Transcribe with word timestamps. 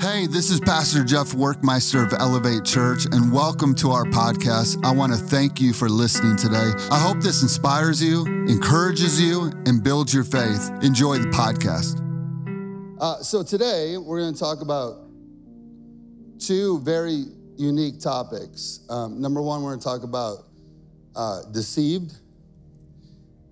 Hey, 0.00 0.26
this 0.26 0.50
is 0.50 0.60
Pastor 0.60 1.04
Jeff 1.04 1.32
Werkmeister 1.32 2.02
of 2.02 2.18
Elevate 2.18 2.64
Church, 2.64 3.04
and 3.12 3.30
welcome 3.30 3.74
to 3.74 3.90
our 3.90 4.04
podcast. 4.04 4.82
I 4.82 4.92
want 4.92 5.12
to 5.12 5.18
thank 5.18 5.60
you 5.60 5.74
for 5.74 5.90
listening 5.90 6.36
today. 6.36 6.72
I 6.90 6.98
hope 6.98 7.20
this 7.20 7.42
inspires 7.42 8.02
you, 8.02 8.24
encourages 8.48 9.20
you, 9.20 9.52
and 9.66 9.84
builds 9.84 10.14
your 10.14 10.24
faith. 10.24 10.70
Enjoy 10.80 11.18
the 11.18 11.26
podcast. 11.26 12.00
Uh, 12.98 13.22
so, 13.22 13.42
today 13.42 13.98
we're 13.98 14.20
going 14.20 14.32
to 14.32 14.40
talk 14.40 14.62
about 14.62 15.00
two 16.38 16.80
very 16.80 17.26
unique 17.58 18.00
topics. 18.00 18.80
Um, 18.88 19.20
number 19.20 19.42
one, 19.42 19.62
we're 19.62 19.72
going 19.72 19.80
to 19.80 19.84
talk 19.84 20.02
about 20.02 20.46
uh, 21.14 21.42
deceived, 21.52 22.14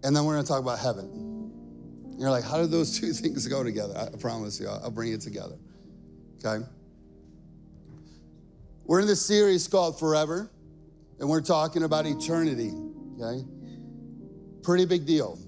and 0.03 0.17
then 0.17 0.25
we're 0.25 0.33
going 0.33 0.47
to 0.47 0.51
talk 0.51 0.63
about 0.63 0.79
heaven. 0.79 2.17
You're 2.19 2.31
like, 2.31 2.45
how 2.45 2.57
do 2.57 2.67
those 2.67 2.99
two 3.01 3.13
things 3.13 3.47
go 3.49 3.63
together? 3.63 3.99
I 3.99 4.17
promise 4.17 4.59
you, 4.59 4.69
I'll 4.69 4.91
bring 4.91 5.13
it 5.13 5.21
together 5.21 5.57
okay? 6.45 6.65
We're 8.85 9.01
in 9.01 9.07
this 9.07 9.25
series 9.25 9.69
called 9.69 9.99
Forever, 9.99 10.51
and 11.21 11.29
we're 11.29 11.43
talking 11.43 11.83
about 11.83 12.07
eternity, 12.07 12.73
okay? 13.21 13.45
Pretty 14.63 14.87
big 14.87 15.05
deal, 15.05 15.39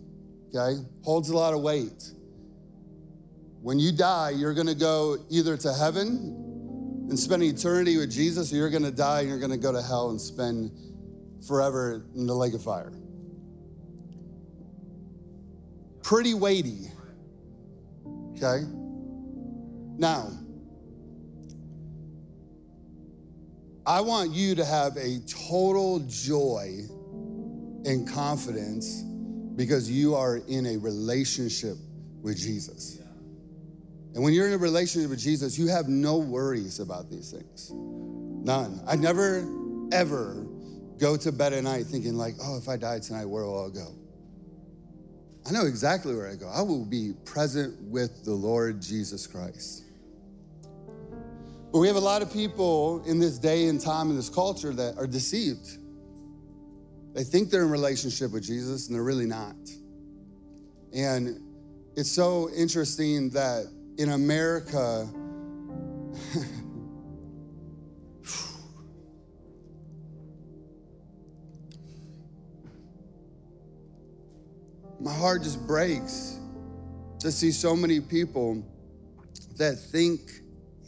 okay? 0.55 0.80
Holds 1.02 1.30
a 1.30 1.37
lot 1.37 1.55
of 1.55 1.60
weight. 1.60 2.12
When 3.62 3.79
you 3.79 3.92
die, 3.92 4.30
you're 4.30 4.55
gonna 4.55 4.74
go 4.74 5.18
either 5.30 5.56
to 5.56 5.73
heaven 5.73 7.07
and 7.09 7.18
spend 7.18 7.43
eternity 7.43 7.96
with 7.96 8.10
Jesus, 8.10 8.52
or 8.52 8.57
you're 8.57 8.70
gonna 8.70 8.91
die 8.91 9.20
and 9.20 9.29
you're 9.29 9.38
gonna 9.38 9.57
go 9.57 9.73
to 9.73 9.82
hell 9.82 10.10
and 10.10 10.20
spend 10.20 10.70
forever 11.46 12.04
in 12.15 12.27
the 12.27 12.34
lake 12.34 12.54
of 12.54 12.62
fire. 12.62 12.93
Pretty 16.02 16.34
weighty, 16.34 16.91
okay? 18.37 18.66
Now, 19.98 20.30
I 23.87 24.01
want 24.01 24.30
you 24.33 24.55
to 24.55 24.65
have 24.65 24.96
a 24.96 25.21
total 25.21 26.01
joy 26.01 26.80
and 27.85 28.09
confidence 28.09 29.02
because 29.57 29.91
you 29.91 30.15
are 30.15 30.37
in 30.37 30.66
a 30.66 30.77
relationship 30.77 31.77
with 32.23 32.37
Jesus. 32.37 32.99
And 34.15 34.24
when 34.24 34.32
you're 34.32 34.49
in 34.49 34.54
a 34.54 34.59
relationship 34.59 35.10
with 35.10 35.21
Jesus, 35.21 35.59
you 35.59 35.69
have 35.69 35.88
no 35.88 36.19
worries 36.19 36.80
about 36.80 37.10
these 37.10 37.30
things. 37.30 37.71
None. 37.73 38.80
I 38.87 38.96
never, 38.96 39.49
ever 39.93 40.47
go 40.99 41.16
to 41.16 41.32
bed 41.32 41.52
at 41.52 41.65
night 41.65 41.87
thinking, 41.87 42.16
like, 42.16 42.35
oh, 42.43 42.59
if 42.59 42.69
I 42.69 42.76
die 42.76 42.99
tonight, 42.99 43.24
where 43.24 43.45
will 43.45 43.66
I 43.66 43.74
go? 43.74 43.95
I 45.47 45.52
know 45.52 45.66
exactly 45.66 46.15
where 46.15 46.29
I 46.29 46.35
go. 46.35 46.49
I 46.49 46.60
will 46.63 46.85
be 46.85 47.13
present 47.24 47.80
with 47.82 48.24
the 48.24 48.32
Lord 48.32 48.82
Jesus 48.82 49.26
Christ. 49.26 49.85
But 51.73 51.79
we 51.79 51.87
have 51.87 51.96
a 51.96 52.01
lot 52.01 52.21
of 52.21 52.32
people 52.32 53.02
in 53.07 53.21
this 53.21 53.38
day 53.38 53.68
and 53.68 53.80
time 53.80 54.10
in 54.10 54.16
this 54.16 54.29
culture 54.29 54.73
that 54.73 54.99
are 54.99 55.07
deceived. 55.07 55.79
They 57.15 57.23
think 57.23 57.51
they're 57.51 57.63
in 57.63 57.71
relationship 57.71 58.32
with 58.32 58.43
Jesus 58.43 58.88
and 58.88 58.96
they're 58.96 59.04
really 59.04 59.26
not. 59.26 59.54
And 60.93 61.41
it's 61.95 62.10
so 62.10 62.51
interesting 62.51 63.30
that 63.30 63.66
in 63.98 64.10
America, 64.10 65.09
my 75.00 75.15
heart 75.15 75.44
just 75.44 75.65
breaks 75.69 76.41
to 77.21 77.31
see 77.31 77.53
so 77.53 77.76
many 77.76 78.00
people 78.00 78.65
that 79.56 79.78
think 79.78 80.41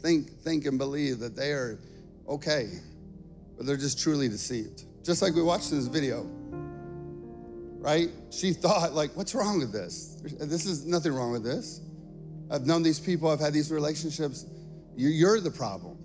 think, 0.02 0.30
think 0.42 0.66
and 0.66 0.78
believe 0.78 1.20
that 1.20 1.36
they 1.36 1.52
are 1.52 1.78
okay, 2.28 2.68
but 3.56 3.66
they're 3.66 3.76
just 3.76 3.98
truly 3.98 4.28
deceived. 4.28 4.84
Just 5.04 5.22
like 5.22 5.34
we 5.34 5.42
watched 5.42 5.72
in 5.72 5.78
this 5.78 5.86
video, 5.86 6.28
right? 7.78 8.08
She 8.30 8.52
thought, 8.52 8.94
like, 8.94 9.16
what's 9.16 9.34
wrong 9.34 9.58
with 9.58 9.72
this? 9.72 10.20
This 10.40 10.66
is 10.66 10.86
nothing 10.86 11.12
wrong 11.12 11.32
with 11.32 11.44
this. 11.44 11.80
I've 12.50 12.66
known 12.66 12.82
these 12.82 13.00
people, 13.00 13.30
I've 13.30 13.40
had 13.40 13.52
these 13.52 13.70
relationships. 13.70 14.46
You're 14.96 15.40
the 15.40 15.50
problem, 15.50 15.96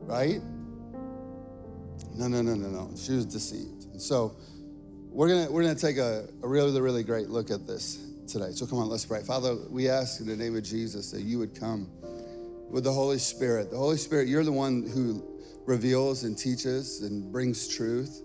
right? 0.00 0.40
No, 2.14 2.28
no, 2.28 2.42
no, 2.42 2.54
no, 2.54 2.68
no. 2.68 2.90
She 2.96 3.12
was 3.12 3.26
deceived. 3.26 3.84
And 3.92 4.02
so 4.02 4.36
we're 5.10 5.28
gonna 5.28 5.50
we're 5.50 5.62
gonna 5.62 5.74
take 5.76 5.98
a, 5.98 6.28
a 6.42 6.48
really, 6.48 6.80
really 6.80 7.04
great 7.04 7.28
look 7.28 7.50
at 7.50 7.66
this 7.66 8.04
today. 8.26 8.50
So 8.50 8.66
come 8.66 8.78
on, 8.78 8.88
let's 8.88 9.04
pray. 9.04 9.22
Father, 9.22 9.56
we 9.70 9.88
ask 9.88 10.20
in 10.20 10.26
the 10.26 10.36
name 10.36 10.56
of 10.56 10.64
Jesus 10.64 11.12
that 11.12 11.22
you 11.22 11.38
would 11.38 11.58
come 11.58 11.88
with 12.70 12.84
the 12.84 12.92
Holy 12.92 13.18
Spirit. 13.18 13.70
The 13.70 13.76
Holy 13.76 13.96
Spirit, 13.96 14.28
you're 14.28 14.44
the 14.44 14.52
one 14.52 14.86
who 14.86 15.24
reveals 15.66 16.24
and 16.24 16.36
teaches 16.36 17.02
and 17.02 17.30
brings 17.32 17.68
truth. 17.68 18.22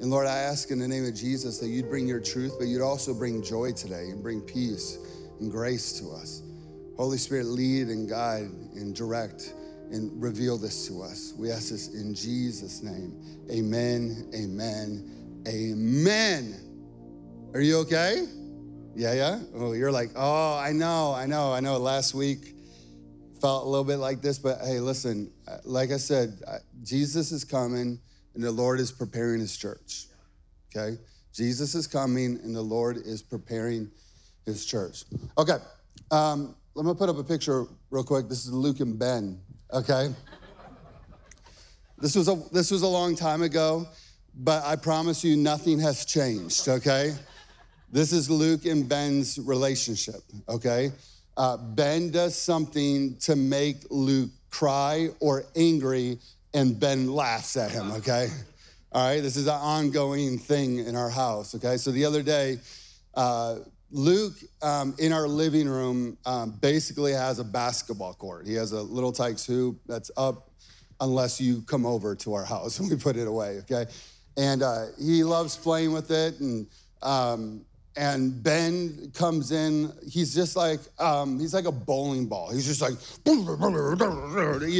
And 0.00 0.10
Lord, 0.10 0.26
I 0.26 0.36
ask 0.36 0.70
in 0.70 0.78
the 0.78 0.88
name 0.88 1.06
of 1.06 1.14
Jesus 1.14 1.58
that 1.58 1.68
you'd 1.68 1.88
bring 1.88 2.06
your 2.06 2.20
truth, 2.20 2.54
but 2.58 2.66
you'd 2.66 2.82
also 2.82 3.14
bring 3.14 3.42
joy 3.42 3.72
today 3.72 4.10
and 4.10 4.22
bring 4.22 4.40
peace 4.40 4.98
and 5.40 5.50
grace 5.50 5.92
to 6.00 6.10
us. 6.10 6.42
Holy 6.96 7.18
Spirit, 7.18 7.46
lead 7.46 7.88
and 7.88 8.08
guide 8.08 8.50
and 8.74 8.94
direct 8.94 9.54
and 9.90 10.10
reveal 10.20 10.56
this 10.58 10.86
to 10.88 11.02
us. 11.02 11.34
We 11.38 11.50
ask 11.50 11.70
this 11.70 11.94
in 11.94 12.14
Jesus' 12.14 12.82
name. 12.82 13.20
Amen, 13.50 14.30
amen, 14.34 15.42
amen. 15.46 16.60
Are 17.52 17.60
you 17.60 17.78
okay? 17.78 18.26
Yeah, 18.96 19.12
yeah? 19.14 19.40
Oh, 19.54 19.72
you're 19.72 19.92
like, 19.92 20.10
oh, 20.16 20.56
I 20.56 20.72
know, 20.72 21.12
I 21.14 21.26
know, 21.26 21.52
I 21.52 21.60
know. 21.60 21.78
Last 21.78 22.14
week, 22.14 22.53
felt 23.44 23.66
a 23.66 23.68
little 23.68 23.84
bit 23.84 23.98
like 23.98 24.22
this, 24.22 24.38
but 24.38 24.58
hey, 24.64 24.80
listen, 24.80 25.30
like 25.64 25.90
I 25.90 25.98
said, 25.98 26.40
Jesus 26.82 27.30
is 27.30 27.44
coming 27.44 28.00
and 28.34 28.42
the 28.42 28.50
Lord 28.50 28.80
is 28.80 28.90
preparing 28.90 29.38
his 29.38 29.54
church. 29.54 30.06
Okay? 30.74 30.96
Jesus 31.30 31.74
is 31.74 31.86
coming 31.86 32.40
and 32.42 32.56
the 32.56 32.62
Lord 32.62 32.96
is 32.96 33.22
preparing 33.22 33.90
his 34.46 34.64
church. 34.64 35.04
Okay, 35.36 35.58
um, 36.10 36.56
let 36.74 36.86
me 36.86 36.94
put 36.94 37.10
up 37.10 37.18
a 37.18 37.22
picture 37.22 37.66
real 37.90 38.02
quick. 38.02 38.30
This 38.30 38.46
is 38.46 38.50
Luke 38.50 38.80
and 38.80 38.98
Ben, 38.98 39.38
okay? 39.74 40.08
This 41.98 42.16
was 42.16 42.28
a 42.28 42.42
this 42.50 42.70
was 42.70 42.80
a 42.80 42.88
long 42.88 43.14
time 43.14 43.42
ago, 43.42 43.86
but 44.36 44.64
I 44.64 44.76
promise 44.76 45.22
you 45.22 45.36
nothing 45.36 45.78
has 45.80 46.06
changed, 46.06 46.66
okay? 46.66 47.14
This 47.92 48.10
is 48.10 48.30
Luke 48.30 48.64
and 48.64 48.88
Ben's 48.88 49.38
relationship, 49.38 50.22
okay? 50.48 50.92
Uh, 51.36 51.56
Ben 51.56 52.10
does 52.10 52.36
something 52.36 53.16
to 53.18 53.36
make 53.36 53.76
Luke 53.90 54.30
cry 54.50 55.08
or 55.20 55.44
angry, 55.56 56.18
and 56.52 56.78
Ben 56.78 57.12
laughs 57.12 57.56
at 57.56 57.70
him, 57.70 57.90
okay? 57.92 58.28
All 58.92 59.08
right, 59.08 59.20
this 59.20 59.36
is 59.36 59.48
an 59.48 59.54
ongoing 59.54 60.38
thing 60.38 60.78
in 60.78 60.94
our 60.94 61.10
house, 61.10 61.54
okay? 61.56 61.76
So 61.76 61.90
the 61.90 62.04
other 62.04 62.22
day, 62.22 62.58
uh, 63.14 63.56
Luke 63.90 64.34
um, 64.62 64.94
in 64.98 65.12
our 65.12 65.26
living 65.26 65.68
room 65.68 66.16
um, 66.26 66.50
basically 66.60 67.12
has 67.12 67.38
a 67.38 67.44
basketball 67.44 68.14
court. 68.14 68.46
He 68.46 68.54
has 68.54 68.72
a 68.72 68.82
little 68.82 69.12
Tikes 69.12 69.44
hoop 69.44 69.80
that's 69.86 70.10
up 70.16 70.50
unless 71.00 71.40
you 71.40 71.62
come 71.62 71.84
over 71.84 72.14
to 72.16 72.34
our 72.34 72.44
house 72.44 72.78
and 72.80 72.90
we 72.90 72.96
put 72.96 73.16
it 73.16 73.26
away, 73.26 73.58
okay? 73.60 73.86
And 74.36 74.62
uh, 74.62 74.86
he 74.98 75.24
loves 75.24 75.56
playing 75.56 75.92
with 75.92 76.10
it. 76.10 76.38
And 76.40 76.66
um, 77.02 77.64
and 77.96 78.42
Ben 78.42 79.12
comes 79.14 79.52
in. 79.52 79.92
He's 80.08 80.34
just 80.34 80.56
like 80.56 80.80
um, 80.98 81.38
he's 81.38 81.54
like 81.54 81.66
a 81.66 81.72
bowling 81.72 82.26
ball. 82.26 82.50
He's 82.50 82.66
just 82.66 82.80
like, 82.80 82.94
you 83.24 83.44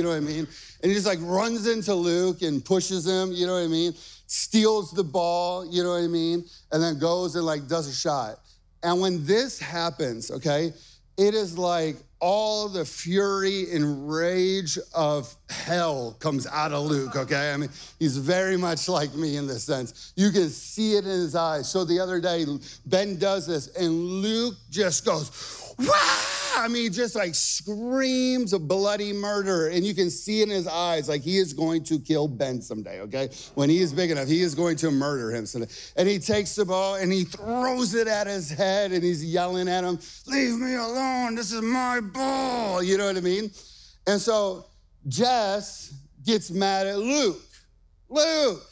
know 0.02 0.08
what 0.08 0.16
I 0.16 0.20
mean? 0.20 0.46
And 0.82 0.90
he 0.90 0.94
just 0.94 1.06
like 1.06 1.20
runs 1.22 1.66
into 1.66 1.94
Luke 1.94 2.42
and 2.42 2.64
pushes 2.64 3.06
him. 3.06 3.32
You 3.32 3.46
know 3.46 3.54
what 3.54 3.64
I 3.64 3.68
mean? 3.68 3.94
Steals 4.26 4.90
the 4.90 5.04
ball. 5.04 5.64
You 5.70 5.82
know 5.82 5.90
what 5.90 6.02
I 6.02 6.08
mean? 6.08 6.44
And 6.72 6.82
then 6.82 6.98
goes 6.98 7.36
and 7.36 7.46
like 7.46 7.68
does 7.68 7.88
a 7.88 7.94
shot. 7.94 8.40
And 8.82 9.00
when 9.00 9.24
this 9.24 9.58
happens, 9.58 10.30
okay, 10.30 10.72
it 11.16 11.34
is 11.34 11.56
like 11.56 11.96
all 12.20 12.68
the 12.68 12.84
fury 12.84 13.70
and 13.72 14.10
rage 14.10 14.78
of 14.94 15.36
hell 15.50 16.16
comes 16.20 16.46
out 16.46 16.72
of 16.72 16.86
Luke, 16.86 17.16
okay? 17.16 17.52
I 17.52 17.56
mean, 17.58 17.68
he's 17.98 18.16
very 18.16 18.56
much 18.56 18.88
like 18.88 19.14
me 19.14 19.36
in 19.36 19.46
this 19.46 19.64
sense. 19.64 20.14
You 20.16 20.30
can 20.30 20.48
see 20.48 20.94
it 20.96 21.04
in 21.04 21.10
his 21.10 21.36
eyes. 21.36 21.68
So 21.68 21.84
the 21.84 22.00
other 22.00 22.20
day, 22.20 22.46
Ben 22.86 23.18
does 23.18 23.46
this, 23.46 23.76
and 23.76 23.92
Luke 23.92 24.54
just 24.70 25.04
goes, 25.04 25.63
Wah! 25.78 26.34
I 26.56 26.68
mean, 26.68 26.92
just 26.92 27.14
like 27.14 27.34
screams 27.34 28.52
of 28.52 28.68
bloody 28.68 29.12
murder. 29.12 29.68
And 29.68 29.84
you 29.84 29.94
can 29.94 30.08
see 30.08 30.42
in 30.42 30.48
his 30.48 30.66
eyes, 30.66 31.08
like 31.08 31.22
he 31.22 31.38
is 31.38 31.52
going 31.52 31.82
to 31.84 31.98
kill 31.98 32.28
Ben 32.28 32.62
someday, 32.62 33.00
okay? 33.02 33.28
When 33.54 33.68
he 33.68 33.80
is 33.80 33.92
big 33.92 34.10
enough, 34.10 34.28
he 34.28 34.40
is 34.40 34.54
going 34.54 34.76
to 34.78 34.90
murder 34.90 35.30
him 35.30 35.46
someday. 35.46 35.70
And 35.96 36.08
he 36.08 36.18
takes 36.18 36.54
the 36.54 36.64
ball 36.64 36.94
and 36.94 37.12
he 37.12 37.24
throws 37.24 37.94
it 37.94 38.06
at 38.06 38.26
his 38.26 38.50
head 38.50 38.92
and 38.92 39.02
he's 39.02 39.24
yelling 39.24 39.68
at 39.68 39.84
him, 39.84 39.98
Leave 40.26 40.58
me 40.58 40.74
alone. 40.74 41.34
This 41.34 41.52
is 41.52 41.60
my 41.60 42.00
ball. 42.00 42.82
You 42.82 42.98
know 42.98 43.06
what 43.06 43.16
I 43.16 43.20
mean? 43.20 43.50
And 44.06 44.20
so 44.20 44.66
Jess 45.08 45.92
gets 46.24 46.50
mad 46.50 46.86
at 46.86 46.98
Luke. 46.98 47.42
Luke, 48.08 48.62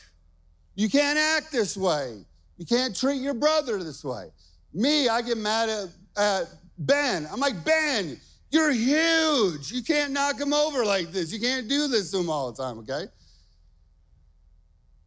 you 0.75 0.89
can't 0.89 1.19
act 1.19 1.53
this 1.53 1.77
way. 1.77 2.25
You 2.57 2.67
can't 2.67 2.95
treat 2.95 3.21
your 3.21 3.35
brother 3.35 3.83
this 3.83 4.05
way. 4.05 4.29
Me, 4.73 5.09
I 5.09 5.21
get 5.21 5.37
mad 5.37 5.69
at, 5.69 5.89
at 6.17 6.49
Ben. 6.79 7.27
I'm 7.31 7.41
like, 7.41 7.65
Ben, 7.65 8.19
You're 8.53 8.71
huge. 8.71 9.73
You 9.73 9.83
can't 9.83 10.13
knock 10.13 10.39
him 10.39 10.53
over 10.53 10.85
like 10.85 11.11
this. 11.11 11.33
You 11.33 11.41
can't 11.41 11.69
do 11.69 11.89
this 11.89 12.11
to 12.11 12.19
him 12.19 12.29
all 12.29 12.53
the 12.53 12.63
time, 12.63 12.79
okay? 12.81 13.07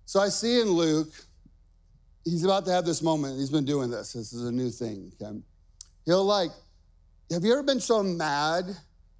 So 0.08 0.20
I 0.20 0.30
see 0.30 0.62
in 0.62 0.70
Luke, 0.70 1.14
he's 2.24 2.44
about 2.44 2.66
to 2.66 2.72
have 2.72 2.86
this 2.86 3.04
moment. 3.04 3.38
He's 3.38 3.52
been 3.52 3.64
doing 3.64 3.92
this. 3.92 4.14
This 4.14 4.34
is 4.34 4.48
a 4.48 4.52
new 4.52 4.72
thing, 4.72 5.12
okay? 5.22 5.38
He'll 6.06 6.26
like, 6.26 6.50
have 7.30 7.44
you 7.44 7.54
ever 7.54 7.62
been 7.62 7.80
so 7.80 8.02
mad 8.02 8.66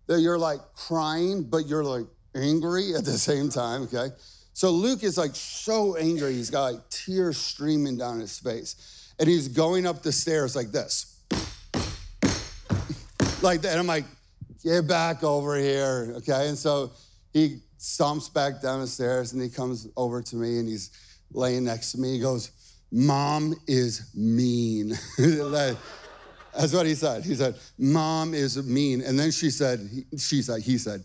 that 0.08 0.22
you're 0.22 0.40
like 0.40 0.60
crying, 0.76 1.44
but 1.44 1.68
you're 1.68 1.84
like 1.84 2.08
angry 2.34 2.96
at 2.96 3.06
the 3.06 3.18
same 3.20 3.50
time, 3.50 3.84
okay? 3.84 4.08
So 4.54 4.72
Luke 4.72 5.04
is 5.04 5.20
like 5.20 5.36
so 5.36 5.98
angry. 5.98 6.34
He's 6.34 6.50
got 6.50 6.74
like 6.74 6.90
tears 6.90 7.38
streaming 7.38 7.98
down 7.98 8.20
his 8.20 8.40
face. 8.40 9.14
And 9.20 9.30
he's 9.30 9.50
going 9.50 9.86
up 9.86 10.02
the 10.02 10.12
stairs 10.12 10.56
like 10.56 10.72
this. 10.72 11.15
Like 13.46 13.62
that. 13.62 13.72
And 13.72 13.80
I'm 13.80 13.88
like, 13.88 14.04
get 14.64 14.88
back 14.88 15.24
over 15.24 15.56
here, 15.56 16.14
okay? 16.18 16.50
And 16.50 16.58
so 16.58 16.92
he 17.32 17.60
stomps 17.80 18.34
back 18.34 18.62
down 18.62 18.82
the 18.82 18.88
stairs 18.88 19.32
and 19.32 19.42
he 19.42 19.48
comes 19.48 19.88
over 19.96 20.22
to 20.22 20.36
me 20.36 20.60
and 20.60 20.68
he's 20.68 20.90
laying 21.32 21.64
next 21.64 21.94
to 21.94 22.00
me. 22.00 22.14
He 22.14 22.20
goes, 22.20 22.52
Mom 22.92 23.56
is 23.68 24.12
mean. 24.16 24.94
That's 25.18 26.74
what 26.74 26.86
he 26.86 26.96
said. 26.96 27.24
He 27.24 27.36
said, 27.36 27.56
Mom 27.78 28.34
is 28.34 28.62
mean. 28.66 29.02
And 29.02 29.20
then 29.20 29.32
she 29.32 29.50
said, 29.50 29.88
she 30.18 30.42
said, 30.42 30.62
he 30.62 30.78
said, 30.78 31.04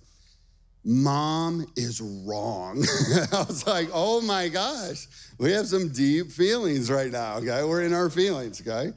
Mom 0.85 1.67
is 1.77 2.01
wrong. 2.01 2.83
I 3.33 3.45
was 3.47 3.67
like, 3.67 3.89
oh 3.93 4.23
my 4.23 4.49
gosh, 4.49 5.07
we 5.39 5.53
have 5.53 5.67
some 5.67 5.93
deep 5.93 6.31
feelings 6.31 6.91
right 6.91 7.11
now, 7.11 7.37
okay? 7.37 7.65
We're 7.65 7.83
in 7.83 7.93
our 7.93 8.09
feelings, 8.09 8.61
okay? 8.67 8.93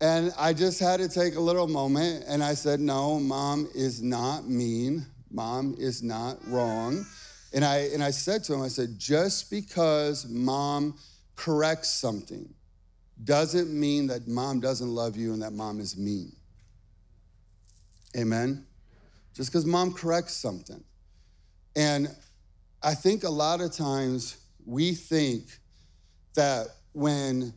And 0.00 0.32
I 0.38 0.52
just 0.52 0.78
had 0.78 1.00
to 1.00 1.08
take 1.08 1.34
a 1.34 1.40
little 1.40 1.66
moment 1.66 2.24
and 2.28 2.42
I 2.42 2.54
said, 2.54 2.78
no, 2.78 3.18
mom 3.18 3.68
is 3.74 4.00
not 4.00 4.48
mean. 4.48 5.04
Mom 5.30 5.74
is 5.78 6.02
not 6.02 6.38
wrong. 6.46 7.04
And 7.52 7.64
I, 7.64 7.88
and 7.92 8.02
I 8.02 8.10
said 8.10 8.44
to 8.44 8.54
him, 8.54 8.62
I 8.62 8.68
said, 8.68 8.98
just 8.98 9.50
because 9.50 10.28
mom 10.28 10.98
corrects 11.34 11.88
something 11.88 12.48
doesn't 13.24 13.68
mean 13.68 14.06
that 14.08 14.28
mom 14.28 14.60
doesn't 14.60 14.88
love 14.88 15.16
you 15.16 15.32
and 15.32 15.42
that 15.42 15.52
mom 15.52 15.80
is 15.80 15.96
mean. 15.96 16.32
Amen? 18.16 18.64
Just 19.34 19.50
because 19.50 19.66
mom 19.66 19.92
corrects 19.92 20.34
something. 20.34 20.82
And 21.74 22.14
I 22.82 22.94
think 22.94 23.24
a 23.24 23.30
lot 23.30 23.60
of 23.60 23.72
times 23.72 24.36
we 24.64 24.94
think 24.94 25.44
that 26.34 26.68
when 26.92 27.52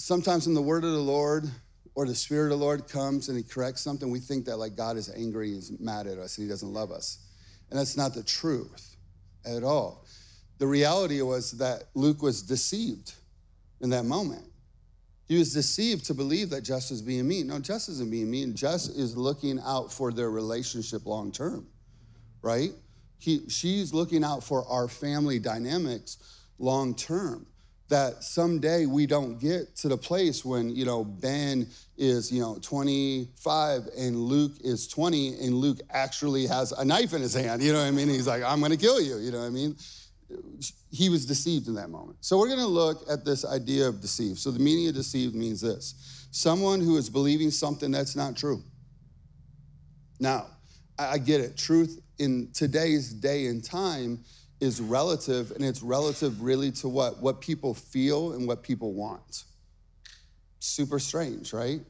sometimes 0.00 0.46
when 0.46 0.54
the 0.54 0.62
word 0.62 0.84
of 0.84 0.92
the 0.92 0.98
Lord 0.98 1.48
or 1.94 2.06
the 2.06 2.14
Spirit 2.14 2.52
of 2.52 2.58
the 2.58 2.64
Lord 2.64 2.88
comes 2.88 3.28
and 3.28 3.36
He 3.36 3.44
corrects 3.44 3.82
something, 3.82 4.10
we 4.10 4.18
think 4.18 4.46
that 4.46 4.56
like 4.56 4.76
God 4.76 4.96
is 4.96 5.10
angry, 5.14 5.54
He's 5.54 5.72
mad 5.78 6.06
at 6.06 6.18
us, 6.18 6.38
and 6.38 6.46
He 6.46 6.50
doesn't 6.50 6.72
love 6.72 6.90
us. 6.90 7.18
And 7.70 7.78
that's 7.78 7.96
not 7.96 8.14
the 8.14 8.22
truth 8.22 8.96
at 9.44 9.62
all. 9.62 10.06
The 10.58 10.66
reality 10.66 11.20
was 11.22 11.52
that 11.52 11.84
Luke 11.94 12.22
was 12.22 12.42
deceived 12.42 13.14
in 13.80 13.90
that 13.90 14.04
moment. 14.04 14.44
He 15.26 15.38
was 15.38 15.52
deceived 15.52 16.06
to 16.06 16.14
believe 16.14 16.50
that 16.50 16.62
Jess 16.62 16.90
was 16.90 17.02
being 17.02 17.28
mean. 17.28 17.46
No, 17.46 17.60
Jess 17.60 17.88
isn't 17.88 18.10
being 18.10 18.30
mean. 18.30 18.56
Jess 18.56 18.88
is 18.88 19.16
looking 19.16 19.60
out 19.64 19.92
for 19.92 20.12
their 20.12 20.30
relationship 20.30 21.06
long 21.06 21.30
term, 21.30 21.68
right? 22.42 22.72
He, 23.18 23.48
she's 23.48 23.94
looking 23.94 24.24
out 24.24 24.42
for 24.42 24.66
our 24.66 24.88
family 24.88 25.38
dynamics 25.38 26.18
long 26.58 26.94
term 26.94 27.46
that 27.90 28.22
someday 28.22 28.86
we 28.86 29.04
don't 29.04 29.38
get 29.38 29.76
to 29.76 29.88
the 29.88 29.96
place 29.96 30.44
when 30.44 30.74
you 30.74 30.84
know 30.84 31.04
ben 31.04 31.66
is 31.98 32.32
you 32.32 32.40
know 32.40 32.56
25 32.62 33.88
and 33.98 34.16
luke 34.16 34.52
is 34.62 34.88
20 34.88 35.40
and 35.40 35.54
luke 35.54 35.80
actually 35.90 36.46
has 36.46 36.72
a 36.72 36.84
knife 36.84 37.12
in 37.12 37.20
his 37.20 37.34
hand 37.34 37.62
you 37.62 37.72
know 37.72 37.80
what 37.80 37.88
i 37.88 37.90
mean? 37.90 38.08
He's 38.08 38.26
like 38.26 38.42
i'm 38.42 38.60
gonna 38.60 38.76
kill 38.76 39.00
you 39.00 39.18
you 39.18 39.30
know 39.30 39.40
what 39.40 39.46
i 39.46 39.50
mean? 39.50 39.76
He 40.92 41.08
was 41.08 41.26
deceived 41.26 41.66
in 41.66 41.74
that 41.74 41.90
moment. 41.90 42.18
So 42.20 42.38
we're 42.38 42.48
gonna 42.48 42.64
look 42.64 43.02
at 43.10 43.24
this 43.24 43.44
idea 43.44 43.88
of 43.88 44.00
deceived 44.00 44.38
so 44.38 44.52
the 44.52 44.60
meaning 44.60 44.88
of 44.88 44.94
deceived 44.94 45.34
means 45.34 45.60
this. 45.60 46.28
Someone 46.30 46.80
who 46.80 46.96
is 46.96 47.10
believing 47.10 47.50
something 47.50 47.90
that's 47.90 48.14
not 48.14 48.36
true. 48.36 48.62
Now 50.20 50.46
i 50.98 51.18
get 51.18 51.40
it. 51.40 51.56
Truth 51.56 52.00
in 52.18 52.50
today's 52.52 53.12
day 53.12 53.46
and 53.46 53.64
time 53.64 54.22
is 54.60 54.80
relative, 54.80 55.52
and 55.52 55.64
it's 55.64 55.82
relative 55.82 56.42
really 56.42 56.70
to 56.72 56.88
what? 56.88 57.20
What 57.20 57.40
people 57.40 57.74
feel 57.74 58.32
and 58.32 58.46
what 58.46 58.62
people 58.62 58.92
want. 58.92 59.44
Super 60.58 60.98
strange, 60.98 61.52
right? 61.52 61.80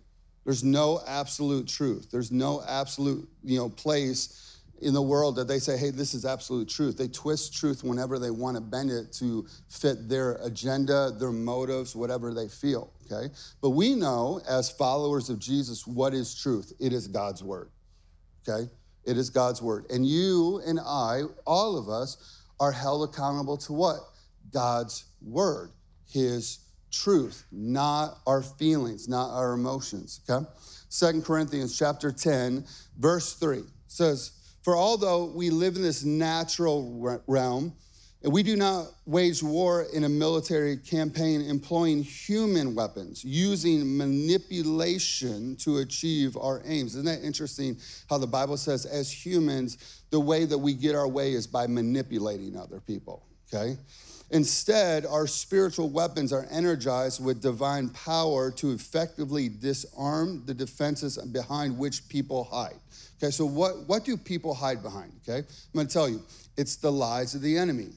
There's 0.45 0.65
no 0.65 1.01
absolute 1.07 1.69
truth. 1.69 2.09
There's 2.11 2.31
no 2.31 2.63
absolute, 2.67 3.29
you 3.43 3.59
know, 3.59 3.69
place 3.69 4.47
in 4.81 4.95
the 4.95 5.03
world 5.03 5.37
that 5.37 5.47
they 5.47 5.59
say, 5.59 5.77
hey, 5.77 5.91
this 5.91 6.15
is 6.15 6.25
absolute 6.25 6.69
truth. 6.69 6.97
They 6.97 7.09
twist 7.09 7.55
truth 7.55 7.85
whenever 7.85 8.19
they 8.19 8.31
want 8.31 8.57
to 8.57 8.63
bend 8.63 8.91
it 8.91 9.13
to 9.15 9.47
fit 9.69 10.09
their 10.09 10.37
agenda, 10.37 11.11
their 11.11 11.33
motives, 11.33 11.95
whatever 11.95 12.33
they 12.33 12.49
feel, 12.49 12.91
okay? 13.11 13.33
But 13.61 13.71
we 13.71 13.95
know 13.95 14.41
as 14.49 14.71
followers 14.71 15.29
of 15.29 15.39
Jesus 15.39 15.87
what 15.87 16.15
is 16.15 16.35
truth. 16.35 16.73
It 16.81 16.95
is 16.95 17.07
God's 17.07 17.45
word, 17.45 17.69
okay? 18.49 18.71
It 19.05 19.19
is 19.19 19.29
God's 19.29 19.61
word. 19.61 19.85
And 19.91 20.07
you 20.07 20.63
and 20.67 20.81
I, 20.81 21.25
all 21.47 21.77
of 21.77 21.89
us, 21.91 22.40
are 22.61 22.73
held 22.73 23.09
accountable 23.09 23.57
to 23.57 23.73
what? 23.73 24.01
God's 24.53 25.07
word, 25.23 25.71
his 26.09 26.61
truth, 26.93 27.45
not 27.51 28.19
our 28.27 28.43
feelings, 28.43 29.09
not 29.09 29.31
our 29.31 29.55
emotions, 29.55 30.21
okay? 30.29 30.47
Second 30.89 31.25
Corinthians 31.25 31.77
chapter 31.79 32.13
10, 32.13 32.65
verse 32.99 33.35
3 33.35 33.63
says, 33.87 34.33
For 34.63 34.77
although 34.77 35.25
we 35.25 35.51
live 35.51 35.77
in 35.77 35.83
this 35.83 36.05
natural 36.05 37.21
realm, 37.27 37.75
and 38.23 38.33
we 38.33 38.43
do 38.43 38.55
not 38.55 38.89
wage 39.07 39.43
war 39.43 39.87
in 39.95 40.05
a 40.05 40.09
military 40.09 40.77
campaign 40.77 41.41
employing 41.41 42.03
human 42.03 42.75
weapons, 42.75 43.25
using 43.25 43.97
manipulation 43.97 45.57
to 45.57 45.79
achieve 45.79 46.37
our 46.37 46.61
aims. 46.67 46.95
Isn't 46.97 47.07
that 47.07 47.25
interesting 47.25 47.79
how 48.11 48.19
the 48.19 48.27
Bible 48.27 48.59
says, 48.59 48.85
as 48.85 49.11
humans, 49.11 50.03
the 50.11 50.21
way 50.21 50.45
that 50.45 50.59
we 50.59 50.75
get 50.75 50.95
our 50.95 51.09
way 51.09 51.33
is 51.33 51.47
by 51.47 51.67
manipulating 51.67 52.59
other 52.59 52.81
people, 52.81 53.27
okay? 53.53 53.79
Instead, 54.33 55.07
our 55.07 55.27
spiritual 55.27 55.89
weapons 55.89 56.33
are 56.33 56.47
energized 56.51 57.25
with 57.25 57.41
divine 57.41 57.89
power 57.89 58.51
to 58.53 58.71
effectively 58.71 59.49
disarm 59.49 60.45
the 60.45 60.55
defenses 60.55 61.17
behind 61.33 61.77
which 61.77 62.07
people 62.09 62.45
hide. 62.45 62.79
Okay, 63.17 63.31
so 63.31 63.45
what, 63.45 63.89
what 63.89 64.05
do 64.05 64.17
people 64.17 64.55
hide 64.55 64.83
behind? 64.83 65.13
Okay, 65.27 65.39
I'm 65.39 65.45
gonna 65.75 65.89
tell 65.89 66.09
you, 66.09 66.23
it's 66.57 66.77
the 66.77 66.93
lies 66.93 67.35
of 67.35 67.41
the 67.41 67.57
enemy 67.57 67.89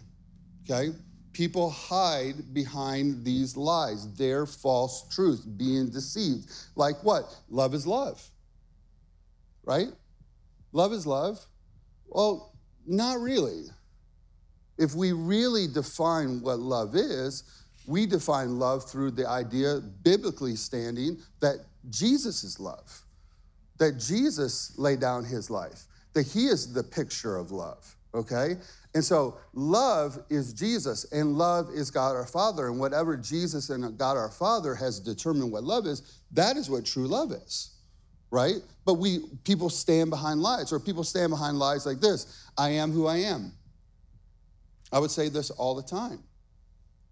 okay? 0.69 0.89
People 1.31 1.69
hide 1.69 2.53
behind 2.53 3.25
these 3.25 3.57
lies, 3.57 4.13
their 4.15 4.45
false 4.45 5.07
truth, 5.09 5.45
being 5.57 5.89
deceived. 5.89 6.51
Like 6.75 7.03
what? 7.03 7.23
Love 7.49 7.73
is 7.73 7.87
love, 7.87 8.23
right? 9.63 9.87
Love 10.71 10.93
is 10.93 11.07
love. 11.07 11.43
Well, 12.07 12.53
not 12.85 13.19
really. 13.19 13.63
If 14.77 14.95
we 14.95 15.11
really 15.11 15.67
define 15.67 16.41
what 16.41 16.59
love 16.59 16.95
is, 16.95 17.43
we 17.87 18.05
define 18.05 18.59
love 18.59 18.89
through 18.89 19.11
the 19.11 19.27
idea, 19.27 19.81
biblically 20.03 20.55
standing, 20.55 21.17
that 21.41 21.57
Jesus 21.89 22.43
is 22.43 22.59
love, 22.59 23.01
that 23.77 23.99
Jesus 23.99 24.77
laid 24.77 24.99
down 24.99 25.25
his 25.25 25.49
life, 25.49 25.85
that 26.13 26.27
he 26.27 26.45
is 26.45 26.73
the 26.73 26.83
picture 26.83 27.35
of 27.37 27.51
love, 27.51 27.95
okay? 28.13 28.55
And 28.95 29.03
so 29.03 29.37
love 29.53 30.19
is 30.29 30.53
Jesus 30.53 31.05
and 31.11 31.35
love 31.35 31.69
is 31.73 31.89
God 31.89 32.15
our 32.15 32.27
Father. 32.27 32.67
And 32.67 32.79
whatever 32.79 33.17
Jesus 33.17 33.69
and 33.69 33.97
God 33.97 34.17
our 34.17 34.29
Father 34.29 34.75
has 34.75 34.99
determined 34.99 35.51
what 35.51 35.63
love 35.63 35.87
is, 35.87 36.19
that 36.31 36.57
is 36.57 36.69
what 36.69 36.85
true 36.85 37.07
love 37.07 37.31
is. 37.31 37.71
Right? 38.29 38.57
But 38.85 38.95
we 38.95 39.19
people 39.43 39.69
stand 39.69 40.09
behind 40.09 40.41
lies, 40.41 40.73
or 40.73 40.79
people 40.79 41.03
stand 41.03 41.29
behind 41.29 41.59
lies 41.59 41.85
like 41.85 41.99
this: 41.99 42.47
I 42.57 42.69
am 42.69 42.91
who 42.91 43.05
I 43.05 43.17
am. 43.17 43.53
I 44.91 44.97
would 44.97 45.11
say 45.11 45.29
this 45.29 45.51
all 45.51 45.75
the 45.75 45.83
time. 45.83 46.19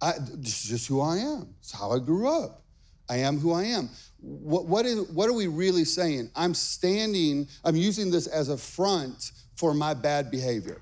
I, 0.01 0.13
this 0.17 0.63
is 0.63 0.69
just 0.69 0.87
who 0.87 0.99
I 0.99 1.17
am. 1.17 1.53
It's 1.59 1.71
how 1.71 1.91
I 1.91 1.99
grew 1.99 2.27
up. 2.27 2.63
I 3.07 3.17
am 3.17 3.37
who 3.37 3.51
I 3.51 3.65
am. 3.65 3.89
What, 4.19 4.65
what, 4.65 4.85
is, 4.85 5.09
what 5.11 5.29
are 5.29 5.33
we 5.33 5.45
really 5.45 5.85
saying? 5.85 6.31
I'm 6.35 6.55
standing, 6.55 7.47
I'm 7.63 7.75
using 7.75 8.09
this 8.09 8.25
as 8.25 8.49
a 8.49 8.57
front 8.57 9.31
for 9.55 9.75
my 9.75 9.93
bad 9.93 10.31
behavior 10.31 10.81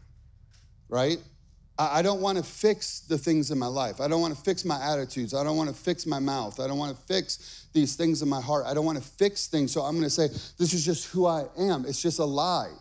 right? 0.89 1.17
I 1.81 2.01
don't 2.01 2.19
want 2.19 2.38
to 2.38 2.43
fix 2.43 3.00
the 3.00 3.17
things 3.17 3.51
in 3.51 3.58
my 3.58 3.67
life. 3.67 4.01
I 4.01 4.10
don't 4.10 4.19
want 4.19 4.36
to 4.36 4.41
fix 4.41 4.65
my 4.65 4.84
attitudes. 4.84 5.34
I 5.34 5.46
don't 5.46 5.55
want 5.55 5.69
to 5.69 5.75
fix 5.75 6.05
my 6.05 6.19
mouth. 6.19 6.60
I 6.60 6.67
don't 6.67 6.77
want 6.77 6.93
to 6.93 7.01
fix 7.03 7.67
these 7.72 7.96
things 7.96 8.22
in 8.22 8.27
my 8.27 8.41
heart. 8.41 8.65
I 8.67 8.74
don't 8.74 8.84
want 8.84 8.98
to 8.98 9.03
fix 9.03 9.48
things. 9.48 9.72
So 9.72 9.81
I'm 9.84 9.93
going 9.93 10.03
to 10.03 10.10
say, 10.10 10.27
this 10.58 10.74
is 10.74 10.84
just 10.84 11.08
who 11.08 11.25
I 11.25 11.46
am. 11.58 11.86
It's 11.88 12.01
just 12.01 12.19
a 12.19 12.25
lie. 12.25 12.74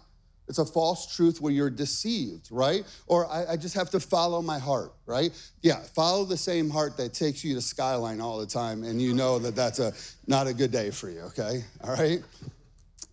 It's 0.49 0.59
a 0.59 0.65
false 0.65 1.15
truth 1.15 1.41
where 1.41 1.53
you're 1.53 1.71
deceived, 1.71 2.49
right? 2.51 2.85
Or 3.07 3.31
I, 3.31 3.53
I, 3.53 3.57
just 3.57 3.75
have 3.75 3.91
to 3.91 4.01
follow 4.01 4.41
my 4.41 4.59
heart, 4.59 4.95
right? 5.07 5.31
Yeah, 5.63 5.81
follow 5.95 6.25
the 6.25 6.39
same 6.39 6.71
heart 6.71 6.97
that 6.97 7.13
takes 7.13 7.45
you 7.45 7.55
to 7.55 7.61
Skyline 7.61 8.21
all 8.21 8.39
the 8.39 8.47
time, 8.47 8.83
and 8.83 9.01
you 9.01 9.15
know 9.15 9.39
that 9.41 9.55
that's 9.55 9.79
a 9.79 9.93
not 10.27 10.47
a 10.47 10.55
good 10.55 10.73
day 10.73 10.91
for 10.91 11.11
you, 11.11 11.21
okay? 11.21 11.63
All 11.85 11.95
right? 11.95 12.23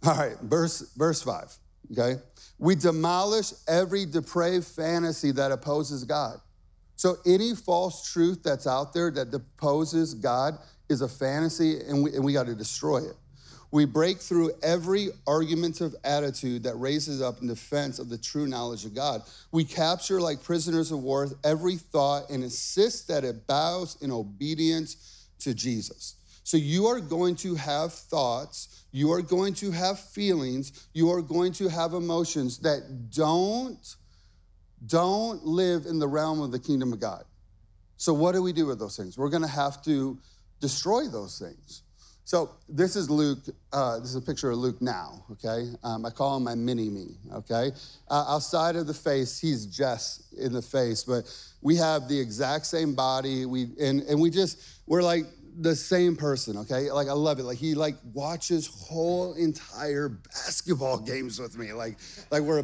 All 0.06 0.16
right, 0.16 0.38
verse, 0.44 0.94
verse 0.96 1.22
five, 1.22 1.54
okay? 1.92 2.22
We 2.58 2.76
demolish 2.76 3.54
every 3.68 4.06
depraved 4.06 4.66
fantasy 4.66 5.32
that 5.32 5.52
opposes 5.52 6.04
God. 6.04 6.40
So 6.96 7.18
any 7.26 7.54
false 7.54 8.12
truth 8.12 8.42
that's 8.44 8.68
out 8.68 8.94
there 8.94 9.12
that 9.12 9.34
opposes 9.34 10.14
God 10.14 10.58
is 10.88 11.02
a 11.02 11.08
fantasy 11.08 11.82
and 11.82 12.04
we, 12.04 12.14
and 12.14 12.24
we 12.24 12.34
got 12.34 12.46
to 12.46 12.56
destroy 12.56 13.00
it. 13.00 13.16
We 13.72 13.84
break 13.84 14.20
through 14.20 14.52
every 14.64 15.10
argumentative 15.28 15.96
attitude 16.06 16.64
that 16.64 16.76
raises 16.76 17.22
up 17.22 17.42
in 17.42 17.48
defense 17.48 18.00
of 18.00 18.08
the 18.08 18.18
true 18.18 18.48
knowledge 18.48 18.86
of 18.86 18.96
God. 18.96 19.24
We 19.52 19.66
capture, 19.66 20.22
like 20.22 20.42
prisoners 20.42 20.92
of 20.92 21.04
war, 21.04 21.28
every 21.44 21.76
thought 21.76 22.30
and 22.30 22.42
insist 22.42 23.10
that 23.10 23.26
it 23.26 23.48
bows 23.48 23.98
in 24.02 24.12
obedience 24.12 25.28
to 25.40 25.54
Jesus. 25.54 26.16
So 26.46 26.58
you 26.58 26.86
are 26.86 27.00
going 27.00 27.36
to 27.38 27.56
have 27.56 27.92
thoughts, 27.92 28.86
you 28.92 29.12
are 29.12 29.24
going 29.24 29.56
to 29.56 29.72
have 29.72 30.00
feelings, 30.00 30.88
you 30.94 31.10
are 31.12 31.24
going 31.24 31.52
to 31.54 31.68
have 31.68 31.96
emotions 31.96 32.60
that 32.60 33.10
don't 33.10 33.84
don't 34.86 35.44
live 35.44 35.88
in 35.88 35.98
the 35.98 36.08
realm 36.08 36.42
of 36.42 36.52
the 36.52 36.60
kingdom 36.60 36.94
of 36.94 37.00
God. 37.00 37.24
So 37.98 38.14
what 38.14 38.34
do 38.34 38.44
we 38.44 38.54
do 38.54 38.68
with 38.68 38.78
those 38.78 38.96
things? 38.96 39.18
We're 39.18 39.32
going 39.32 39.42
to 39.42 39.48
have 39.48 39.82
to 39.86 40.20
destroy 40.60 41.08
those 41.08 41.40
things. 41.40 41.82
So 42.26 42.52
this 42.70 42.96
is 42.96 43.10
Luke. 43.10 43.40
Uh, 43.74 43.98
this 43.98 44.10
is 44.10 44.16
a 44.16 44.22
picture 44.22 44.52
of 44.52 44.60
Luke 44.60 44.80
now. 44.84 45.26
Okay, 45.32 45.72
um, 45.84 46.06
I 46.06 46.12
call 46.12 46.38
him 46.38 46.44
my 46.44 46.54
mini 46.54 46.90
me. 46.90 47.18
Okay, 47.34 47.72
uh, 48.10 48.26
outside 48.28 48.76
of 48.76 48.86
the 48.86 48.94
face, 48.94 49.40
he's 49.40 49.66
just 49.66 50.32
in 50.34 50.54
the 50.54 50.62
face, 50.62 51.04
but 51.04 51.24
we 51.64 51.76
have 51.78 52.08
the 52.08 52.20
exact 52.20 52.68
same 52.68 52.94
body. 52.94 53.48
We 53.48 53.70
and 53.82 54.02
and 54.02 54.22
we 54.22 54.30
just 54.30 54.62
we're 54.86 55.02
like 55.02 55.26
the 55.60 55.76
same 55.76 56.16
person. 56.16 56.58
Okay, 56.58 56.92
like 56.92 57.08
I 57.08 57.14
love 57.14 57.40
it. 57.40 57.44
Like 57.44 57.58
he 57.58 57.76
like 57.76 57.96
watches 58.14 58.68
whole 58.68 59.34
entire 59.34 60.10
basketball 60.10 61.00
games 61.00 61.40
with 61.40 61.58
me. 61.58 61.74
Like 61.74 61.98
like 62.32 62.42
we're 62.42 62.64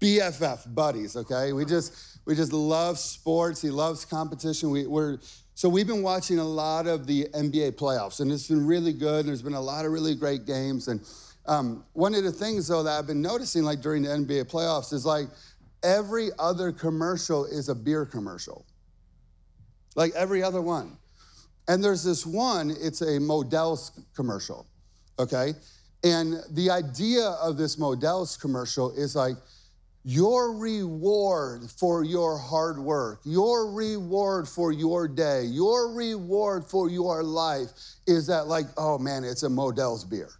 BFF 0.00 0.74
buddies. 0.74 1.16
Okay, 1.16 1.52
we 1.52 1.64
just 1.64 2.18
we 2.26 2.34
just 2.34 2.52
love 2.52 2.98
sports. 2.98 3.62
He 3.62 3.70
loves 3.70 4.04
competition. 4.04 4.70
We, 4.70 4.86
we're 4.86 5.18
so 5.54 5.68
we've 5.68 5.86
been 5.86 6.02
watching 6.02 6.38
a 6.38 6.44
lot 6.44 6.86
of 6.86 7.06
the 7.06 7.24
NBA 7.34 7.72
playoffs, 7.72 8.20
and 8.20 8.32
it's 8.32 8.48
been 8.48 8.66
really 8.66 8.92
good. 8.92 9.26
There's 9.26 9.42
been 9.42 9.54
a 9.54 9.60
lot 9.60 9.84
of 9.84 9.92
really 9.92 10.14
great 10.14 10.44
games, 10.46 10.88
and 10.88 11.00
um, 11.46 11.84
one 11.92 12.14
of 12.14 12.24
the 12.24 12.32
things 12.32 12.68
though 12.68 12.82
that 12.82 12.98
I've 12.98 13.06
been 13.06 13.22
noticing, 13.22 13.62
like 13.62 13.80
during 13.80 14.02
the 14.02 14.08
NBA 14.08 14.50
playoffs, 14.50 14.92
is 14.92 15.06
like 15.06 15.28
every 15.82 16.30
other 16.38 16.72
commercial 16.72 17.44
is 17.44 17.68
a 17.68 17.74
beer 17.74 18.06
commercial, 18.06 18.66
like 19.94 20.12
every 20.14 20.42
other 20.42 20.62
one. 20.62 20.98
And 21.68 21.82
there's 21.82 22.02
this 22.02 22.26
one, 22.26 22.70
it's 22.80 23.02
a 23.02 23.18
Modelo 23.18 23.90
commercial, 24.14 24.66
okay? 25.18 25.54
And 26.04 26.42
the 26.50 26.70
idea 26.70 27.24
of 27.42 27.56
this 27.56 27.76
Modelo 27.76 28.40
commercial 28.40 28.90
is 28.92 29.14
like 29.14 29.36
your 30.04 30.56
reward 30.56 31.70
for 31.70 32.02
your 32.02 32.36
hard 32.36 32.78
work, 32.78 33.20
your 33.24 33.70
reward 33.70 34.48
for 34.48 34.72
your 34.72 35.06
day, 35.06 35.44
your 35.44 35.92
reward 35.94 36.64
for 36.64 36.90
your 36.90 37.22
life 37.22 37.70
is 38.08 38.26
that, 38.26 38.48
like, 38.48 38.66
oh 38.76 38.98
man, 38.98 39.22
it's 39.22 39.44
a 39.44 39.48
Modelo 39.48 40.08
beer. 40.10 40.30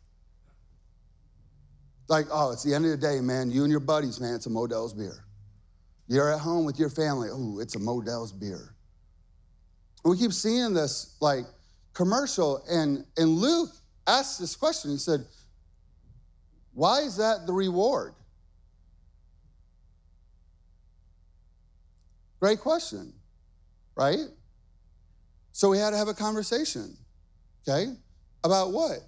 Like, 2.09 2.27
oh, 2.33 2.51
it's 2.51 2.65
the 2.65 2.75
end 2.75 2.85
of 2.85 2.91
the 2.91 2.97
day, 2.97 3.21
man. 3.21 3.53
You 3.53 3.63
and 3.63 3.71
your 3.71 3.81
buddies, 3.81 4.21
man, 4.21 4.35
it's 4.35 4.47
a 4.47 4.51
Modelo 4.51 4.95
beer. 4.97 5.25
You're 6.09 6.33
at 6.33 6.41
home 6.41 6.65
with 6.65 6.81
your 6.81 6.91
family, 6.91 7.29
oh, 7.31 7.61
it's 7.61 7.77
a 7.77 7.79
Modelo 7.79 8.39
beer. 8.39 8.72
We 10.05 10.17
keep 10.17 10.33
seeing 10.33 10.75
this 10.75 11.17
like 11.21 11.45
commercial, 11.95 12.63
and, 12.69 13.05
and 13.17 13.29
Luke 13.29 13.71
asked 14.07 14.41
this 14.41 14.57
question. 14.57 14.91
He 14.91 14.99
said, 14.99 15.25
Why 16.75 17.01
is 17.01 17.17
that 17.17 17.47
the 17.47 17.53
reward? 17.53 18.15
Great 22.41 22.59
question, 22.59 23.13
right? 23.95 24.19
So 25.53 25.69
we 25.69 25.79
had 25.79 25.91
to 25.91 25.97
have 25.97 26.09
a 26.09 26.15
conversation, 26.15 26.97
okay? 27.69 27.93
About 28.43 28.73
what? 28.73 28.99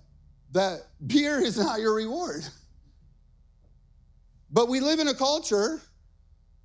That 0.52 0.82
beer 1.04 1.40
is 1.42 1.58
not 1.58 1.80
your 1.80 1.94
reward. 1.94 2.44
But 4.52 4.68
we 4.68 4.78
live 4.78 5.00
in 5.00 5.08
a 5.08 5.14
culture 5.14 5.80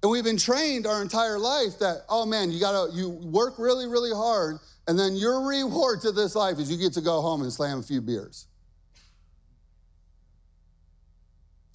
and 0.02 0.12
we've 0.12 0.24
been 0.24 0.38
trained 0.38 0.88
our 0.88 1.02
entire 1.02 1.38
life 1.38 1.78
that, 1.80 2.06
oh 2.08 2.26
man, 2.26 2.52
you 2.52 2.60
gotta, 2.60 2.92
you 2.94 3.10
work 3.10 3.56
really, 3.58 3.86
really 3.86 4.14
hard, 4.14 4.58
and 4.88 4.98
then 4.98 5.16
your 5.16 5.46
reward 5.46 6.02
to 6.02 6.12
this 6.12 6.36
life 6.36 6.58
is 6.58 6.72
you 6.72 6.78
get 6.78 6.94
to 6.94 7.02
go 7.02 7.22
home 7.22 7.42
and 7.42 7.52
slam 7.52 7.80
a 7.80 7.84
few 7.84 8.02
beers. 8.02 8.48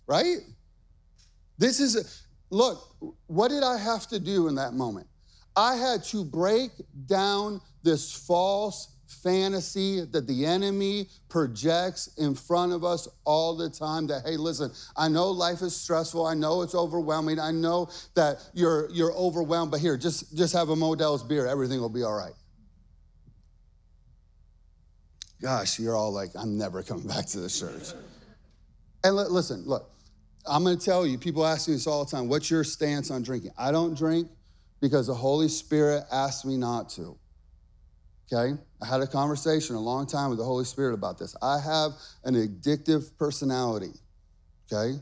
Right? 0.07 0.39
This 1.59 1.81
is, 1.81 2.25
look, 2.51 2.95
what 3.27 3.49
did 3.49 3.63
I 3.63 3.77
have 3.77 4.07
to 4.09 4.19
do 4.19 4.49
in 4.49 4.55
that 4.57 4.75
moment? 4.75 5.07
I 5.57 5.77
had 5.77 6.03
to 6.05 6.25
break 6.25 6.71
down 7.07 7.61
this 7.83 8.13
false 8.13 8.94
fantasy 9.15 10.05
that 10.05 10.27
the 10.27 10.45
enemy 10.45 11.09
projects 11.29 12.09
in 12.19 12.35
front 12.35 12.73
of 12.73 12.85
us 12.85 13.09
all 13.25 13.57
the 13.57 13.71
time 13.71 14.07
that 14.07 14.23
hey 14.25 14.37
listen 14.37 14.71
i 14.97 15.09
know 15.09 15.31
life 15.31 15.63
is 15.63 15.75
stressful. 15.75 16.27
I 16.27 16.35
know 16.35 16.63
it's 16.63 16.75
overwhelming. 16.75 17.39
I 17.39 17.51
know 17.51 17.89
that 18.15 18.39
you're 18.55 18.91
you're 18.91 19.13
overwhelmed 19.13 19.71
but 19.71 19.81
here 19.81 19.97
just 19.97 20.37
just 20.37 20.53
have 20.55 20.69
a 20.69 20.77
modelo 20.77 21.27
beer. 21.29 21.47
Everything 21.47 21.81
will 21.81 21.89
be 21.89 22.03
all 22.03 22.15
right. 22.15 22.33
Gosh 25.41 25.79
you're 25.79 25.97
all 25.97 26.13
like 26.13 26.31
i'm 26.35 26.57
never 26.57 26.83
coming 26.83 27.07
back 27.07 27.27
to 27.27 27.41
this 27.41 27.59
church. 27.59 27.93
And 29.03 29.17
listen 29.17 29.65
look 29.67 29.91
I'm 30.47 30.63
going 30.63 30.79
to 30.79 30.85
tell 30.85 31.07
you, 31.07 31.17
people 31.17 31.47
ask 31.47 31.69
me 31.69 31.75
this 31.75 31.87
all 31.87 32.05
the 32.05 32.11
time 32.11 32.29
what's 32.29 32.51
your 32.51 32.65
stance 32.65 33.11
on 33.11 33.23
drinking? 33.23 33.53
I 33.57 33.73
don't 33.73 33.97
drink 33.97 34.29
because 34.81 35.07
the 35.07 35.15
Holy 35.15 35.49
Spirit 35.49 36.05
asked 36.13 36.45
me 36.45 36.57
not 36.57 36.91
to. 36.91 37.17
Okay? 38.33 38.55
I 38.83 38.87
had 38.87 39.01
a 39.01 39.07
conversation 39.07 39.77
a 39.77 39.81
long 39.81 40.07
time 40.07 40.31
with 40.31 40.39
the 40.39 40.45
Holy 40.45 40.65
Spirit 40.65 40.95
about 40.95 41.19
this. 41.19 41.37
I 41.43 41.59
have 41.59 41.93
an 42.25 42.35
addictive 42.35 43.17
personality. 43.19 43.93
Okay? 44.73 44.99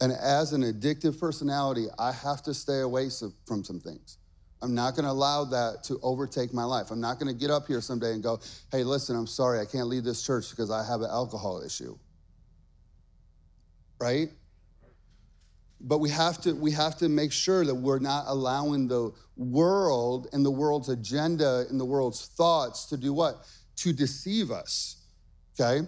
And 0.00 0.12
as 0.12 0.52
an 0.52 0.62
addictive 0.62 1.18
personality, 1.18 1.86
I 1.98 2.12
have 2.12 2.42
to 2.44 2.54
stay 2.54 2.80
away 2.80 3.08
from 3.46 3.64
some 3.64 3.80
things. 3.80 4.18
I'm 4.60 4.74
not 4.74 4.94
going 4.94 5.04
to 5.04 5.10
allow 5.10 5.44
that 5.44 5.84
to 5.84 5.98
overtake 6.02 6.52
my 6.52 6.64
life. 6.64 6.90
I'm 6.90 7.00
not 7.00 7.18
going 7.18 7.32
to 7.32 7.38
get 7.38 7.50
up 7.50 7.66
here 7.66 7.80
someday 7.80 8.12
and 8.12 8.22
go, 8.22 8.40
hey, 8.72 8.82
listen, 8.82 9.16
I'm 9.16 9.26
sorry, 9.26 9.60
I 9.60 9.64
can't 9.64 9.86
lead 9.86 10.04
this 10.04 10.24
church 10.24 10.50
because 10.50 10.70
I 10.70 10.84
have 10.84 11.00
an 11.00 11.10
alcohol 11.10 11.62
issue. 11.64 11.96
Right? 14.00 14.30
But 15.80 15.98
we 15.98 16.10
have 16.10 16.40
to 16.42 16.54
we 16.54 16.70
have 16.72 16.96
to 16.96 17.08
make 17.08 17.32
sure 17.32 17.64
that 17.64 17.74
we're 17.74 17.98
not 17.98 18.24
allowing 18.26 18.88
the 18.88 19.12
world 19.36 20.28
and 20.32 20.44
the 20.44 20.50
world's 20.50 20.88
agenda 20.88 21.64
and 21.70 21.78
the 21.78 21.84
world's 21.84 22.26
thoughts 22.26 22.86
to 22.86 22.96
do 22.96 23.12
what? 23.12 23.46
To 23.76 23.92
deceive 23.92 24.50
us 24.50 24.96
okay? 25.58 25.86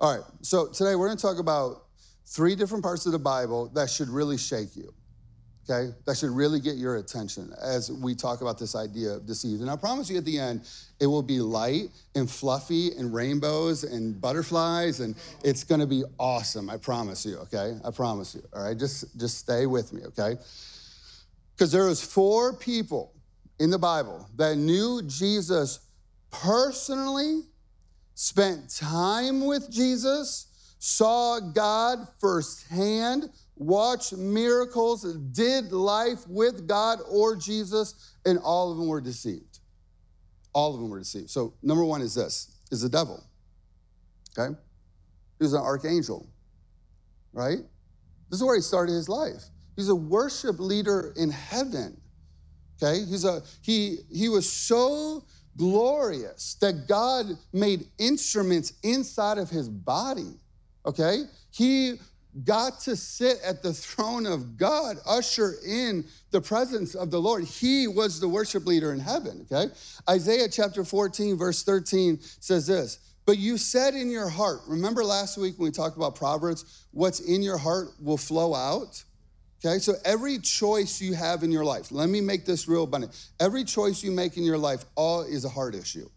All 0.00 0.16
right 0.16 0.24
so 0.42 0.68
today 0.68 0.94
we're 0.96 1.06
going 1.06 1.18
to 1.18 1.22
talk 1.22 1.38
about 1.38 1.84
three 2.26 2.54
different 2.54 2.82
parts 2.82 3.06
of 3.06 3.12
the 3.12 3.18
bible 3.18 3.68
that 3.74 3.90
should 3.90 4.08
really 4.08 4.38
shake 4.38 4.76
you 4.76 4.92
okay? 5.68 5.92
That 6.06 6.16
should 6.16 6.30
really 6.30 6.60
get 6.60 6.76
your 6.76 6.96
attention 6.96 7.52
as 7.62 7.90
we 7.90 8.14
talk 8.14 8.40
about 8.40 8.58
this 8.58 8.74
idea 8.74 9.14
of 9.14 9.26
deceived. 9.26 9.60
And 9.60 9.70
I 9.70 9.76
promise 9.76 10.10
you 10.10 10.18
at 10.18 10.24
the 10.24 10.38
end, 10.38 10.68
it 11.00 11.06
will 11.06 11.22
be 11.22 11.40
light 11.40 11.90
and 12.14 12.30
fluffy 12.30 12.92
and 12.96 13.12
rainbows 13.12 13.84
and 13.84 14.20
butterflies, 14.20 15.00
and 15.00 15.14
it's 15.44 15.64
gonna 15.64 15.86
be 15.86 16.04
awesome. 16.18 16.70
I 16.70 16.76
promise 16.76 17.24
you, 17.24 17.38
okay? 17.38 17.76
I 17.84 17.90
promise 17.90 18.34
you, 18.34 18.42
all 18.54 18.64
right? 18.64 18.78
Just, 18.78 19.18
just 19.18 19.38
stay 19.38 19.66
with 19.66 19.92
me, 19.92 20.02
okay? 20.06 20.36
Because 21.54 21.70
there 21.70 21.86
was 21.86 22.02
four 22.02 22.52
people 22.52 23.12
in 23.58 23.70
the 23.70 23.78
Bible 23.78 24.28
that 24.36 24.56
knew 24.56 25.02
Jesus 25.02 25.80
personally, 26.30 27.42
spent 28.14 28.68
time 28.74 29.44
with 29.46 29.70
Jesus, 29.70 30.46
saw 30.78 31.38
God 31.38 32.08
firsthand, 32.18 33.30
watched 33.56 34.12
miracles, 34.16 35.04
did 35.32 35.72
life 35.72 36.26
with 36.28 36.66
God 36.66 37.00
or 37.08 37.36
Jesus, 37.36 38.14
and 38.24 38.38
all 38.38 38.72
of 38.72 38.78
them 38.78 38.88
were 38.88 39.00
deceived. 39.00 39.60
All 40.52 40.74
of 40.74 40.80
them 40.80 40.90
were 40.90 40.98
deceived. 40.98 41.30
So, 41.30 41.54
number 41.62 41.84
one 41.84 42.02
is 42.02 42.14
this 42.14 42.58
is 42.70 42.82
the 42.82 42.88
devil. 42.88 43.22
Okay? 44.36 44.54
He 45.38 45.44
was 45.44 45.52
an 45.52 45.60
archangel, 45.60 46.28
right? 47.32 47.58
This 48.30 48.40
is 48.40 48.44
where 48.44 48.56
he 48.56 48.62
started 48.62 48.92
his 48.92 49.08
life. 49.08 49.42
He's 49.76 49.88
a 49.88 49.94
worship 49.94 50.58
leader 50.58 51.12
in 51.16 51.30
heaven. 51.30 52.00
Okay? 52.82 53.04
He's 53.04 53.24
a 53.24 53.42
he 53.60 53.98
he 54.10 54.28
was 54.28 54.50
so 54.50 55.24
glorious 55.56 56.54
that 56.60 56.88
God 56.88 57.26
made 57.52 57.84
instruments 57.98 58.72
inside 58.82 59.38
of 59.38 59.50
his 59.50 59.68
body. 59.68 60.38
Okay? 60.86 61.24
He 61.50 61.94
got 62.44 62.80
to 62.80 62.96
sit 62.96 63.38
at 63.44 63.62
the 63.62 63.72
throne 63.72 64.26
of 64.26 64.56
God, 64.56 64.96
usher 65.06 65.54
in 65.66 66.04
the 66.30 66.40
presence 66.40 66.94
of 66.94 67.10
the 67.10 67.20
Lord. 67.20 67.44
He 67.44 67.86
was 67.86 68.20
the 68.20 68.28
worship 68.28 68.66
leader 68.66 68.92
in 68.92 69.00
heaven, 69.00 69.46
okay? 69.50 69.72
Isaiah 70.08 70.48
chapter 70.48 70.84
14, 70.84 71.36
verse 71.36 71.62
13 71.62 72.18
says 72.20 72.66
this 72.66 72.98
But 73.26 73.38
you 73.38 73.58
said 73.58 73.94
in 73.94 74.10
your 74.10 74.28
heart, 74.28 74.60
remember 74.66 75.04
last 75.04 75.36
week 75.36 75.58
when 75.58 75.66
we 75.66 75.72
talked 75.72 75.96
about 75.96 76.14
Proverbs, 76.14 76.86
what's 76.92 77.20
in 77.20 77.42
your 77.42 77.58
heart 77.58 77.88
will 78.00 78.16
flow 78.16 78.54
out? 78.54 79.02
Okay, 79.64 79.78
so 79.78 79.94
every 80.04 80.38
choice 80.38 81.00
you 81.00 81.14
have 81.14 81.44
in 81.44 81.52
your 81.52 81.64
life, 81.64 81.92
let 81.92 82.08
me 82.08 82.20
make 82.20 82.44
this 82.44 82.66
real 82.66 82.82
abundant. 82.82 83.14
Every 83.38 83.62
choice 83.62 84.02
you 84.02 84.10
make 84.10 84.36
in 84.36 84.42
your 84.42 84.58
life, 84.58 84.84
all 84.96 85.22
is 85.22 85.44
a 85.44 85.48
heart 85.48 85.76
issue. 85.76 86.08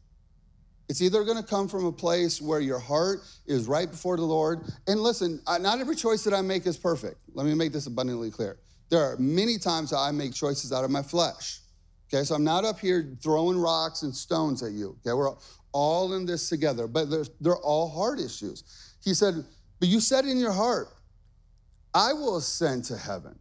It's 0.87 1.01
either 1.01 1.23
going 1.23 1.41
to 1.41 1.47
come 1.47 1.67
from 1.67 1.85
a 1.85 1.91
place 1.91 2.41
where 2.41 2.59
your 2.59 2.79
heart 2.79 3.21
is 3.47 3.67
right 3.67 3.89
before 3.89 4.17
the 4.17 4.23
Lord. 4.23 4.61
And 4.87 4.99
listen, 4.99 5.41
not 5.47 5.79
every 5.79 5.95
choice 5.95 6.23
that 6.25 6.33
I 6.33 6.41
make 6.41 6.67
is 6.67 6.77
perfect. 6.77 7.17
Let 7.33 7.45
me 7.45 7.55
make 7.55 7.71
this 7.71 7.87
abundantly 7.87 8.29
clear. 8.29 8.57
There 8.89 9.01
are 9.01 9.17
many 9.17 9.57
times 9.57 9.89
that 9.89 9.97
I 9.97 10.11
make 10.11 10.33
choices 10.33 10.71
out 10.71 10.83
of 10.83 10.91
my 10.91 11.01
flesh. 11.01 11.61
Okay, 12.07 12.23
so 12.23 12.35
I'm 12.35 12.43
not 12.43 12.65
up 12.65 12.79
here 12.79 13.17
throwing 13.21 13.57
rocks 13.57 14.03
and 14.03 14.15
stones 14.15 14.61
at 14.61 14.73
you. 14.73 14.97
Okay, 15.01 15.13
we're 15.13 15.33
all 15.71 16.13
in 16.13 16.25
this 16.25 16.49
together, 16.49 16.87
but 16.87 17.09
they're, 17.09 17.25
they're 17.41 17.57
all 17.57 17.89
heart 17.89 18.19
issues. 18.19 18.95
He 19.03 19.13
said, 19.13 19.43
But 19.79 19.89
you 19.89 19.99
said 19.99 20.25
in 20.25 20.37
your 20.37 20.51
heart, 20.51 20.87
I 21.93 22.13
will 22.13 22.37
ascend 22.37 22.83
to 22.85 22.97
heaven. 22.97 23.39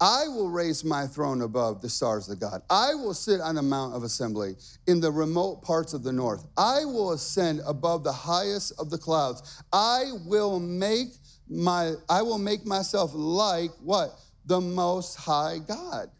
I 0.00 0.28
will 0.28 0.48
raise 0.48 0.84
my 0.84 1.06
throne 1.06 1.42
above 1.42 1.82
the 1.82 1.88
stars 1.88 2.28
of 2.28 2.38
God. 2.38 2.62
I 2.70 2.94
will 2.94 3.14
sit 3.14 3.40
on 3.40 3.56
the 3.56 3.62
mount 3.62 3.94
of 3.94 4.04
assembly 4.04 4.54
in 4.86 5.00
the 5.00 5.10
remote 5.10 5.62
parts 5.62 5.92
of 5.92 6.04
the 6.04 6.12
north. 6.12 6.44
I 6.56 6.84
will 6.84 7.12
ascend 7.12 7.62
above 7.66 8.04
the 8.04 8.12
highest 8.12 8.72
of 8.78 8.90
the 8.90 8.98
clouds. 8.98 9.62
I 9.72 10.12
will 10.24 10.60
make 10.60 11.08
my 11.48 11.94
I 12.08 12.22
will 12.22 12.38
make 12.38 12.64
myself 12.64 13.10
like 13.14 13.70
what? 13.82 14.10
The 14.46 14.60
most 14.60 15.16
high 15.16 15.58
God. 15.66 16.10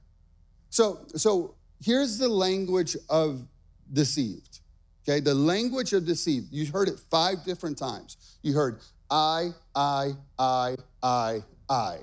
So 0.70 1.06
so 1.14 1.54
here's 1.80 2.18
the 2.18 2.28
language 2.28 2.96
of 3.08 3.46
deceived. 3.92 4.60
Okay? 5.02 5.20
The 5.20 5.34
language 5.34 5.92
of 5.92 6.04
deceived. 6.04 6.48
You 6.50 6.66
heard 6.66 6.88
it 6.88 6.98
5 7.10 7.44
different 7.44 7.78
times. 7.78 8.38
You 8.42 8.54
heard 8.54 8.80
I 9.08 9.50
I 9.74 10.14
I 10.36 10.76
I 11.00 11.44
I. 11.70 11.98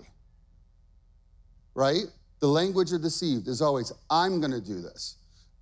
Right? 1.75 2.05
The 2.39 2.47
language 2.47 2.91
of 2.91 3.01
deceived 3.01 3.47
is 3.47 3.61
always, 3.61 3.91
I'm 4.09 4.41
gonna 4.41 4.61
do 4.61 4.81
this. 4.81 5.17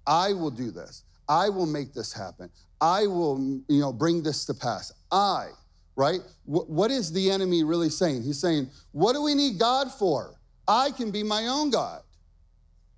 I 0.07 0.33
will 0.33 0.51
do 0.51 0.71
this. 0.71 1.03
I 1.27 1.49
will 1.49 1.65
make 1.65 1.93
this 1.93 2.13
happen. 2.13 2.49
I 2.79 3.07
will, 3.07 3.39
you 3.67 3.79
know, 3.79 3.93
bring 3.93 4.23
this 4.23 4.45
to 4.45 4.53
pass. 4.53 4.91
I, 5.11 5.47
right? 5.95 6.19
what 6.45 6.91
is 6.91 7.11
the 7.11 7.31
enemy 7.31 7.63
really 7.63 7.89
saying? 7.89 8.23
He's 8.23 8.39
saying, 8.39 8.69
what 8.91 9.13
do 9.13 9.21
we 9.21 9.33
need 9.33 9.57
God 9.57 9.91
for? 9.91 10.35
I 10.67 10.91
can 10.91 11.11
be 11.11 11.23
my 11.23 11.47
own 11.47 11.69
God. 11.69 12.01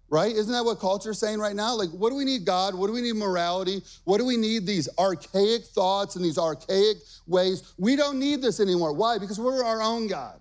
Right? 0.08 0.36
Isn't 0.36 0.54
that 0.54 0.64
what 0.64 0.80
culture 0.80 1.12
is 1.12 1.20
saying 1.20 1.40
right 1.40 1.56
now? 1.56 1.76
Like, 1.76 1.90
what 1.90 2.10
do 2.12 2.16
we 2.16 2.26
need 2.26 2.46
God? 2.46 2.76
What 2.76 2.88
do 2.88 2.94
we 2.94 3.02
need 3.02 3.16
morality? 3.16 3.82
What 4.04 4.20
do 4.20 4.26
we 4.26 4.38
need 4.38 4.66
these 4.66 4.88
archaic 5.00 5.64
thoughts 5.64 6.16
and 6.16 6.24
these 6.24 6.38
archaic 6.38 6.98
ways? 7.28 7.74
We 7.78 7.96
don't 7.96 8.20
need 8.20 8.42
this 8.42 8.60
anymore. 8.60 8.94
Why? 8.94 9.18
Because 9.18 9.40
we're 9.40 9.64
our 9.64 9.82
own 9.82 10.08
God. 10.08 10.40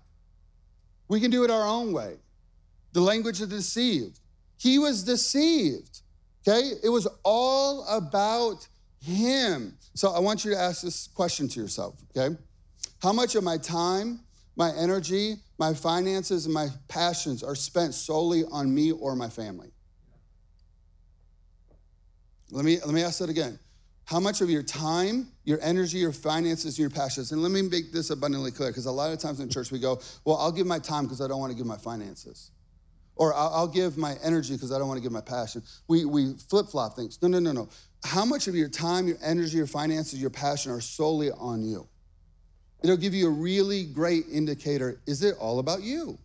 We 1.07 1.19
can 1.19 1.31
do 1.31 1.43
it 1.43 1.51
our 1.51 1.67
own 1.67 1.93
way. 1.93 2.15
The 2.95 3.01
language 3.01 3.41
of 3.41 3.49
deceived. 3.49 4.21
He 4.57 4.79
was 4.79 5.03
deceived. 5.03 5.99
Okay? 6.47 6.71
It 6.81 6.87
was 6.87 7.09
all 7.25 7.85
about 7.89 8.65
him. 9.01 9.77
So 9.95 10.13
I 10.13 10.19
want 10.19 10.45
you 10.45 10.51
to 10.51 10.57
ask 10.57 10.81
this 10.81 11.07
question 11.07 11.49
to 11.49 11.59
yourself, 11.59 12.01
okay? 12.15 12.37
How 13.01 13.11
much 13.11 13.35
of 13.35 13.43
my 13.43 13.57
time, 13.57 14.21
my 14.55 14.71
energy, 14.77 15.35
my 15.57 15.73
finances, 15.73 16.45
and 16.45 16.53
my 16.53 16.69
passions 16.87 17.43
are 17.43 17.53
spent 17.53 17.93
solely 17.93 18.45
on 18.49 18.73
me 18.73 18.93
or 18.93 19.13
my 19.13 19.27
family? 19.27 19.71
Let 22.49 22.63
me, 22.63 22.79
let 22.79 22.93
me 22.93 23.03
ask 23.03 23.19
that 23.19 23.29
again 23.29 23.59
how 24.05 24.21
much 24.21 24.39
of 24.39 24.49
your 24.49 24.63
time, 24.63 25.27
your 25.43 25.59
energy, 25.61 25.97
your 25.97 26.13
finances, 26.13 26.77
and 26.77 26.79
your 26.79 26.89
passions. 26.91 27.33
And 27.33 27.41
let 27.41 27.51
me 27.51 27.61
make 27.61 27.91
this 27.91 28.09
abundantly 28.09 28.51
clear 28.51 28.69
because 28.69 28.85
a 28.85 28.91
lot 28.91 29.11
of 29.11 29.19
times 29.19 29.41
in 29.41 29.49
church 29.49 29.69
we 29.69 29.79
go, 29.79 29.99
well, 30.23 30.37
I'll 30.37 30.51
give 30.53 30.65
my 30.65 30.79
time 30.79 31.03
because 31.03 31.19
I 31.19 31.27
don't 31.27 31.41
want 31.41 31.51
to 31.51 31.57
give 31.57 31.65
my 31.65 31.77
finances. 31.77 32.51
Or 33.17 33.33
I'll, 33.33 33.67
give 33.67 33.97
my 33.97 34.15
energy 34.21 34.53
because 34.53 34.73
I 34.73 34.77
don't 34.77 34.89
want 34.89 34.97
to 34.97 35.01
give 35.01 35.11
my 35.11 35.21
passion. 35.21 35.63
We, 35.87 36.03
we 36.03 36.33
flip 36.49 36.67
flop 36.67 36.97
things. 36.97 37.17
No, 37.21 37.29
no, 37.29 37.39
no, 37.39 37.53
no. 37.53 37.69
How 38.03 38.25
much 38.25 38.47
of 38.47 38.55
your 38.55 38.67
time, 38.67 39.07
your 39.07 39.17
energy, 39.23 39.55
your 39.55 39.67
finances, 39.67 40.19
your 40.19 40.29
passion 40.29 40.71
are 40.71 40.81
solely 40.81 41.31
on 41.31 41.63
you? 41.63 41.87
It'll 42.83 42.97
give 42.97 43.13
you 43.13 43.27
a 43.27 43.31
really 43.31 43.85
great 43.85 44.25
indicator. 44.31 44.99
Is 45.07 45.23
it 45.23 45.35
all 45.39 45.59
about 45.59 45.81
you? 45.81 46.17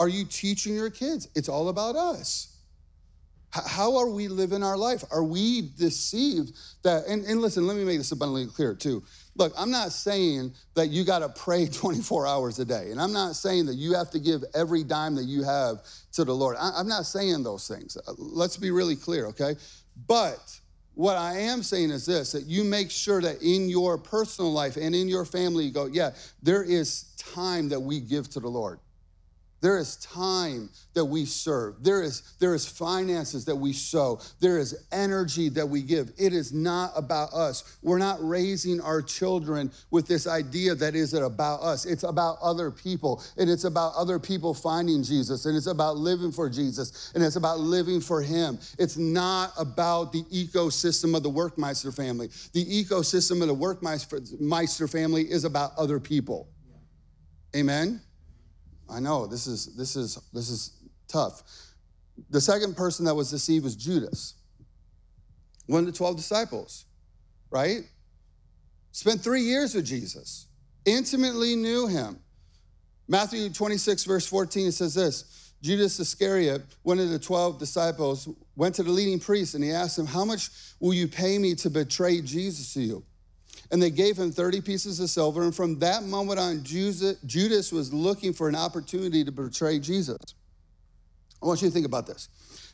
Are 0.00 0.08
you 0.08 0.24
teaching 0.24 0.74
your 0.74 0.90
kids? 0.90 1.28
It's 1.34 1.48
all 1.48 1.68
about 1.68 1.94
us. 1.94 2.55
How 3.50 3.96
are 3.96 4.10
we 4.10 4.28
living 4.28 4.62
our 4.62 4.76
life? 4.76 5.02
Are 5.10 5.24
we 5.24 5.70
deceived 5.78 6.52
that, 6.82 7.06
and, 7.06 7.24
and 7.24 7.40
listen, 7.40 7.66
let 7.66 7.76
me 7.76 7.84
make 7.84 7.98
this 7.98 8.12
abundantly 8.12 8.46
clear 8.46 8.74
too. 8.74 9.02
Look, 9.34 9.52
I'm 9.56 9.70
not 9.70 9.92
saying 9.92 10.52
that 10.74 10.88
you 10.88 11.04
got 11.04 11.20
to 11.20 11.28
pray 11.28 11.66
24 11.72 12.26
hours 12.26 12.58
a 12.58 12.64
day. 12.64 12.90
And 12.90 13.00
I'm 13.00 13.12
not 13.12 13.36
saying 13.36 13.66
that 13.66 13.74
you 13.74 13.94
have 13.94 14.10
to 14.10 14.18
give 14.18 14.44
every 14.54 14.84
dime 14.84 15.14
that 15.16 15.24
you 15.24 15.42
have 15.42 15.82
to 16.12 16.24
the 16.24 16.34
Lord. 16.34 16.56
I'm 16.58 16.88
not 16.88 17.06
saying 17.06 17.42
those 17.42 17.68
things. 17.68 17.96
Uh, 17.96 18.12
let's 18.18 18.56
be 18.56 18.70
really 18.70 18.96
clear, 18.96 19.26
okay? 19.26 19.54
But 20.06 20.60
what 20.94 21.16
I 21.16 21.40
am 21.40 21.62
saying 21.62 21.90
is 21.90 22.06
this 22.06 22.32
that 22.32 22.44
you 22.44 22.64
make 22.64 22.90
sure 22.90 23.20
that 23.20 23.42
in 23.42 23.68
your 23.68 23.98
personal 23.98 24.52
life 24.52 24.76
and 24.76 24.94
in 24.94 25.08
your 25.08 25.24
family, 25.26 25.64
you 25.64 25.70
go, 25.70 25.86
yeah, 25.86 26.12
there 26.42 26.62
is 26.62 27.14
time 27.18 27.68
that 27.68 27.80
we 27.80 28.00
give 28.00 28.28
to 28.30 28.40
the 28.40 28.48
Lord. 28.48 28.80
There 29.66 29.78
is 29.78 29.96
time 29.96 30.70
that 30.94 31.04
we 31.04 31.24
serve. 31.24 31.82
There 31.82 32.00
is, 32.00 32.22
there 32.38 32.54
is 32.54 32.68
finances 32.68 33.44
that 33.46 33.56
we 33.56 33.72
sow. 33.72 34.20
There 34.38 34.58
is 34.58 34.86
energy 34.92 35.48
that 35.48 35.68
we 35.68 35.82
give. 35.82 36.12
It 36.16 36.32
is 36.32 36.52
not 36.52 36.92
about 36.94 37.32
us. 37.32 37.76
We're 37.82 37.98
not 37.98 38.18
raising 38.20 38.80
our 38.80 39.02
children 39.02 39.72
with 39.90 40.06
this 40.06 40.28
idea 40.28 40.76
that 40.76 40.94
is 40.94 41.14
it 41.14 41.22
about 41.24 41.62
us. 41.62 41.84
It's 41.84 42.04
about 42.04 42.36
other 42.40 42.70
people. 42.70 43.24
And 43.38 43.50
it's 43.50 43.64
about 43.64 43.94
other 43.96 44.20
people 44.20 44.54
finding 44.54 45.02
Jesus. 45.02 45.46
And 45.46 45.56
it's 45.56 45.66
about 45.66 45.96
living 45.96 46.30
for 46.30 46.48
Jesus. 46.48 47.10
And 47.16 47.24
it's 47.24 47.34
about 47.34 47.58
living 47.58 48.00
for 48.00 48.22
Him. 48.22 48.60
It's 48.78 48.96
not 48.96 49.50
about 49.58 50.12
the 50.12 50.22
ecosystem 50.32 51.16
of 51.16 51.24
the 51.24 51.30
Werkmeister 51.32 51.92
family. 51.92 52.28
The 52.52 52.64
ecosystem 52.84 53.42
of 53.42 53.48
the 53.48 53.56
Werkmeister 53.56 54.88
family 54.88 55.22
is 55.22 55.42
about 55.42 55.72
other 55.76 55.98
people. 55.98 56.46
Amen? 57.56 58.00
I 58.90 59.00
know 59.00 59.26
this 59.26 59.46
is 59.46 59.74
this 59.76 59.96
is 59.96 60.18
this 60.32 60.50
is 60.50 60.72
tough. 61.08 61.42
The 62.30 62.40
second 62.40 62.76
person 62.76 63.04
that 63.06 63.14
was 63.14 63.30
deceived 63.30 63.64
was 63.64 63.76
Judas, 63.76 64.34
one 65.66 65.80
of 65.80 65.86
the 65.86 65.92
12 65.92 66.16
disciples, 66.16 66.86
right? 67.50 67.82
Spent 68.92 69.20
three 69.20 69.42
years 69.42 69.74
with 69.74 69.84
Jesus, 69.84 70.46
intimately 70.84 71.56
knew 71.56 71.86
him. 71.86 72.18
Matthew 73.08 73.50
26, 73.50 74.04
verse 74.04 74.26
14, 74.26 74.68
it 74.68 74.72
says 74.72 74.94
this 74.94 75.52
Judas 75.62 75.98
Iscariot, 76.00 76.62
one 76.82 76.98
of 76.98 77.10
the 77.10 77.18
12 77.18 77.58
disciples, 77.58 78.28
went 78.54 78.74
to 78.76 78.82
the 78.82 78.90
leading 78.90 79.20
priest 79.20 79.54
and 79.54 79.62
he 79.62 79.70
asked 79.70 79.98
him, 79.98 80.06
How 80.06 80.24
much 80.24 80.48
will 80.80 80.94
you 80.94 81.08
pay 81.08 81.38
me 81.38 81.54
to 81.56 81.70
betray 81.70 82.20
Jesus 82.20 82.72
to 82.74 82.80
you? 82.80 83.04
And 83.70 83.82
they 83.82 83.90
gave 83.90 84.16
him 84.16 84.30
30 84.30 84.60
pieces 84.60 85.00
of 85.00 85.10
silver. 85.10 85.42
And 85.42 85.54
from 85.54 85.78
that 85.80 86.04
moment 86.04 86.38
on, 86.38 86.62
Judas 86.62 87.72
was 87.72 87.92
looking 87.92 88.32
for 88.32 88.48
an 88.48 88.54
opportunity 88.54 89.24
to 89.24 89.32
betray 89.32 89.78
Jesus. 89.78 90.18
I 91.42 91.46
want 91.46 91.62
you 91.62 91.68
to 91.68 91.74
think 91.74 91.86
about 91.86 92.06
this. 92.06 92.28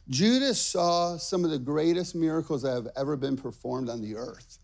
Judas 0.08 0.60
saw 0.60 1.16
some 1.16 1.44
of 1.44 1.50
the 1.50 1.58
greatest 1.58 2.14
miracles 2.14 2.62
that 2.62 2.72
have 2.72 2.88
ever 2.96 3.16
been 3.16 3.36
performed 3.36 3.88
on 3.88 4.02
the 4.02 4.16
earth. 4.16 4.58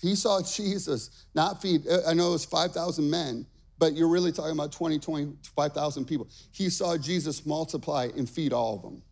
He 0.00 0.14
saw 0.14 0.40
Jesus 0.40 1.26
not 1.34 1.60
feed, 1.60 1.82
I 2.06 2.14
know 2.14 2.28
it 2.28 2.32
was 2.32 2.44
5,000 2.44 3.10
men, 3.10 3.44
but 3.78 3.94
you're 3.94 4.08
really 4.08 4.32
talking 4.32 4.52
about 4.52 4.72
20, 4.72 4.98
25,000 5.00 6.04
people. 6.04 6.28
He 6.52 6.70
saw 6.70 6.96
Jesus 6.96 7.44
multiply 7.44 8.08
and 8.16 8.30
feed 8.30 8.52
all 8.52 8.76
of 8.76 8.82
them. 8.82 9.02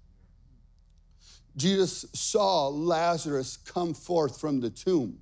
Jesus 1.57 2.05
saw 2.13 2.69
Lazarus 2.69 3.57
come 3.57 3.95
forth 3.95 4.41
from 4.41 4.61
the 4.61 4.71
tomb. 4.71 5.19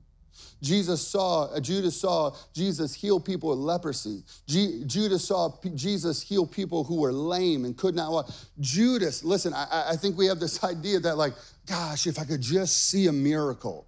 Jesus 0.63 1.07
saw, 1.07 1.45
uh, 1.45 1.61
Judas 1.61 2.01
saw 2.01 2.35
Jesus 2.55 2.95
heal 2.95 3.21
people 3.21 3.51
with 3.51 3.59
leprosy. 3.59 4.23
G- 4.47 4.85
Judas 4.87 5.27
saw 5.27 5.51
P- 5.51 5.71
Jesus 5.71 6.23
heal 6.23 6.47
people 6.47 6.85
who 6.85 7.01
were 7.01 7.13
lame 7.13 7.65
and 7.65 7.77
could 7.77 7.95
not 7.95 8.11
walk. 8.11 8.31
Judas, 8.61 9.25
listen, 9.25 9.53
I, 9.53 9.91
I 9.91 9.97
think 9.97 10.17
we 10.17 10.27
have 10.27 10.41
this 10.41 10.63
idea 10.65 11.01
that, 11.01 11.17
like, 11.17 11.35
gosh, 11.67 12.07
if 12.07 12.19
I 12.19 12.25
could 12.25 12.41
just 12.41 12.89
see 12.89 13.07
a 13.07 13.13
miracle, 13.13 13.87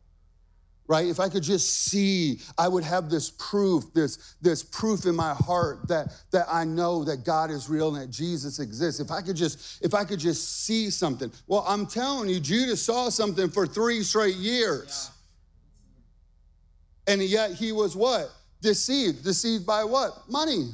right? 0.89 1.07
If 1.07 1.21
I 1.21 1.29
could 1.29 1.43
just 1.43 1.85
see, 1.85 2.41
I 2.57 2.69
would 2.69 2.85
have 2.85 3.11
this 3.11 3.31
proof, 3.31 3.93
this, 3.93 4.37
this 4.41 4.63
proof 4.63 5.07
in 5.07 5.17
my 5.17 5.35
heart 5.35 5.89
that, 5.89 6.13
that 6.31 6.47
I 6.51 6.65
know 6.65 7.05
that 7.05 7.25
God 7.25 7.51
is 7.51 7.69
real 7.69 7.95
and 7.95 8.03
that 8.03 8.11
Jesus 8.11 8.59
exists. 8.59 9.01
If 9.01 9.11
I 9.11 9.21
could 9.21 9.37
just, 9.37 9.85
if 9.85 9.95
I 9.95 10.05
could 10.05 10.21
just 10.21 10.65
see 10.65 10.91
something. 10.91 11.33
Well, 11.47 11.65
I'm 11.67 11.87
telling 11.87 12.29
you, 12.29 12.41
Judas 12.41 12.83
saw 12.83 13.09
something 13.09 13.49
for 13.49 13.67
three 13.67 14.03
straight 14.03 14.37
years. 14.37 15.11
Yeah. 15.11 15.16
And 17.07 17.23
yet 17.23 17.53
he 17.53 17.73
was 17.73 17.97
what? 17.97 18.33
Deceived. 18.61 19.25
Deceived 19.25 19.67
by 19.67 19.85
what? 19.85 20.29
Money. 20.29 20.71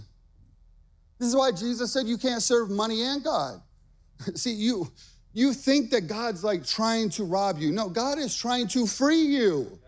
This 1.19 1.29
is 1.29 1.37
why 1.37 1.53
Jesus 1.53 1.93
said 1.93 2.07
you 2.07 2.19
can't 2.19 2.43
serve 2.43 2.71
money 2.71 3.03
and 3.03 3.23
God. 3.23 3.61
See, 4.35 4.53
you 4.53 4.91
you 5.35 5.55
think 5.55 5.91
that 5.91 6.09
God's 6.09 6.45
like 6.45 6.67
trying 6.67 7.09
to 7.11 7.25
rob 7.25 7.59
you. 7.59 7.73
No, 7.73 7.89
God 7.89 8.19
is 8.19 8.37
trying 8.37 8.69
to 8.69 8.87
free 8.87 9.23
you. 9.23 9.79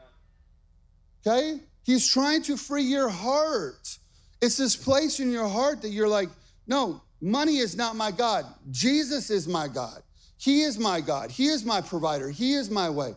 Okay? 1.26 1.60
He's 1.82 2.10
trying 2.10 2.42
to 2.44 2.56
free 2.56 2.82
your 2.82 3.08
heart. 3.08 3.98
It's 4.40 4.56
this 4.56 4.74
place 4.74 5.20
in 5.20 5.30
your 5.30 5.48
heart 5.48 5.82
that 5.82 5.90
you're 5.90 6.08
like, 6.08 6.30
no, 6.66 7.02
money 7.20 7.58
is 7.58 7.76
not 7.76 7.94
my 7.94 8.10
God. 8.10 8.46
Jesus 8.70 9.30
is 9.30 9.46
my 9.46 9.68
God. 9.68 10.02
He 10.38 10.62
is 10.62 10.78
my 10.78 11.00
God. 11.00 11.30
He 11.30 11.46
is 11.46 11.64
my 11.64 11.80
provider. 11.80 12.30
He 12.30 12.54
is 12.54 12.70
my 12.70 12.88
way. 12.88 13.14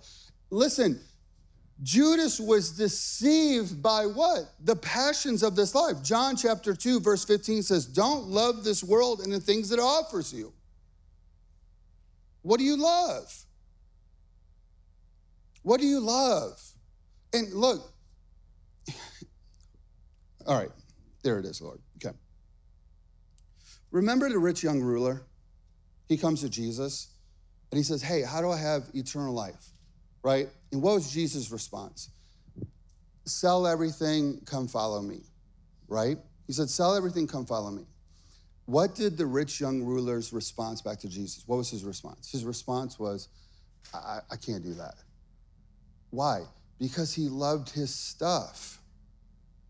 Listen, 0.49 0.99
Judas 1.83 2.39
was 2.39 2.71
deceived 2.71 3.83
by 3.83 4.05
what? 4.07 4.51
The 4.63 4.75
passions 4.75 5.43
of 5.43 5.55
this 5.55 5.75
life. 5.75 6.01
John 6.03 6.35
chapter 6.35 6.73
2, 6.73 6.99
verse 6.99 7.23
15 7.23 7.61
says, 7.61 7.85
Don't 7.85 8.27
love 8.27 8.63
this 8.63 8.83
world 8.83 9.21
and 9.21 9.31
the 9.31 9.39
things 9.39 9.69
that 9.69 9.77
it 9.77 9.81
offers 9.81 10.33
you. 10.33 10.53
What 12.41 12.57
do 12.57 12.63
you 12.63 12.77
love? 12.77 13.31
What 15.61 15.79
do 15.79 15.85
you 15.85 15.99
love? 15.99 16.59
And 17.33 17.53
look, 17.53 17.91
all 20.47 20.57
right, 20.57 20.71
there 21.23 21.37
it 21.39 21.45
is, 21.45 21.61
Lord. 21.61 21.79
Okay. 21.97 22.15
Remember 23.91 24.29
the 24.29 24.39
rich 24.39 24.63
young 24.63 24.81
ruler? 24.81 25.23
He 26.07 26.17
comes 26.17 26.41
to 26.41 26.49
Jesus 26.49 27.09
and 27.71 27.77
he 27.77 27.83
says, 27.83 28.01
Hey, 28.01 28.23
how 28.23 28.41
do 28.41 28.49
I 28.49 28.57
have 28.57 28.89
eternal 28.93 29.33
life? 29.33 29.73
Right? 30.27 30.49
And 30.73 30.81
what 30.81 30.95
was 30.95 31.09
Jesus' 31.09 31.51
response? 31.51 32.09
Sell 33.23 33.65
everything, 33.65 34.41
come 34.45 34.67
follow 34.67 35.01
me. 35.01 35.21
Right? 35.87 36.17
He 36.47 36.51
said, 36.51 36.69
Sell 36.69 36.95
everything, 36.95 37.27
come 37.27 37.45
follow 37.45 37.71
me. 37.71 37.83
What 38.65 38.93
did 38.93 39.17
the 39.17 39.25
rich 39.25 39.61
young 39.61 39.83
ruler's 39.83 40.33
response 40.33 40.81
back 40.81 40.99
to 40.99 41.07
Jesus? 41.07 41.43
What 41.47 41.55
was 41.55 41.69
his 41.69 41.85
response? 41.85 42.29
His 42.29 42.43
response 42.43 42.99
was, 42.99 43.29
I, 43.93 44.19
I 44.29 44.35
can't 44.35 44.61
do 44.61 44.73
that. 44.73 44.95
Why? 46.09 46.41
Because 46.77 47.13
he 47.13 47.29
loved 47.29 47.69
his 47.69 47.95
stuff, 47.95 48.81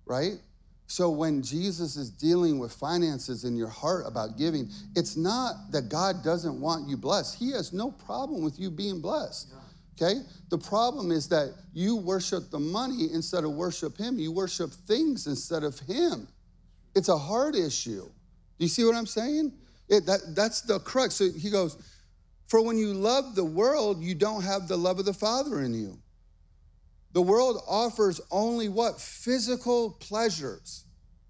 right? 0.07 0.39
So 0.87 1.11
when 1.11 1.43
Jesus 1.43 1.97
is 1.97 2.09
dealing 2.09 2.57
with 2.57 2.71
finances 2.71 3.43
in 3.43 3.55
your 3.55 3.69
heart 3.69 4.05
about 4.07 4.39
giving, 4.39 4.71
it's 4.95 5.15
not 5.15 5.71
that 5.71 5.89
God 5.89 6.23
doesn't 6.23 6.59
want 6.59 6.89
you 6.89 6.97
blessed. 6.97 7.37
He 7.37 7.51
has 7.51 7.73
no 7.73 7.91
problem 7.91 8.41
with 8.41 8.59
you 8.59 8.71
being 8.71 9.01
blessed. 9.01 9.53
Okay? 9.99 10.21
The 10.49 10.57
problem 10.57 11.12
is 11.12 11.27
that 11.29 11.53
you 11.73 11.95
worship 11.95 12.51
the 12.51 12.60
money 12.60 13.10
instead 13.12 13.43
of 13.43 13.51
worship 13.51 13.97
him. 13.97 14.19
You 14.19 14.31
worship 14.31 14.71
things 14.71 15.25
instead 15.25 15.63
of 15.63 15.79
him. 15.79 16.27
It's 16.95 17.10
a 17.10 17.17
heart 17.17 17.55
issue. 17.55 18.03
Do 18.03 18.65
you 18.65 18.67
see 18.67 18.83
what 18.83 18.95
I'm 18.95 19.07
saying? 19.07 19.53
It, 19.89 20.05
that, 20.05 20.36
that's 20.36 20.62
the 20.62 20.79
crux. 20.79 21.15
So 21.15 21.31
he 21.31 21.49
goes, 21.49 21.77
For 22.47 22.63
when 22.63 22.77
you 22.77 22.93
love 22.93 23.36
the 23.36 23.45
world, 23.45 24.01
you 24.01 24.13
don't 24.13 24.43
have 24.43 24.67
the 24.67 24.77
love 24.77 24.99
of 24.99 25.05
the 25.05 25.13
Father 25.13 25.62
in 25.62 25.73
you. 25.73 25.97
The 27.13 27.21
world 27.21 27.62
offers 27.67 28.21
only 28.29 28.69
what? 28.69 28.99
Physical 28.99 29.91
pleasures. 29.99 30.86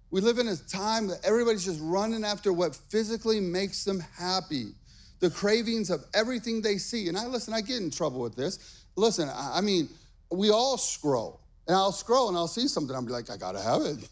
We 0.09 0.21
live 0.21 0.37
in 0.37 0.47
a 0.47 0.55
time 0.55 1.07
that 1.07 1.19
everybody's 1.23 1.65
just 1.65 1.79
running 1.81 2.23
after 2.23 2.51
what 2.51 2.75
physically 2.75 3.39
makes 3.39 3.83
them 3.83 4.01
happy, 4.17 4.71
the 5.19 5.29
cravings 5.29 5.89
of 5.89 6.03
everything 6.13 6.61
they 6.61 6.77
see. 6.77 7.07
And 7.07 7.17
I 7.17 7.25
listen, 7.25 7.53
I 7.53 7.61
get 7.61 7.81
in 7.81 7.89
trouble 7.89 8.21
with 8.21 8.35
this. 8.35 8.85
Listen, 8.95 9.29
I 9.33 9.61
mean, 9.61 9.89
we 10.31 10.49
all 10.49 10.77
scroll, 10.77 11.41
and 11.67 11.75
I'll 11.75 11.91
scroll 11.91 12.29
and 12.29 12.37
I'll 12.37 12.47
see 12.47 12.67
something. 12.67 12.95
I'm 12.95 13.05
like, 13.07 13.29
I 13.29 13.37
gotta 13.37 13.61
have 13.61 13.81
it. 13.81 14.09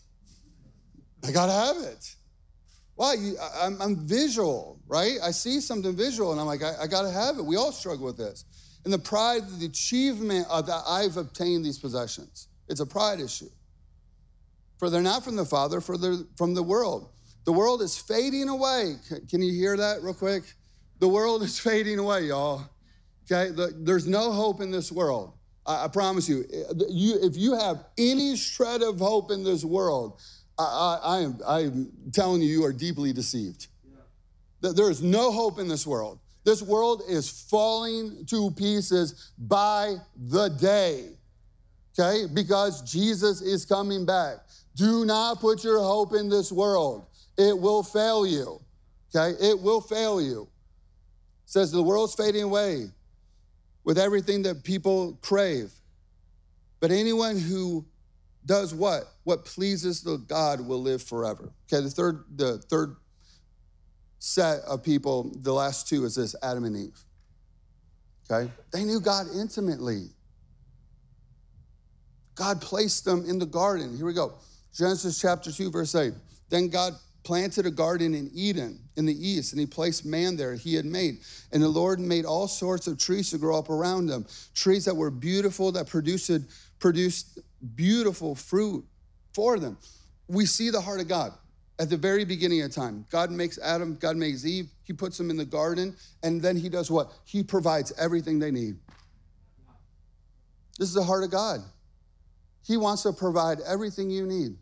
I 1.24 1.32
gotta 1.32 1.52
have 1.52 1.78
it. 1.78 2.16
Why? 2.96 3.16
I'm, 3.62 3.82
I'm, 3.82 4.08
visual, 4.08 4.80
right? 4.88 5.18
I 5.22 5.32
see 5.32 5.60
something 5.60 5.96
visual 5.96 6.32
and 6.32 6.40
I'm 6.40 6.48
like, 6.48 6.64
I, 6.64 6.84
I 6.84 6.88
got 6.88 7.02
to 7.02 7.12
have 7.12 7.38
it. 7.38 7.46
We 7.46 7.58
all 7.58 7.74
struggle 7.74 8.06
with 8.06 8.18
this. 8.18 8.46
And 8.86 8.94
the 8.94 9.00
pride, 9.00 9.44
the 9.60 9.66
achievement 9.66 10.48
of 10.50 10.66
that 10.68 10.84
I've 10.88 11.18
obtained 11.18 11.66
these 11.66 11.78
possessions. 11.78 12.48
It's 12.70 12.80
a 12.80 12.86
pride 12.86 13.20
issue. 13.20 13.50
For 14.78 14.90
they're 14.90 15.02
not 15.02 15.24
from 15.24 15.36
the 15.36 15.46
Father, 15.46 15.82
for 15.82 15.98
they're 15.98 16.18
from 16.38 16.54
the 16.54 16.64
world. 16.64 17.10
The 17.46 17.52
world 17.52 17.82
is 17.82 17.98
fading 17.98 18.50
away. 18.50 18.96
Can 19.30 19.42
you 19.42 19.52
hear 19.52 19.76
that 19.78 20.02
real 20.02 20.14
quick? 20.14 20.44
The 21.06 21.10
world 21.10 21.44
is 21.44 21.60
fading 21.70 22.00
away, 22.00 22.24
y'all. 22.24 22.64
Okay? 23.32 23.52
There's 23.76 24.08
no 24.08 24.32
hope 24.32 24.60
in 24.60 24.72
this 24.72 24.92
world. 24.92 25.34
I, 25.64 25.86
I 25.86 25.88
promise 25.88 26.28
you. 26.28 26.46
Uh, 26.52 26.74
you. 26.90 27.20
If 27.22 27.38
you 27.38 27.54
have 27.54 27.86
any 27.96 28.36
shred 28.36 28.82
of 28.82 28.98
hope 28.98 29.30
in 29.30 29.44
this 29.44 29.64
world, 29.64 30.20
I, 30.58 31.00
I, 31.04 31.20
am, 31.20 31.40
I'm 31.48 31.92
telling 32.12 32.42
you, 32.42 32.48
you 32.48 32.66
are 32.66 32.74
deeply 32.74 33.14
deceived. 33.14 33.68
Yeah. 34.64 34.72
There 34.72 34.90
is 34.90 35.04
no 35.04 35.32
hope 35.32 35.60
in 35.60 35.68
this 35.68 35.86
world. 35.86 36.18
This 36.44 36.64
world 36.64 37.04
is 37.08 37.30
falling 37.30 38.26
to 38.26 38.50
pieces 38.50 39.32
by 39.38 39.98
the 40.16 40.48
day, 40.50 41.10
okay? 41.94 42.26
Because 42.34 42.82
Jesus 42.82 43.42
is 43.42 43.64
coming 43.64 44.08
back. 44.08 44.38
Do 44.76 45.06
not 45.06 45.40
put 45.40 45.64
your 45.64 45.80
hope 45.82 46.16
in 46.16 46.30
this 46.30 46.52
world, 46.52 47.06
it 47.38 47.56
will 47.56 47.84
fail 47.84 48.26
you, 48.26 48.60
okay? 49.16 49.38
It 49.40 49.60
will 49.60 49.82
fail 49.82 50.20
you. 50.20 50.48
Says 51.56 51.72
the 51.72 51.82
world's 51.82 52.14
fading 52.14 52.44
away 52.44 52.88
with 53.86 53.98
everything 53.98 54.42
that 54.42 54.66
people 54.66 55.18
crave. 55.22 55.72
But 56.82 56.92
anyone 56.92 57.40
who 57.40 57.86
does 58.46 58.74
what? 58.74 59.06
What 59.24 59.46
pleases 59.46 60.02
the 60.02 60.18
God 60.18 60.60
will 60.60 60.82
live 60.82 61.02
forever. 61.02 61.54
Okay, 61.72 61.82
the 61.82 61.90
third, 61.90 62.26
the 62.36 62.58
third 62.58 62.98
set 64.20 64.64
of 64.68 64.84
people, 64.84 65.32
the 65.34 65.54
last 65.54 65.88
two 65.88 66.04
is 66.04 66.16
this 66.16 66.36
Adam 66.44 66.66
and 66.66 66.76
Eve. 66.76 67.00
Okay? 68.30 68.52
They 68.74 68.84
knew 68.84 69.00
God 69.00 69.28
intimately. 69.34 70.08
God 72.36 72.60
placed 72.60 73.06
them 73.06 73.24
in 73.26 73.40
the 73.40 73.46
garden. 73.46 73.96
Here 73.96 74.06
we 74.06 74.12
go. 74.12 74.34
Genesis 74.74 75.22
chapter 75.22 75.54
2, 75.54 75.72
verse 75.72 75.96
8. 75.96 76.12
Then 76.50 76.68
God 76.68 76.96
planted 77.24 77.66
a 77.66 77.72
garden 77.72 78.14
in 78.14 78.30
Eden 78.34 78.85
in 78.98 79.06
the 79.06 79.28
east, 79.28 79.52
and 79.52 79.60
he 79.60 79.66
placed 79.66 80.06
man 80.06 80.36
there 80.36 80.56
he 80.56 80.74
had 80.74 80.86
made. 80.86 81.20
And 81.52 81.62
the 81.62 81.68
Lord 81.68 82.00
made 82.00 82.26
all 82.26 82.48
sorts 82.48 82.88
of 82.88 82.98
trees 82.98 83.30
to 83.32 83.38
grow 83.38 83.58
up 83.58 83.70
around 83.70 84.08
them, 84.08 84.26
trees 84.54 84.86
that 84.86 84.96
were 84.96 85.12
beautiful, 85.12 85.72
that 85.74 85.88
produced, 85.88 86.32
produced 86.80 87.40
beautiful 87.76 88.36
fruit 88.36 88.86
for 89.34 89.60
them. 89.60 89.78
We 90.28 90.46
see 90.46 90.70
the 90.70 90.82
heart 90.82 91.02
of 91.02 91.08
God 91.08 91.34
at 91.78 91.90
the 91.90 91.98
very 91.98 92.24
beginning 92.24 92.62
of 92.62 92.72
time. 92.72 93.06
God 93.12 93.32
makes 93.32 93.60
Adam, 93.60 93.96
God 93.96 94.16
makes 94.16 94.46
Eve, 94.46 94.70
he 94.84 94.94
puts 94.94 95.18
them 95.18 95.30
in 95.30 95.38
the 95.38 95.46
garden, 95.46 95.96
and 96.24 96.42
then 96.42 96.56
he 96.56 96.70
does 96.70 96.90
what? 96.90 97.12
He 97.26 97.44
provides 97.44 97.92
everything 97.98 98.40
they 98.40 98.52
need. 98.52 98.78
This 100.80 100.90
is 100.90 100.94
the 100.94 101.04
heart 101.04 101.24
of 101.24 101.32
God. 101.32 101.62
He 102.64 102.78
wants 102.78 103.04
to 103.04 103.14
provide 103.14 103.60
everything 103.62 104.10
you 104.10 104.26
need. 104.26 104.56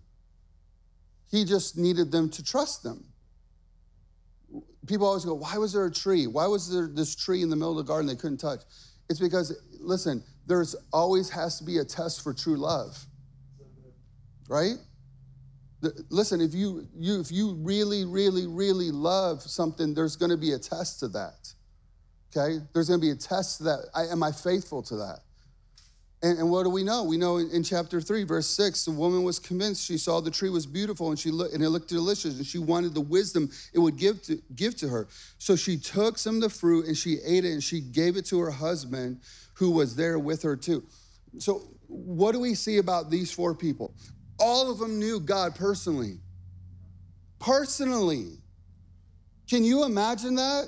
He 1.30 1.46
just 1.46 1.78
needed 1.78 2.12
them 2.12 2.30
to 2.32 2.44
trust 2.44 2.84
them. 2.84 3.06
People 4.88 5.08
always 5.08 5.26
go, 5.26 5.34
Why 5.34 5.58
was 5.58 5.74
there 5.74 5.86
a 5.86 5.92
tree? 5.92 6.28
Why 6.28 6.48
was 6.48 6.72
there 6.72 6.88
this 6.88 7.16
tree 7.16 7.42
in 7.42 7.50
the 7.50 7.56
middle 7.56 7.72
of 7.72 7.78
the 7.78 7.84
garden 7.84 8.08
they 8.08 8.16
couldn't 8.16 8.38
touch? 8.38 8.62
It's 9.10 9.20
because, 9.20 9.56
listen, 9.80 10.24
there's 10.48 10.76
always 10.92 11.30
has 11.30 11.58
to 11.60 11.64
be 11.64 11.78
a 11.78 11.86
test 11.86 12.24
for 12.24 12.34
true 12.34 12.58
love. 12.58 13.06
Right? 14.50 14.76
Listen, 16.10 16.40
if 16.42 16.54
you, 16.54 16.88
you 16.96 17.20
if 17.20 17.32
you 17.32 17.56
really, 17.56 18.06
really, 18.06 18.48
really 18.48 18.92
love 18.92 19.42
something, 19.42 19.94
there's 19.94 20.16
going 20.16 20.32
to 20.32 20.38
be 20.38 20.54
a 20.54 20.60
test 20.60 21.00
to 21.02 21.10
that. 21.10 21.54
Okay? 22.36 22.64
There's 22.74 22.88
going 22.88 23.00
to 23.00 23.06
be 23.06 23.12
a 23.12 23.16
test 23.16 23.58
to 23.58 23.64
that. 23.66 23.86
I, 23.94 24.06
am 24.06 24.24
I 24.24 24.32
faithful 24.32 24.82
to 24.84 24.96
that? 24.98 25.20
And, 26.24 26.40
and, 26.40 26.50
what 26.50 26.64
do 26.64 26.70
we 26.70 26.84
know? 26.84 27.04
We 27.04 27.18
know 27.18 27.36
in, 27.38 27.50
in, 27.52 27.64
chapter 27.64 28.00
3, 28.00 28.24
verse 28.24 28.48
6, 28.48 28.86
the 28.86 28.92
woman 28.92 29.24
was 29.24 29.40
convinced 29.40 29.86
she 29.86 29.98
saw 29.98 30.22
the 30.22 30.32
tree 30.32 30.50
was 30.50 30.66
beautiful 30.66 31.10
and, 31.10 31.20
she 31.20 31.30
looked, 31.32 31.54
and 31.54 31.62
it 31.62 31.70
looked 31.70 31.90
delicious 31.90 32.38
and 32.38 32.46
she 32.46 32.60
wanted 32.60 32.94
the 32.94 33.02
wisdom 33.02 33.52
it 33.74 33.80
would 33.80 33.98
give 33.98 34.22
to, 34.24 34.42
give 34.56 34.74
to 34.78 34.88
her. 34.88 35.10
So 35.38 35.58
she 35.58 35.78
took 35.78 36.18
some 36.18 36.36
of 36.36 36.42
the 36.42 36.50
fruit 36.50 36.86
and 36.86 36.96
she 36.96 37.18
ate 37.26 37.44
it 37.44 37.52
and 37.52 37.62
she 37.62 37.82
gave 37.82 38.16
it 38.16 38.26
to 38.28 38.40
her 38.40 38.52
husband 38.52 39.20
who 39.56 39.72
was 39.72 39.98
there 39.98 40.18
with 40.18 40.42
her 40.44 40.56
too. 40.56 40.84
So, 41.40 41.64
what 41.88 42.32
do 42.32 42.40
we 42.40 42.56
see 42.56 42.78
about 42.78 43.10
these 43.10 43.32
four 43.32 43.54
people? 43.54 43.94
All 44.40 44.72
of 44.72 44.80
them 44.80 45.00
knew 45.00 45.20
God 45.20 45.56
personally. 45.56 46.20
Personally. 47.40 48.38
Can 49.50 49.64
you 49.66 49.84
imagine 49.84 50.36
that? 50.36 50.68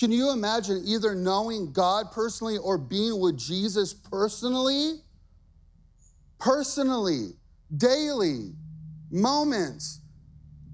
Can 0.00 0.10
you 0.10 0.32
imagine 0.32 0.82
either 0.86 1.14
knowing 1.14 1.72
God 1.72 2.10
personally 2.10 2.56
or 2.56 2.78
being 2.78 3.20
with 3.20 3.36
Jesus 3.36 3.92
personally? 3.92 4.94
Personally, 6.38 7.32
daily, 7.76 8.54
moments, 9.10 10.00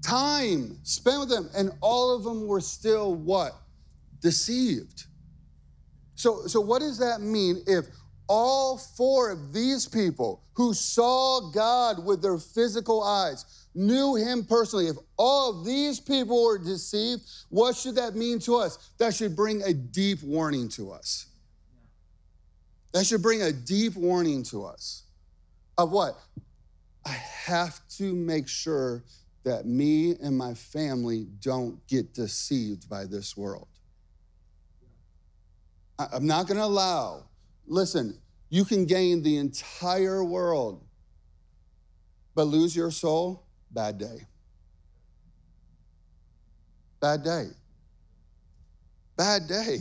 time 0.01 0.79
spent 0.83 1.19
with 1.19 1.29
them, 1.29 1.49
and 1.53 1.71
all 1.81 2.15
of 2.15 2.23
them 2.23 2.47
were 2.47 2.61
still 2.61 3.15
what? 3.15 3.51
Deceived. 4.21 5.03
So, 6.15 6.47
so 6.47 6.61
what 6.61 6.79
does 6.79 6.97
that 6.99 7.19
mean 7.19 7.61
if 7.67 7.87
all 8.29 8.77
four 8.77 9.29
of 9.29 9.51
these 9.51 9.85
people 9.85 10.41
who 10.53 10.73
saw 10.73 11.51
God 11.51 12.05
with 12.05 12.21
their 12.21 12.37
physical 12.37 13.03
eyes 13.03 13.66
knew 13.75 14.15
him 14.15 14.43
personally, 14.43 14.87
if 14.87 14.97
all 15.17 15.59
of 15.59 15.65
these 15.65 15.99
people 15.99 16.43
were 16.43 16.57
deceived, 16.57 17.21
what 17.49 17.75
should 17.75 17.95
that 17.95 18.15
mean 18.15 18.39
to 18.39 18.55
us? 18.55 18.91
That 18.97 19.13
should 19.13 19.35
bring 19.35 19.61
a 19.63 19.73
deep 19.73 20.23
warning 20.23 20.69
to 20.69 20.91
us. 20.91 21.27
That 22.93 23.05
should 23.05 23.21
bring 23.21 23.43
a 23.43 23.51
deep 23.51 23.95
warning 23.95 24.43
to 24.43 24.65
us. 24.65 25.03
of 25.77 25.91
what? 25.91 26.17
I 27.05 27.11
have 27.11 27.79
to 27.97 28.13
make 28.13 28.47
sure 28.47 29.03
that 29.43 29.65
me 29.65 30.15
and 30.21 30.37
my 30.37 30.53
family 30.53 31.27
don't 31.41 31.85
get 31.87 32.13
deceived 32.13 32.89
by 32.89 33.05
this 33.05 33.37
world. 33.37 33.67
I'm 35.97 36.27
not 36.27 36.47
going 36.47 36.57
to 36.57 36.63
allow, 36.63 37.23
listen, 37.65 38.19
you 38.49 38.65
can 38.65 38.85
gain 38.85 39.23
the 39.23 39.37
entire 39.37 40.23
world, 40.23 40.83
but 42.35 42.43
lose 42.43 42.75
your 42.75 42.91
soul, 42.91 43.46
bad 43.71 43.97
day. 43.97 44.27
Bad 46.99 47.23
day. 47.23 47.47
Bad 49.15 49.47
day. 49.47 49.77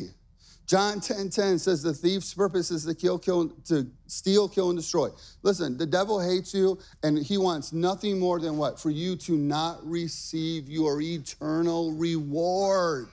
John 0.66 1.00
10 1.00 1.30
10 1.30 1.58
says 1.60 1.82
the 1.82 1.94
thief's 1.94 2.34
purpose 2.34 2.72
is 2.72 2.84
to 2.86 2.94
kill, 2.94 3.18
kill, 3.18 3.50
to 3.66 3.86
steal, 4.08 4.48
kill, 4.48 4.70
and 4.70 4.78
destroy. 4.78 5.10
Listen, 5.42 5.78
the 5.78 5.86
devil 5.86 6.20
hates 6.20 6.52
you, 6.52 6.78
and 7.04 7.18
he 7.18 7.38
wants 7.38 7.72
nothing 7.72 8.18
more 8.18 8.40
than 8.40 8.56
what? 8.56 8.80
For 8.80 8.90
you 8.90 9.14
to 9.16 9.36
not 9.36 9.86
receive 9.86 10.68
your 10.68 11.00
eternal 11.00 11.92
reward. 11.92 13.06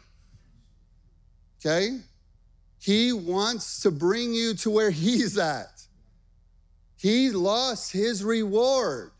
Okay? 1.59 1.99
He 2.79 3.13
wants 3.13 3.81
to 3.81 3.91
bring 3.91 4.33
you 4.33 4.55
to 4.55 4.71
where 4.71 4.91
he's 4.91 5.37
at. 5.37 5.83
He 6.97 7.29
lost 7.29 7.91
his 7.91 8.23
reward. 8.23 9.11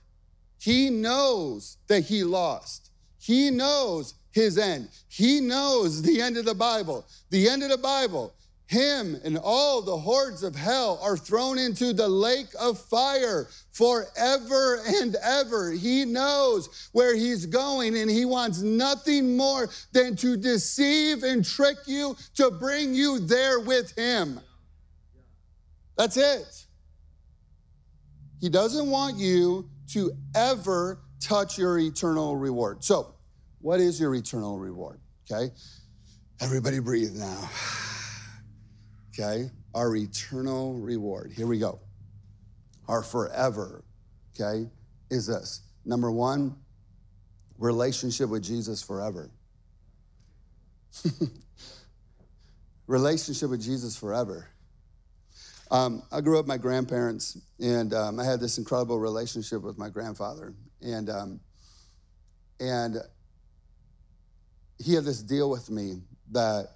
He 0.64 0.90
knows 0.90 1.76
that 1.88 2.06
he 2.06 2.24
lost. 2.24 2.92
He 3.20 3.50
knows 3.52 4.14
his 4.32 4.58
end. 4.58 4.88
He 5.10 5.42
knows 5.42 6.02
the 6.02 6.22
end 6.22 6.38
of 6.38 6.46
the 6.46 6.56
Bible. 6.56 7.06
The 7.32 7.50
end 7.50 7.64
of 7.64 7.70
the 7.70 7.78
Bible, 7.78 8.34
him 8.66 9.20
and 9.26 9.38
all 9.38 9.82
the 9.82 9.98
hordes 9.98 10.42
of 10.42 10.56
hell 10.56 11.02
are 11.04 11.18
thrown 11.18 11.60
into 11.60 11.92
the 11.92 12.08
lake 12.08 12.48
of 12.58 12.80
fire 12.80 13.50
forever 13.74 14.82
and 15.02 15.18
ever. 15.22 15.74
He 15.74 16.06
knows 16.06 16.90
where 16.94 17.14
he's 17.14 17.46
going 17.46 17.98
and 17.98 18.10
he 18.10 18.24
wants 18.24 18.62
nothing 18.62 19.36
more 19.36 19.68
than 19.92 20.16
to 20.16 20.38
deceive 20.38 21.24
and 21.24 21.44
trick 21.44 21.76
you 21.88 22.16
to 22.36 22.52
bring 22.52 22.96
you 22.96 23.20
there 23.20 23.60
with 23.60 23.94
him. 23.98 24.40
That's 25.98 26.16
it. 26.16 26.68
He 28.40 28.48
doesn't 28.48 28.90
want 28.90 29.18
you 29.18 29.70
to 29.90 30.12
ever 30.36 31.02
touch 31.20 31.58
your 31.58 31.78
eternal 31.80 32.36
reward. 32.36 32.84
So, 32.84 33.16
what 33.60 33.80
is 33.80 34.00
your 34.00 34.14
eternal 34.16 34.58
reward? 34.60 35.00
Okay. 35.32 35.54
Everybody 36.42 36.80
breathe 36.80 37.14
now. 37.14 37.50
Okay. 39.16 39.52
Our 39.76 39.96
eternal 39.96 40.74
reward. 40.74 41.34
Here 41.36 41.46
we 41.46 41.60
go. 41.60 41.80
Our 42.88 43.04
forever. 43.04 43.84
Okay. 44.34 44.68
Is 45.12 45.28
this 45.28 45.62
number 45.86 46.12
one, 46.12 46.56
relationship 47.60 48.30
with 48.30 48.44
Jesus 48.44 48.82
forever. 48.82 49.30
relationship 52.88 53.50
with 53.50 53.62
Jesus 53.62 53.96
forever. 53.96 54.48
Um, 55.74 56.04
I 56.12 56.22
grew 56.22 56.38
up 56.38 56.44
with 56.44 56.48
my 56.48 56.60
grandparents, 56.60 57.36
and 57.60 57.96
um, 57.96 58.20
I 58.20 58.24
had 58.24 58.40
this 58.40 58.60
incredible 58.60 59.00
relationship 59.00 59.64
with 59.64 59.76
my 59.76 59.90
grandfather. 59.90 60.54
And, 60.84 61.10
um, 61.10 61.40
and 62.60 62.98
he 64.78 64.94
had 64.94 65.04
this 65.04 65.24
deal 65.24 65.50
with 65.50 65.72
me 65.72 66.04
that 66.32 66.68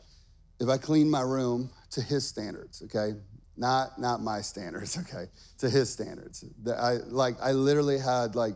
if 0.60 0.68
I 0.68 0.78
cleaned 0.78 1.12
my 1.12 1.22
room 1.22 1.70
to 1.92 2.02
his 2.02 2.26
standards, 2.26 2.82
okay, 2.86 3.14
not 3.56 4.00
not 4.00 4.22
my 4.22 4.42
standards, 4.42 4.98
okay, 5.02 5.30
to 5.60 5.70
his 5.70 5.92
standards. 5.92 6.44
That 6.64 6.80
I 6.80 6.94
like 7.08 7.36
I 7.40 7.52
literally 7.52 8.00
had 8.00 8.36
like 8.36 8.56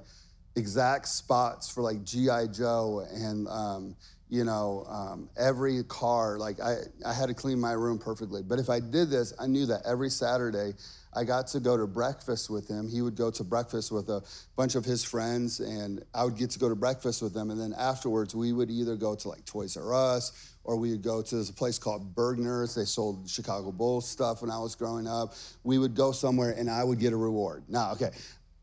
exact 0.56 1.08
spots 1.08 1.70
for 1.72 1.84
like 1.84 2.04
GI 2.04 2.48
Joe 2.52 3.06
and 3.14 3.48
um, 3.48 3.96
you 4.32 4.46
know 4.46 4.86
um, 4.88 5.30
every 5.38 5.84
car. 5.84 6.40
Like 6.40 6.60
I 6.60 6.78
I 7.06 7.14
had 7.14 7.28
to 7.28 7.36
clean 7.36 7.60
my 7.60 7.74
room 7.74 8.00
perfectly. 8.00 8.42
But 8.42 8.58
if 8.58 8.70
I 8.70 8.80
did 8.80 9.12
this, 9.12 9.34
I 9.38 9.46
knew 9.46 9.66
that 9.68 9.82
every 9.86 10.10
Saturday 10.10 10.74
I 11.14 11.26
got 11.26 11.48
to 11.48 11.60
go 11.60 11.76
to 11.76 11.86
breakfast 11.86 12.50
with 12.50 12.68
him. 12.68 12.88
He 12.88 13.02
would 13.02 13.18
go 13.18 13.30
to 13.30 13.44
breakfast 13.44 13.92
with 13.92 14.10
a 14.10 14.24
bunch 14.56 14.76
of 14.76 14.86
his 14.86 15.04
friends, 15.04 15.60
and 15.60 16.04
I 16.16 16.24
would 16.24 16.38
get 16.38 16.50
to 16.52 16.60
go 16.60 16.70
to 16.70 16.76
breakfast 16.76 17.22
with 17.22 17.34
them. 17.34 17.52
And 17.52 17.60
then 17.60 17.74
afterwards, 17.78 18.34
we 18.34 18.54
would 18.54 18.72
either 18.72 18.96
go 18.96 19.16
to 19.16 19.28
like 19.28 19.46
Toys 19.46 19.76
R 19.76 19.94
Us 19.94 20.52
or 20.64 20.78
we 20.78 20.92
would 20.92 21.02
go 21.02 21.22
to 21.22 21.36
this 21.36 21.52
place 21.52 21.80
called 21.80 22.16
Bergner's. 22.16 22.76
They 22.76 22.86
sold 22.86 23.30
Chicago 23.30 23.72
Bulls 23.72 24.08
stuff 24.08 24.42
when 24.42 24.52
I 24.52 24.60
was 24.60 24.76
growing 24.76 25.08
up. 25.08 25.34
We 25.64 25.78
would 25.78 25.96
go 25.96 26.12
somewhere, 26.12 26.52
and 26.52 26.70
I 26.70 26.84
would 26.84 27.00
get 27.00 27.14
a 27.14 27.18
reward. 27.18 27.64
Now, 27.68 27.92
okay, 27.94 28.12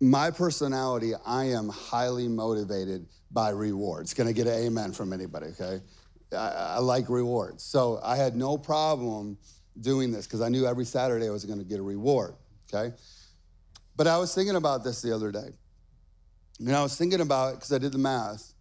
my 0.00 0.30
personality, 0.30 1.12
I 1.26 1.46
am 1.46 1.68
highly 1.68 2.28
motivated 2.28 3.06
by 3.30 3.50
rewards. 3.50 4.14
Can 4.14 4.26
I 4.26 4.32
get 4.32 4.46
an 4.46 4.54
amen 4.54 4.92
from 4.92 5.12
anybody? 5.12 5.46
Okay, 5.48 5.80
I, 6.32 6.76
I 6.76 6.78
like 6.78 7.08
rewards, 7.08 7.62
so 7.62 8.00
I 8.02 8.16
had 8.16 8.36
no 8.36 8.56
problem 8.56 9.38
doing 9.80 10.12
this 10.12 10.26
because 10.26 10.40
I 10.40 10.48
knew 10.48 10.66
every 10.66 10.84
Saturday 10.84 11.28
I 11.28 11.30
was 11.30 11.44
going 11.44 11.58
to 11.58 11.64
get 11.64 11.78
a 11.78 11.82
reward, 11.82 12.34
okay? 12.72 12.94
But 13.96 14.06
I 14.06 14.18
was 14.18 14.34
thinking 14.34 14.56
about 14.56 14.84
this 14.84 15.02
the 15.02 15.14
other 15.14 15.32
day. 15.32 15.48
And 16.60 16.74
I 16.74 16.82
was 16.82 16.96
thinking 16.96 17.20
about 17.20 17.52
it 17.52 17.54
because 17.56 17.72
I 17.72 17.78
did 17.78 17.92
the 17.92 17.98
math 17.98 18.52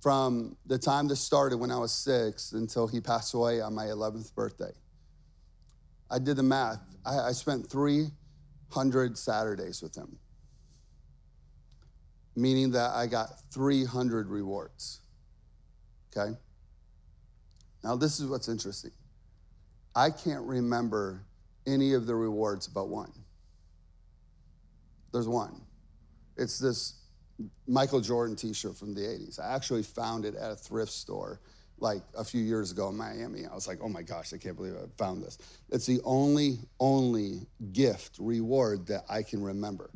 from 0.00 0.56
the 0.66 0.78
time 0.78 1.08
this 1.08 1.20
started 1.20 1.58
when 1.58 1.70
I 1.70 1.78
was 1.78 1.92
six 1.92 2.52
until 2.52 2.86
he 2.86 3.00
passed 3.00 3.34
away 3.34 3.60
on 3.60 3.74
my 3.74 3.86
11th 3.86 4.34
birthday. 4.34 4.72
I 6.10 6.18
did 6.18 6.36
the 6.36 6.42
math. 6.42 6.80
I, 7.04 7.18
I 7.18 7.32
spent 7.32 7.68
300 7.68 9.18
Saturdays 9.18 9.82
with 9.82 9.96
him, 9.96 10.16
meaning 12.36 12.70
that 12.72 12.92
I 12.92 13.06
got 13.06 13.30
300 13.50 14.28
rewards, 14.28 15.00
okay? 16.14 16.36
Now, 17.82 17.96
this 17.96 18.20
is 18.20 18.26
what's 18.26 18.48
interesting. 18.48 18.92
I 19.94 20.10
can't 20.10 20.44
remember 20.44 21.22
any 21.66 21.94
of 21.94 22.06
the 22.06 22.14
rewards 22.14 22.68
but 22.68 22.88
one. 22.88 23.12
There's 25.12 25.28
one. 25.28 25.62
It's 26.36 26.58
this 26.58 27.00
Michael 27.66 28.00
Jordan 28.00 28.36
t 28.36 28.52
shirt 28.52 28.76
from 28.76 28.94
the 28.94 29.00
80s. 29.00 29.40
I 29.40 29.54
actually 29.54 29.82
found 29.82 30.24
it 30.24 30.34
at 30.34 30.50
a 30.50 30.56
thrift 30.56 30.92
store 30.92 31.40
like 31.78 32.02
a 32.16 32.24
few 32.24 32.42
years 32.42 32.72
ago 32.72 32.88
in 32.88 32.96
Miami. 32.96 33.46
I 33.46 33.54
was 33.54 33.68
like, 33.68 33.78
oh 33.82 33.88
my 33.88 34.02
gosh, 34.02 34.32
I 34.32 34.38
can't 34.38 34.56
believe 34.56 34.74
I 34.74 34.86
found 34.96 35.22
this. 35.22 35.38
It's 35.70 35.86
the 35.86 36.00
only, 36.04 36.58
only 36.80 37.46
gift, 37.72 38.16
reward 38.18 38.86
that 38.88 39.04
I 39.08 39.22
can 39.22 39.42
remember. 39.42 39.90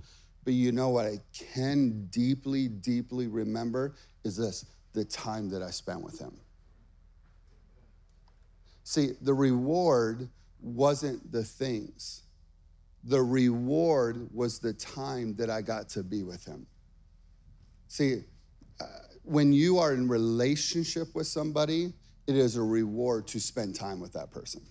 But 0.45 0.55
you 0.55 0.73
know 0.73 0.89
what 0.89 1.07
I 1.07 1.19
can 1.33 2.07
deeply, 2.07 2.69
deeply 2.69 3.27
remember 3.27 3.95
is 4.25 4.37
this 4.37 4.65
the 4.93 5.05
time 5.05 5.49
that 5.51 5.63
I 5.63 5.71
spent 5.71 6.03
with 6.03 6.19
him. 6.19 6.33
See, 8.85 9.13
the 9.21 9.35
reward 9.35 10.29
wasn't 10.61 11.31
the 11.31 11.45
things, 11.45 12.23
the 13.05 13.23
reward 13.23 14.29
was 14.33 14.59
the 14.59 14.73
time 14.75 15.35
that 15.37 15.49
I 15.49 15.63
got 15.63 15.89
to 15.91 16.03
be 16.03 16.23
with 16.23 16.45
him. 16.45 16.67
See, 17.89 18.25
uh, 18.81 18.85
when 19.23 19.53
you 19.53 19.79
are 19.79 19.95
in 19.95 20.09
relationship 20.09 21.15
with 21.15 21.27
somebody, 21.27 21.93
it 22.27 22.37
is 22.37 22.57
a 22.57 22.63
reward 22.63 23.27
to 23.29 23.41
spend 23.41 23.75
time 23.75 24.01
with 24.01 24.13
that 24.13 24.31
person. 24.31 24.63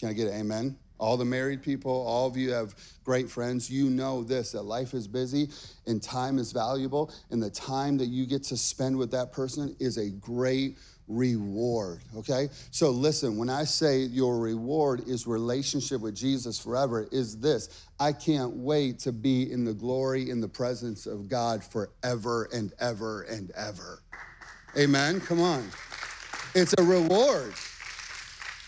Can 0.00 0.08
I 0.08 0.12
get 0.12 0.28
an 0.28 0.40
amen? 0.40 0.78
All 0.98 1.16
the 1.16 1.24
married 1.24 1.62
people, 1.62 1.92
all 1.92 2.26
of 2.26 2.36
you 2.36 2.50
have 2.52 2.74
great 3.04 3.30
friends. 3.30 3.70
You 3.70 3.90
know 3.90 4.22
this 4.22 4.52
that 4.52 4.62
life 4.62 4.94
is 4.94 5.06
busy 5.06 5.48
and 5.86 6.02
time 6.02 6.38
is 6.38 6.52
valuable, 6.52 7.12
and 7.30 7.42
the 7.42 7.50
time 7.50 7.96
that 7.98 8.06
you 8.06 8.26
get 8.26 8.42
to 8.44 8.56
spend 8.56 8.96
with 8.96 9.10
that 9.12 9.32
person 9.32 9.74
is 9.78 9.96
a 9.96 10.10
great 10.10 10.76
reward, 11.08 12.00
okay? 12.16 12.48
So 12.70 12.90
listen, 12.90 13.36
when 13.36 13.48
I 13.48 13.64
say 13.64 14.00
your 14.00 14.38
reward 14.38 15.08
is 15.08 15.26
relationship 15.26 16.00
with 16.00 16.14
Jesus 16.14 16.58
forever, 16.58 17.08
is 17.10 17.38
this 17.38 17.86
I 17.98 18.12
can't 18.12 18.54
wait 18.56 18.98
to 19.00 19.12
be 19.12 19.50
in 19.50 19.64
the 19.64 19.74
glory, 19.74 20.30
in 20.30 20.40
the 20.40 20.48
presence 20.48 21.06
of 21.06 21.28
God 21.28 21.64
forever 21.64 22.48
and 22.52 22.72
ever 22.78 23.22
and 23.22 23.50
ever. 23.52 24.02
Amen? 24.76 25.20
Come 25.20 25.40
on. 25.40 25.66
It's 26.54 26.74
a 26.78 26.82
reward. 26.82 27.54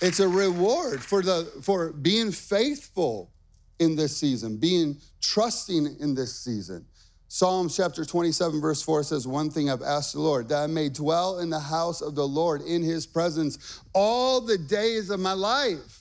It's 0.00 0.20
a 0.20 0.28
reward 0.28 1.02
for 1.02 1.22
the 1.22 1.44
for 1.62 1.92
being 1.92 2.32
faithful 2.32 3.30
in 3.78 3.96
this 3.96 4.16
season, 4.16 4.56
being 4.56 4.96
trusting 5.20 5.96
in 6.00 6.14
this 6.14 6.34
season. 6.34 6.86
Psalm 7.32 7.68
chapter 7.68 8.04
27, 8.04 8.60
verse 8.60 8.82
4 8.82 9.04
says, 9.04 9.24
One 9.24 9.50
thing 9.50 9.70
I've 9.70 9.82
asked 9.82 10.14
the 10.14 10.20
Lord, 10.20 10.48
that 10.48 10.64
I 10.64 10.66
may 10.66 10.88
dwell 10.88 11.38
in 11.38 11.48
the 11.48 11.60
house 11.60 12.00
of 12.00 12.16
the 12.16 12.26
Lord 12.26 12.60
in 12.62 12.82
his 12.82 13.06
presence 13.06 13.80
all 13.92 14.40
the 14.40 14.58
days 14.58 15.10
of 15.10 15.20
my 15.20 15.34
life. 15.34 16.00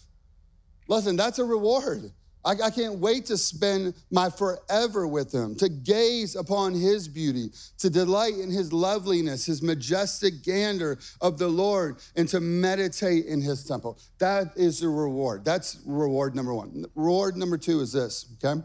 Listen, 0.88 1.16
that's 1.16 1.38
a 1.38 1.46
reward. 1.46 2.12
I, 2.46 2.52
I, 2.52 2.70
can't 2.70 3.00
wait 3.00 3.26
to 3.26 3.38
spend 3.38 3.96
my 4.12 4.30
forever 4.30 5.06
with 5.08 5.34
him, 5.34 5.56
to 5.56 5.68
gaze 5.68 6.36
upon 6.36 6.74
his 6.74 7.08
beauty, 7.08 7.52
to 7.80 7.90
delight 7.90 8.36
in 8.36 8.50
his 8.50 8.72
loveliness, 8.72 9.46
his 9.46 9.62
majestic 9.62 10.44
gander 10.44 10.98
of 11.20 11.38
the 11.38 11.48
Lord, 11.48 11.98
and 12.16 12.30
to 12.30 12.40
meditate 12.40 13.26
in 13.26 13.42
his 13.42 13.66
temple. 13.66 14.00
That 14.20 14.54
is 14.56 14.80
the 14.80 14.90
reward. 14.90 15.44
That's 15.44 15.80
reward 15.86 16.36
number 16.36 16.54
one. 16.54 16.86
Reward 16.96 17.36
number 17.36 17.58
two 17.58 17.82
is 17.82 17.92
this, 17.92 18.34
okay? 18.44 18.62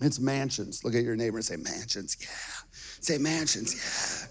It's 0.00 0.20
mansions. 0.20 0.84
Look 0.84 0.94
at 0.94 1.04
your 1.04 1.16
neighbor 1.16 1.38
and 1.38 1.44
say, 1.44 1.56
mansions, 1.56 2.16
yeah. 2.20 2.26
Say 3.00 3.18
mansions, 3.18 3.74
yeah. 3.74 4.28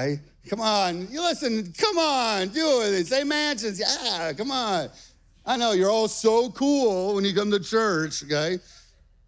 Okay? 0.00 0.20
Come 0.48 0.60
on. 0.60 1.08
You 1.10 1.20
listen, 1.20 1.72
come 1.76 1.98
on, 1.98 2.48
do 2.48 2.82
it. 2.82 3.06
Say 3.06 3.24
mansions, 3.24 3.78
yeah, 3.78 4.32
come 4.32 4.50
on. 4.50 4.88
I 5.44 5.56
know 5.56 5.72
you're 5.72 5.90
all 5.90 6.08
so 6.08 6.50
cool 6.50 7.14
when 7.14 7.24
you 7.24 7.34
come 7.34 7.50
to 7.50 7.58
church, 7.58 8.22
okay? 8.24 8.58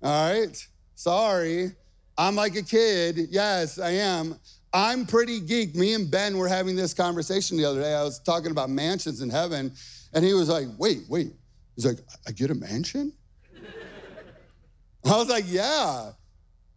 All 0.03 0.33
right? 0.33 0.67
Sorry. 0.95 1.73
I'm 2.17 2.37
like 2.37 2.55
a 2.57 2.63
kid. 2.63 3.19
Yes, 3.31 3.79
I 3.79 3.91
am. 3.91 4.39
I'm 4.73 5.07
pretty 5.07 5.41
geek. 5.41 5.75
Me 5.75 5.95
and 5.95 6.11
Ben 6.11 6.37
were 6.37 6.49
having 6.49 6.77
this 6.77 6.95
conversation 6.95 7.57
the 7.57 7.65
other 7.65 7.81
day. 7.81 7.95
I 7.95 8.03
was 8.03 8.21
talking 8.21 8.51
about 8.51 8.71
mansions 8.71 9.23
in 9.23 9.31
heaven, 9.31 9.73
and 10.13 10.25
he 10.25 10.35
was 10.35 10.49
like, 10.49 10.67
wait, 10.79 11.03
wait. 11.09 11.33
He's 11.75 11.87
like, 11.87 11.99
I 12.27 12.33
get 12.33 12.51
a 12.51 12.55
mansion? 12.55 13.13
I 15.05 15.17
was 15.17 15.29
like, 15.29 15.45
yeah. 15.49 16.13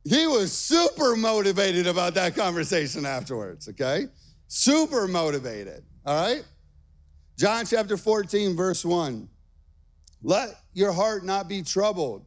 He 0.03 0.25
was 0.25 0.51
super 0.51 1.15
motivated 1.15 1.85
about 1.85 2.13
that 2.15 2.35
conversation 2.35 3.05
afterwards, 3.05 3.67
okay? 3.69 4.07
Super 4.47 5.07
motivated, 5.07 5.83
all 6.05 6.21
right? 6.21 6.43
John 7.37 7.67
chapter 7.67 7.97
14, 7.97 8.55
verse 8.55 8.83
1. 8.83 9.29
Let 10.23 10.49
your 10.73 10.91
heart 10.91 11.23
not 11.23 11.47
be 11.47 11.61
troubled. 11.61 12.25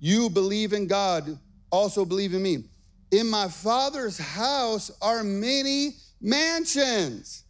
You 0.00 0.28
believe 0.28 0.72
in 0.72 0.88
God, 0.88 1.38
also 1.70 2.04
believe 2.04 2.34
in 2.34 2.42
me. 2.42 2.64
In 3.12 3.28
my 3.28 3.46
Father's 3.46 4.18
house 4.18 4.90
are 5.00 5.22
many 5.22 5.90
mansions. 6.20 7.44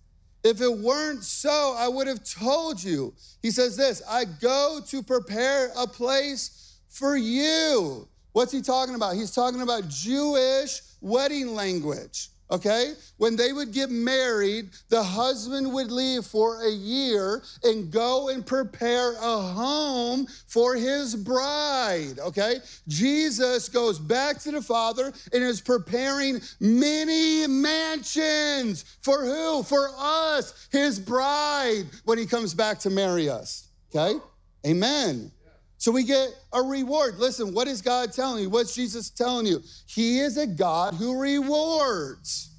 If 0.44 0.60
it 0.60 0.70
weren't 0.70 1.24
so, 1.24 1.74
I 1.78 1.88
would 1.88 2.06
have 2.06 2.22
told 2.22 2.84
you. 2.84 3.14
He 3.40 3.50
says 3.50 3.74
this 3.74 4.02
I 4.06 4.26
go 4.26 4.80
to 4.88 5.02
prepare 5.02 5.70
a 5.78 5.86
place 5.86 6.78
for 6.90 7.16
you. 7.16 8.06
What's 8.32 8.52
he 8.52 8.60
talking 8.60 8.94
about? 8.94 9.14
He's 9.14 9.34
talking 9.34 9.62
about 9.62 9.88
Jewish 9.88 10.82
wedding 11.00 11.54
language 11.54 12.28
okay? 12.50 12.94
When 13.16 13.36
they 13.36 13.52
would 13.52 13.72
get 13.72 13.90
married, 13.90 14.70
the 14.88 15.02
husband 15.02 15.72
would 15.72 15.90
leave 15.90 16.24
for 16.24 16.64
a 16.64 16.70
year 16.70 17.42
and 17.64 17.90
go 17.90 18.28
and 18.28 18.46
prepare 18.46 19.12
a 19.14 19.38
home 19.38 20.26
for 20.46 20.74
his 20.74 21.14
bride, 21.16 22.18
okay? 22.18 22.56
Jesus 22.88 23.68
goes 23.68 23.98
back 23.98 24.38
to 24.40 24.50
the 24.50 24.62
Father 24.62 25.12
and 25.32 25.42
is 25.42 25.60
preparing 25.60 26.40
many 26.60 27.46
mansions 27.46 28.84
for 29.02 29.24
who? 29.24 29.62
For 29.62 29.90
us, 29.96 30.68
his 30.70 30.98
bride, 30.98 31.86
when 32.04 32.18
he 32.18 32.26
comes 32.26 32.54
back 32.54 32.78
to 32.80 32.90
marry 32.90 33.28
us, 33.28 33.68
okay? 33.94 34.18
Amen. 34.66 35.30
So 35.78 35.92
we 35.92 36.04
get 36.04 36.30
a 36.52 36.62
reward. 36.62 37.18
Listen, 37.18 37.52
what 37.52 37.68
is 37.68 37.82
God 37.82 38.12
telling 38.12 38.42
you? 38.42 38.50
What's 38.50 38.74
Jesus 38.74 39.10
telling 39.10 39.46
you? 39.46 39.62
He 39.86 40.20
is 40.20 40.36
a 40.36 40.46
God 40.46 40.94
who 40.94 41.20
rewards. 41.20 42.50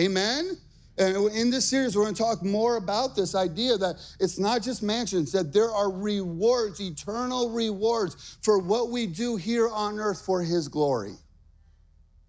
Amen? 0.00 0.56
And 0.98 1.30
in 1.32 1.50
this 1.50 1.68
series, 1.68 1.94
we're 1.94 2.04
going 2.04 2.14
to 2.14 2.22
talk 2.22 2.42
more 2.42 2.76
about 2.76 3.14
this 3.14 3.34
idea 3.34 3.76
that 3.76 3.96
it's 4.18 4.38
not 4.38 4.62
just 4.62 4.82
mansions, 4.82 5.30
that 5.32 5.52
there 5.52 5.70
are 5.70 5.92
rewards, 5.92 6.80
eternal 6.80 7.50
rewards 7.50 8.38
for 8.42 8.58
what 8.58 8.90
we 8.90 9.06
do 9.06 9.36
here 9.36 9.68
on 9.68 9.98
earth 9.98 10.22
for 10.24 10.42
His 10.42 10.68
glory. 10.68 11.12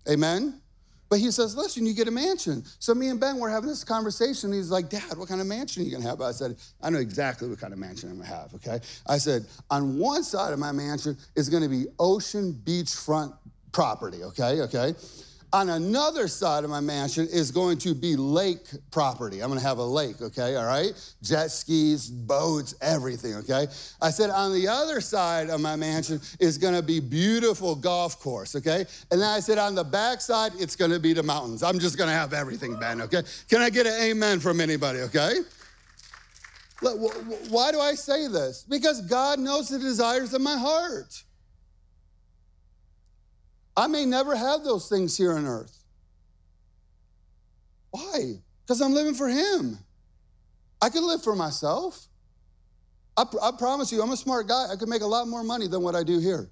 Amen? 0.10 0.62
But 1.10 1.20
he 1.20 1.32
says, 1.32 1.56
listen, 1.56 1.86
you 1.86 1.94
get 1.94 2.08
a 2.08 2.12
mansion. 2.12 2.64
So 2.80 2.94
me 2.94 3.08
and 3.08 3.20
Ben 3.20 3.40
were 3.40 3.50
having 3.50 3.70
this 3.70 3.84
conversation. 3.84 4.52
He's 4.52 4.70
like, 4.70 4.90
Dad, 4.90 5.18
what 5.18 5.30
kind 5.30 5.40
of 5.40 5.48
mansion 5.48 5.82
are 5.82 5.86
you 5.86 5.92
gonna 5.92 6.08
have? 6.08 6.22
I 6.22 6.32
said, 6.32 6.58
I 6.82 6.90
know 6.90 7.00
exactly 7.00 7.48
what 7.48 7.60
kind 7.60 7.74
of 7.74 7.80
mansion 7.80 8.10
I'm 8.10 8.18
gonna 8.18 8.30
have, 8.30 8.54
okay? 8.56 8.80
I 9.08 9.18
said, 9.18 9.46
on 9.70 9.98
one 9.98 10.24
side 10.24 10.54
of 10.54 10.60
my 10.60 10.72
mansion 10.72 11.18
is 11.36 11.50
gonna 11.50 11.70
be 11.70 11.86
ocean 12.00 12.60
beachfront 12.64 13.34
property, 13.72 14.24
okay, 14.24 14.62
okay? 14.62 14.96
On 15.54 15.70
another 15.70 16.28
side 16.28 16.66
of 16.66 16.70
my 16.70 16.82
mansion 16.82 17.26
is 17.32 17.52
going 17.52 17.78
to 17.78 17.96
be 17.96 18.18
lake 18.18 18.68
property. 18.92 19.42
I'm 19.42 19.48
gonna 19.48 19.62
have 19.62 19.78
a 19.78 19.84
lake, 19.84 20.22
okay, 20.22 20.56
all 20.58 20.66
right? 20.66 20.92
Jet 21.24 21.48
skis, 21.48 22.10
boats, 22.10 22.76
everything, 22.82 23.36
okay? 23.36 23.68
I 24.02 24.10
said 24.10 24.30
on 24.30 24.54
the 24.54 24.68
other 24.68 25.00
side 25.00 25.50
of 25.50 25.62
my 25.62 25.78
mansion 25.78 26.20
is 26.42 26.58
gonna 26.58 26.82
be 26.82 27.00
beautiful 27.00 27.76
golf 27.76 28.20
course, 28.20 28.58
okay? 28.58 28.86
And 29.10 29.22
then 29.22 29.30
I 29.30 29.40
said 29.40 29.58
on 29.58 29.74
the 29.74 29.86
back 29.86 30.20
side, 30.20 30.52
it's 30.60 30.76
gonna 30.76 31.00
be 31.00 31.14
the 31.14 31.24
mountains. 31.24 31.64
I'm 31.64 31.80
just 31.80 31.98
gonna 31.98 32.12
have 32.12 32.34
everything, 32.34 32.78
Ben, 32.78 33.00
okay? 33.02 33.24
Can 33.50 33.62
I 33.62 33.70
get 33.70 33.88
an 33.88 33.94
amen 34.02 34.42
from 34.42 34.60
anybody, 34.60 35.00
okay? 35.00 35.40
Why 36.82 37.72
do 37.72 37.80
I 37.80 37.94
say 37.96 38.28
this? 38.28 38.66
Because 38.68 39.02
God 39.02 39.40
knows 39.40 39.70
the 39.70 39.80
desires 39.80 40.34
of 40.34 40.42
my 40.42 40.58
heart. 40.58 41.24
I 43.78 43.86
may 43.86 44.06
never 44.06 44.36
have 44.36 44.64
those 44.64 44.90
things 44.90 45.16
here 45.16 45.34
on 45.34 45.46
earth. 45.46 45.84
Why? 47.92 48.34
Because 48.66 48.82
I'm 48.82 48.92
living 48.92 49.14
for 49.14 49.30
Him. 49.30 49.78
I 50.82 50.90
can 50.90 51.06
live 51.06 51.24
for 51.24 51.36
myself. 51.36 52.08
I, 53.16 53.24
pr- 53.24 53.42
I, 53.42 53.52
promise 53.58 53.92
you, 53.92 54.02
I'm 54.02 54.12
a 54.12 54.18
smart 54.18 54.48
guy. 54.48 54.68
I 54.72 54.76
could 54.76 54.90
make 54.90 55.04
a 55.04 55.08
lot 55.08 55.28
more 55.28 55.44
money 55.44 55.68
than 55.68 55.84
what 55.84 55.96
I 55.96 56.04
do 56.04 56.20
here. 56.20 56.50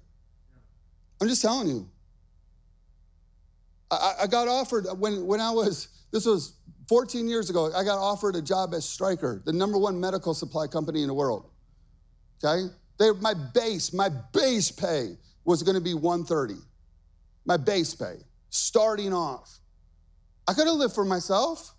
I'm 1.20 1.28
just 1.28 1.42
telling 1.42 1.68
you. 1.68 1.90
I, 3.90 4.14
I 4.22 4.26
got 4.28 4.46
offered 4.46 4.86
uh, 4.86 4.94
when, 4.94 5.26
when 5.26 5.40
I 5.40 5.50
was, 5.50 5.88
this 6.12 6.26
was 6.26 6.54
14 6.88 7.28
years 7.28 7.50
ago, 7.50 7.72
I 7.74 7.82
got 7.82 7.98
offered 7.98 8.36
a 8.36 8.42
job 8.42 8.72
as 8.72 8.88
Stryker, 8.88 9.42
the 9.44 9.52
number 9.52 9.78
one 9.78 9.98
medical 9.98 10.32
supply 10.32 10.68
company 10.68 11.02
in 11.02 11.08
the 11.08 11.14
world. 11.14 11.50
Okay? 12.42 12.68
They, 12.98 13.10
my 13.20 13.34
base, 13.34 13.92
my 13.92 14.10
base 14.32 14.70
pay 14.70 15.16
was 15.44 15.62
to 15.62 15.80
be 15.80 15.94
130 15.94 16.60
my 17.46 17.56
base 17.56 17.94
pay, 17.94 18.16
starting 18.50 19.14
off. 19.14 19.60
I 20.46 20.52
could 20.52 20.66
have 20.66 20.76
lived 20.76 20.94
for 20.94 21.04
myself, 21.04 21.74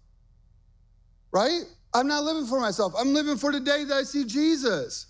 right? 1.31 1.61
I'm 1.93 2.07
not 2.07 2.23
living 2.23 2.45
for 2.45 2.59
myself. 2.59 2.93
I'm 2.97 3.13
living 3.13 3.37
for 3.37 3.51
the 3.51 3.59
day 3.59 3.83
that 3.83 3.93
I 3.93 4.03
see 4.03 4.25
Jesus. 4.25 5.07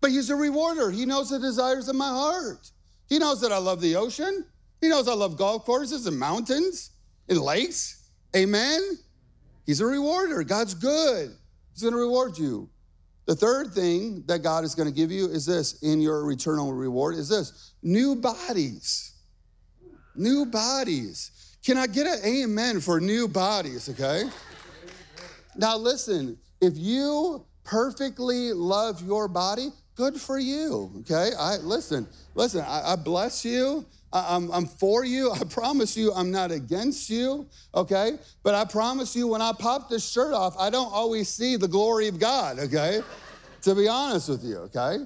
But 0.00 0.10
He's 0.10 0.30
a 0.30 0.36
rewarder. 0.36 0.90
He 0.90 1.06
knows 1.06 1.30
the 1.30 1.38
desires 1.38 1.88
of 1.88 1.96
my 1.96 2.08
heart. 2.08 2.70
He 3.08 3.18
knows 3.18 3.40
that 3.40 3.52
I 3.52 3.58
love 3.58 3.80
the 3.80 3.96
ocean. 3.96 4.44
He 4.80 4.88
knows 4.88 5.08
I 5.08 5.14
love 5.14 5.36
golf 5.36 5.64
courses 5.64 6.06
and 6.06 6.18
mountains 6.18 6.90
and 7.28 7.38
lakes. 7.38 8.10
Amen? 8.36 8.80
He's 9.66 9.80
a 9.80 9.86
rewarder. 9.86 10.42
God's 10.44 10.74
good. 10.74 11.34
He's 11.72 11.82
going 11.82 11.92
to 11.92 11.98
reward 11.98 12.38
you. 12.38 12.68
The 13.26 13.34
third 13.34 13.74
thing 13.74 14.24
that 14.26 14.42
God 14.42 14.64
is 14.64 14.74
going 14.74 14.88
to 14.88 14.94
give 14.94 15.10
you 15.10 15.26
is 15.26 15.44
this 15.44 15.82
in 15.82 16.00
your 16.00 16.30
eternal 16.30 16.72
reward 16.72 17.14
is 17.14 17.28
this 17.28 17.74
new 17.82 18.16
bodies 18.16 19.17
new 20.18 20.46
bodies. 20.46 21.56
Can 21.64 21.76
I 21.76 21.86
get 21.86 22.06
an 22.06 22.24
amen 22.24 22.80
for 22.80 23.00
new 23.00 23.28
bodies, 23.28 23.88
okay? 23.88 24.24
Now, 25.56 25.76
listen, 25.76 26.38
if 26.60 26.76
you 26.76 27.44
perfectly 27.64 28.52
love 28.52 29.02
your 29.02 29.28
body, 29.28 29.70
good 29.94 30.20
for 30.20 30.38
you, 30.38 30.90
okay? 31.00 31.30
I 31.38 31.56
listen, 31.56 32.06
listen, 32.34 32.60
I, 32.60 32.92
I 32.92 32.96
bless 32.96 33.44
you. 33.44 33.84
I, 34.12 34.36
I'm, 34.36 34.50
I'm 34.52 34.66
for 34.66 35.04
you. 35.04 35.32
I 35.32 35.40
promise 35.44 35.96
you, 35.96 36.12
I'm 36.14 36.30
not 36.30 36.50
against 36.50 37.10
you, 37.10 37.46
okay? 37.74 38.18
But 38.42 38.54
I 38.54 38.64
promise 38.64 39.14
you, 39.14 39.26
when 39.26 39.42
I 39.42 39.52
pop 39.58 39.88
this 39.88 40.08
shirt 40.08 40.32
off, 40.32 40.56
I 40.58 40.70
don't 40.70 40.92
always 40.92 41.28
see 41.28 41.56
the 41.56 41.68
glory 41.68 42.08
of 42.08 42.18
God, 42.18 42.58
okay? 42.58 43.02
to 43.62 43.74
be 43.74 43.88
honest 43.88 44.28
with 44.28 44.44
you, 44.44 44.58
okay? 44.58 44.98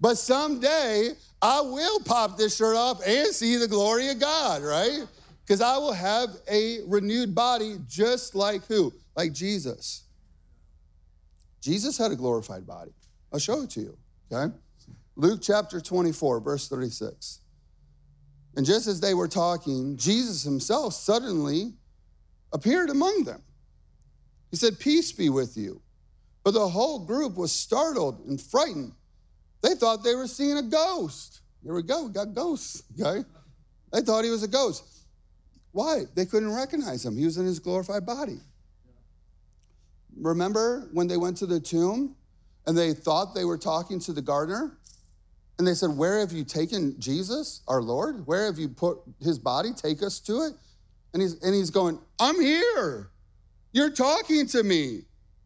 But 0.00 0.16
someday 0.16 1.10
I 1.42 1.60
will 1.60 2.00
pop 2.00 2.36
this 2.36 2.56
shirt 2.56 2.76
off 2.76 3.00
and 3.06 3.28
see 3.28 3.56
the 3.56 3.68
glory 3.68 4.08
of 4.08 4.18
God, 4.18 4.62
right? 4.62 5.00
Because 5.44 5.60
I 5.60 5.76
will 5.76 5.92
have 5.92 6.30
a 6.50 6.78
renewed 6.86 7.34
body 7.34 7.76
just 7.86 8.34
like 8.34 8.66
who? 8.66 8.92
Like 9.14 9.32
Jesus. 9.32 10.04
Jesus 11.60 11.98
had 11.98 12.10
a 12.10 12.16
glorified 12.16 12.66
body. 12.66 12.92
I'll 13.32 13.38
show 13.38 13.62
it 13.62 13.70
to 13.70 13.80
you, 13.80 13.96
okay? 14.32 14.54
Luke 15.16 15.40
chapter 15.42 15.80
24, 15.80 16.40
verse 16.40 16.68
36. 16.68 17.40
And 18.56 18.64
just 18.64 18.86
as 18.86 19.00
they 19.00 19.14
were 19.14 19.28
talking, 19.28 19.96
Jesus 19.96 20.42
himself 20.42 20.94
suddenly 20.94 21.74
appeared 22.52 22.90
among 22.90 23.24
them. 23.24 23.42
He 24.50 24.56
said, 24.56 24.78
Peace 24.78 25.12
be 25.12 25.28
with 25.28 25.56
you. 25.56 25.82
But 26.42 26.52
the 26.52 26.68
whole 26.68 27.00
group 27.00 27.36
was 27.36 27.52
startled 27.52 28.24
and 28.26 28.40
frightened. 28.40 28.92
They 29.62 29.74
thought 29.74 30.04
they 30.04 30.14
were 30.14 30.26
seeing 30.26 30.58
a 30.58 30.62
ghost. 30.62 31.40
Here 31.62 31.74
we 31.74 31.82
go, 31.82 32.06
we 32.06 32.12
got 32.12 32.34
ghosts, 32.34 32.82
okay? 33.00 33.26
They 33.92 34.00
thought 34.02 34.24
he 34.24 34.30
was 34.30 34.42
a 34.42 34.48
ghost. 34.48 34.84
Why? 35.72 36.04
They 36.14 36.24
couldn't 36.24 36.54
recognize 36.54 37.04
him. 37.04 37.16
He 37.16 37.24
was 37.24 37.38
in 37.38 37.46
his 37.46 37.58
glorified 37.58 38.06
body. 38.06 38.38
Remember 40.18 40.88
when 40.92 41.06
they 41.06 41.16
went 41.16 41.36
to 41.38 41.46
the 41.46 41.60
tomb 41.60 42.16
and 42.66 42.76
they 42.76 42.94
thought 42.94 43.34
they 43.34 43.44
were 43.44 43.58
talking 43.58 43.98
to 44.00 44.12
the 44.12 44.22
gardener? 44.22 44.78
And 45.58 45.66
they 45.66 45.74
said, 45.74 45.90
Where 45.90 46.20
have 46.20 46.32
you 46.32 46.44
taken 46.44 46.98
Jesus, 46.98 47.62
our 47.68 47.82
Lord? 47.82 48.26
Where 48.26 48.46
have 48.46 48.58
you 48.58 48.68
put 48.68 48.98
his 49.20 49.38
body? 49.38 49.72
Take 49.74 50.02
us 50.02 50.20
to 50.20 50.42
it. 50.42 50.52
And 51.12 51.22
he's, 51.22 51.42
and 51.42 51.54
he's 51.54 51.70
going, 51.70 51.98
I'm 52.18 52.40
here. 52.40 53.10
You're 53.72 53.90
talking 53.90 54.46
to 54.48 54.62
me. 54.62 55.02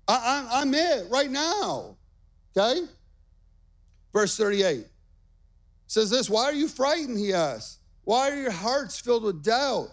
I, 0.08 0.14
I, 0.52 0.60
I'm 0.60 0.74
it 0.74 1.06
right 1.10 1.30
now. 1.30 1.96
Okay? 2.56 2.82
Verse 4.12 4.36
38 4.36 4.86
says 5.86 6.10
this 6.10 6.30
Why 6.30 6.44
are 6.44 6.52
you 6.52 6.68
frightened? 6.68 7.18
He 7.18 7.32
asked. 7.32 7.78
Why 8.04 8.30
are 8.30 8.36
your 8.36 8.50
hearts 8.50 8.98
filled 8.98 9.24
with 9.24 9.42
doubt? 9.42 9.88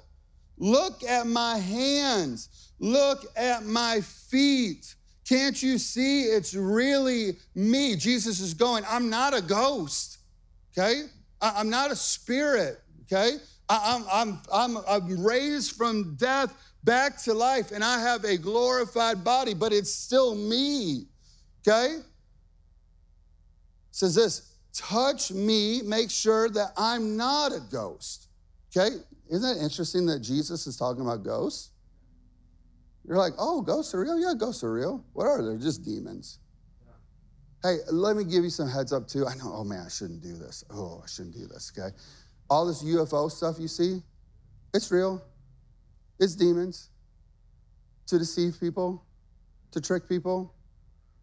Look 0.58 1.04
at 1.04 1.28
my 1.28 1.58
hands. 1.58 2.72
Look 2.80 3.26
at 3.36 3.66
my 3.66 4.02
feet. 4.02 4.96
Can't 5.28 5.62
you 5.62 5.78
see 5.78 6.24
it's 6.24 6.54
really 6.54 7.38
me? 7.54 7.96
Jesus 7.96 8.40
is 8.40 8.54
going, 8.54 8.84
I'm 8.90 9.10
not 9.10 9.36
a 9.36 9.42
ghost, 9.42 10.20
okay? 10.72 11.04
I'm 11.42 11.70
not 11.70 11.92
a 11.92 11.96
spirit, 11.96 12.80
okay? 13.04 13.38
I'm, 13.68 14.06
I'm, 14.12 14.40
I'm, 14.52 14.78
I'm 14.88 15.26
raised 15.26 15.76
from 15.76 16.16
death 16.16 16.54
back 16.86 17.22
to 17.24 17.34
life 17.34 17.72
and 17.72 17.84
I 17.84 18.00
have 18.00 18.24
a 18.24 18.38
glorified 18.38 19.24
body, 19.24 19.54
but 19.54 19.74
it's 19.74 19.94
still 19.94 20.34
me, 20.34 21.08
okay? 21.68 21.98
Says 23.98 24.14
this 24.14 24.54
touch 24.74 25.32
me, 25.32 25.82
make 25.82 26.12
sure 26.12 26.50
that 26.50 26.72
I'm 26.78 27.18
not 27.18 27.52
a 27.52 27.60
ghost. 27.72 28.28
Okay? 28.70 28.96
Isn't 29.28 29.58
it 29.58 29.64
interesting 29.64 30.06
that 30.06 30.20
Jesus 30.20 30.68
is 30.68 30.78
talking 30.78 31.02
about 31.02 31.24
ghosts? 31.24 31.72
You're 33.08 33.18
like, 33.18 33.34
oh, 33.40 33.62
ghosts 33.62 33.96
are 33.96 34.02
real? 34.02 34.20
Yeah, 34.20 34.34
ghosts 34.38 34.64
are 34.64 34.72
real. 34.72 35.04
What 35.14 35.26
are 35.26 35.42
they? 35.42 35.50
They're 35.50 35.58
just 35.58 35.84
demons. 35.84 36.38
Hey, 37.64 37.78
let 37.92 38.16
me 38.16 38.24
give 38.24 38.44
you 38.44 38.52
some 38.52 38.70
heads 38.70 38.94
up 38.94 39.08
too. 39.08 39.26
I 39.26 39.34
know, 39.36 39.52
oh 39.52 39.64
man, 39.64 39.84
I 39.84 39.90
shouldn't 39.90 40.22
do 40.22 40.34
this. 40.34 40.64
Oh, 40.70 41.02
I 41.04 41.08
shouldn't 41.08 41.34
do 41.34 41.48
this, 41.48 41.72
okay? 41.76 41.96
All 42.52 42.68
this 42.68 42.84
UFO 42.84 43.32
stuff 43.32 43.56
you 43.60 43.68
see, 43.68 44.04
it's 44.76 44.92
real. 44.92 45.24
It's 46.20 46.36
demons 46.36 46.90
to 48.06 48.20
deceive 48.20 48.60
people, 48.60 49.04
to 49.72 49.82
trick 49.82 50.08
people. 50.08 50.54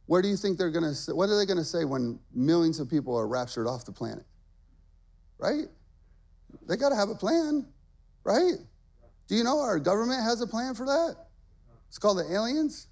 Where 0.07 0.21
do 0.21 0.29
you 0.29 0.37
think 0.37 0.59
they're 0.59 0.71
going 0.71 0.93
to, 0.93 1.15
what 1.15 1.31
are 1.31 1.39
they 1.39 1.47
going 1.47 1.59
to 1.59 1.65
say 1.65 1.85
when 1.85 2.19
millions 2.35 2.79
of 2.79 2.91
people 2.91 3.17
are 3.17 3.27
raptured 3.27 3.67
off 3.67 3.85
the 3.85 3.93
planet? 3.93 4.25
Right? 5.39 5.65
They 6.67 6.77
got 6.77 6.91
to 6.91 6.97
have 6.97 7.09
a 7.09 7.15
plan, 7.15 7.67
right? 8.23 8.55
Do 9.29 9.35
you 9.35 9.45
know 9.45 9.61
our 9.61 9.79
government 9.79 10.23
has 10.23 10.41
a 10.41 10.47
plan 10.47 10.75
for 10.75 10.87
that? 10.87 11.17
It's 11.89 11.99
called 11.99 12.19
the 12.19 12.33
aliens. 12.33 12.89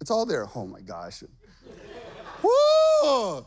It's 0.00 0.10
all 0.10 0.24
there. 0.24 0.46
Oh 0.54 0.66
my 0.66 0.80
gosh. 0.80 1.22
Woo! 2.42 3.46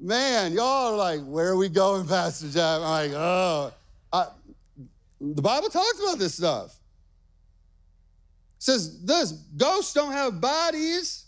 Man, 0.00 0.52
y'all 0.52 0.92
are 0.92 0.96
like, 0.96 1.20
where 1.20 1.48
are 1.48 1.56
we 1.56 1.68
going, 1.68 2.06
Pastor 2.06 2.48
Jeff? 2.48 2.80
I'm 2.80 2.82
like, 2.82 3.12
oh. 3.12 3.72
I, 4.12 4.26
the 5.20 5.42
Bible 5.42 5.68
talks 5.68 6.00
about 6.00 6.18
this 6.18 6.34
stuff. 6.34 6.74
It 8.56 8.62
says 8.62 9.04
this 9.04 9.32
ghosts 9.32 9.92
don't 9.92 10.12
have 10.12 10.40
bodies 10.40 11.26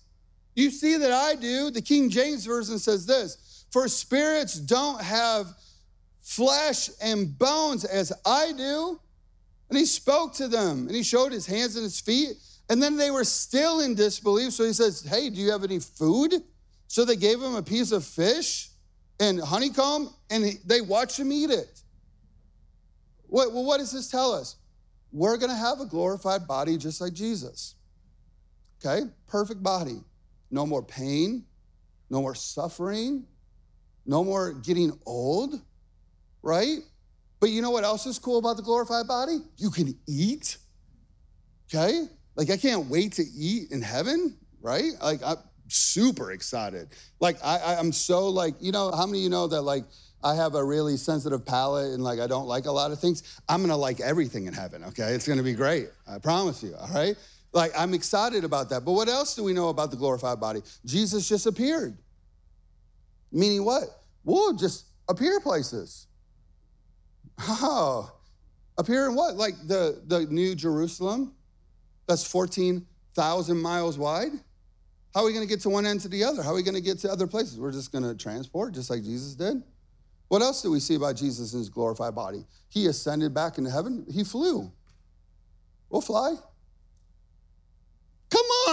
you 0.55 0.71
see 0.71 0.97
that 0.97 1.11
I 1.11 1.35
do. 1.35 1.71
The 1.71 1.83
King 1.83 2.11
James 2.11 2.47
Version 2.47 2.79
says 2.79 3.07
this 3.07 3.67
For 3.71 3.89
spirits 3.89 4.55
don't 4.55 5.01
have 5.01 5.49
flesh 6.21 6.91
and 7.03 7.37
bones 7.39 7.85
as 7.85 8.13
I 8.25 8.53
do. 8.57 9.01
And 9.69 9.79
he 9.79 9.87
spoke 9.87 10.35
to 10.35 10.47
them 10.47 10.87
and 10.87 10.95
he 10.95 11.03
showed 11.03 11.33
his 11.33 11.47
hands 11.47 11.77
and 11.77 11.83
his 11.83 12.01
feet. 12.01 12.37
And 12.71 12.83
then 12.83 12.97
they 12.97 13.11
were 13.11 13.25
still 13.25 13.81
in 13.81 13.95
disbelief. 13.95 14.53
So 14.53 14.65
he 14.65 14.73
says, 14.73 15.03
Hey, 15.03 15.31
do 15.31 15.41
you 15.41 15.51
have 15.51 15.65
any 15.65 15.81
food? 15.81 16.35
So 16.87 17.05
they 17.05 17.17
gave 17.17 17.41
him 17.41 17.57
a 17.57 17.63
piece 17.63 17.91
of 17.91 18.05
fish 18.05 18.71
and 19.19 19.41
honeycomb 19.41 20.11
and 20.31 20.59
they 20.65 20.81
watched 20.81 21.19
him 21.19 21.33
eat 21.33 21.51
it. 21.51 21.81
What, 23.27 23.53
well, 23.53 23.65
what 23.65 23.79
does 23.79 23.91
this 23.91 24.11
tell 24.11 24.33
us? 24.33 24.57
We're 25.13 25.37
going 25.37 25.51
to 25.51 25.57
have 25.57 25.81
a 25.81 25.87
glorified 25.87 26.47
body 26.47 26.77
just 26.77 27.01
like 27.01 27.13
Jesus. 27.13 27.75
Okay? 28.85 29.07
Perfect 29.27 29.63
body 29.63 30.01
no 30.55 30.65
more 30.65 30.83
pain, 30.83 31.45
no 32.11 32.23
more 32.23 32.35
suffering, 32.35 33.27
no 34.07 34.23
more 34.23 34.53
getting 34.53 34.93
old, 35.05 35.61
right? 36.43 36.79
But 37.41 37.51
you 37.51 37.61
know 37.61 37.73
what 37.73 37.83
else 37.83 38.07
is 38.07 38.21
cool 38.21 38.39
about 38.39 38.57
the 38.57 38.63
glorified 38.63 39.09
body? 39.09 39.39
You 39.57 39.71
can 39.71 39.99
eat, 40.07 40.57
okay? 41.69 42.07
Like, 42.37 42.51
I 42.51 42.57
can't 42.57 42.87
wait 42.87 43.13
to 43.15 43.25
eat 43.25 43.73
in 43.73 43.83
heaven, 43.83 44.37
right? 44.63 44.93
Like, 45.03 45.21
I'm 45.25 45.39
super 45.69 46.31
excited. 46.31 46.89
Like, 47.19 47.37
I, 47.45 47.77
I'm 47.79 47.93
so, 47.93 48.29
like, 48.29 48.55
you 48.61 48.71
know, 48.71 48.93
how 48.93 49.07
many 49.07 49.19
of 49.19 49.25
you 49.25 49.31
know 49.31 49.49
that, 49.49 49.63
like, 49.63 49.85
I 50.23 50.37
have 50.37 50.55
a 50.55 50.65
really 50.65 50.97
sensitive 50.97 51.45
palate 51.45 51.93
and 51.93 52.03
like 52.03 52.19
I 52.19 52.27
don't 52.27 52.47
like 52.47 52.65
a 52.65 52.73
lot 52.73 52.91
of 52.91 52.99
things. 52.99 53.39
I'm 53.47 53.61
gonna 53.61 53.77
like 53.77 54.01
everything 54.01 54.47
in 54.47 54.55
heaven, 54.55 54.83
okay? 54.85 55.13
It's 55.13 55.29
gonna 55.29 55.43
be 55.43 55.53
great. 55.53 55.89
I 56.09 56.19
promise 56.19 56.63
you, 56.63 56.75
all 56.75 56.89
right? 56.95 57.15
Like, 57.55 57.73
I'm 57.79 57.95
excited 57.95 58.43
about 58.43 58.69
that. 58.71 58.85
But 58.85 58.93
what 58.93 59.09
else 59.09 59.37
do 59.37 59.45
we 59.45 59.53
know 59.53 59.69
about 59.69 59.93
the 59.93 59.97
glorified 59.97 60.41
body? 60.41 60.61
Jesus 60.85 61.29
just 61.29 61.47
appeared. 61.47 61.97
Meaning 63.31 63.65
what? 63.65 63.85
We'll 64.25 64.55
just 64.55 64.87
appear 65.09 65.41
places. 65.41 66.09
Oh, 67.39 68.13
appear 68.77 69.07
in 69.07 69.15
what? 69.15 69.37
Like 69.37 69.55
the, 69.67 70.03
the 70.07 70.27
New 70.27 70.55
Jerusalem 70.55 71.33
that's 72.07 72.27
14,000 72.27 73.57
miles 73.57 73.99
wide? 73.99 74.33
How 75.15 75.23
are 75.23 75.27
we 75.27 75.33
going 75.33 75.47
to 75.47 75.49
get 75.49 75.61
to 75.61 75.69
one 75.69 75.87
end 75.87 76.01
to 76.01 76.09
the 76.09 76.25
other? 76.25 76.43
How 76.43 76.51
are 76.51 76.55
we 76.55 76.63
going 76.63 76.75
to 76.75 76.81
get 76.81 76.99
to 77.01 77.11
other 77.11 77.29
places? 77.29 77.59
We're 77.59 77.73
just 77.73 77.93
going 77.93 78.05
to 78.05 78.15
transport, 78.17 78.75
just 78.75 78.91
like 78.91 79.05
Jesus 79.05 79.35
did. 79.35 79.63
What 80.29 80.43
else 80.43 80.63
do 80.63 80.71
we 80.71 80.81
see 80.81 80.97
about 80.97 81.15
Jesus 81.15 81.53
in 81.53 81.61
his 81.61 81.69
glorified 81.69 82.15
body? 82.15 82.45
He 82.69 82.87
ascended 82.87 83.33
back 83.33 83.59
into 83.59 83.71
heaven, 83.71 84.05
he 84.11 84.25
flew. 84.25 84.73
We'll 85.89 86.01
fly. 86.01 86.35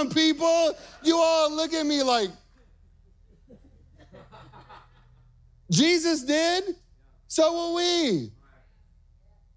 On, 0.01 0.09
people. 0.09 0.75
You 1.03 1.15
all 1.17 1.55
look 1.55 1.73
at 1.73 1.85
me 1.85 2.01
like, 2.03 2.29
Jesus 5.69 6.23
did, 6.23 6.75
so 7.27 7.53
will 7.53 7.75
we. 7.75 8.31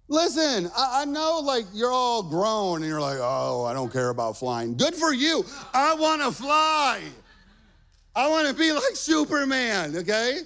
Listen, 0.07 0.71
I, 0.77 1.03
I, 1.03 1.05
know 1.07 1.41
like 1.43 1.65
you're 1.73 1.91
all 1.91 2.23
grown 2.23 2.83
and 2.83 2.87
you're 2.87 3.01
like, 3.01 3.19
oh, 3.21 3.65
I 3.65 3.73
don't 3.73 3.93
care 3.93 4.11
about 4.11 4.37
flying. 4.37 4.77
Good 4.77 4.95
for 4.95 5.15
you. 5.15 5.45
I 5.73 5.95
want 5.95 6.23
to 6.23 6.31
fly. 6.31 7.01
I 8.15 8.29
want 8.29 8.47
to 8.47 8.55
be 8.55 8.71
like 8.71 8.95
Superman, 8.95 9.97
okay? 9.97 10.41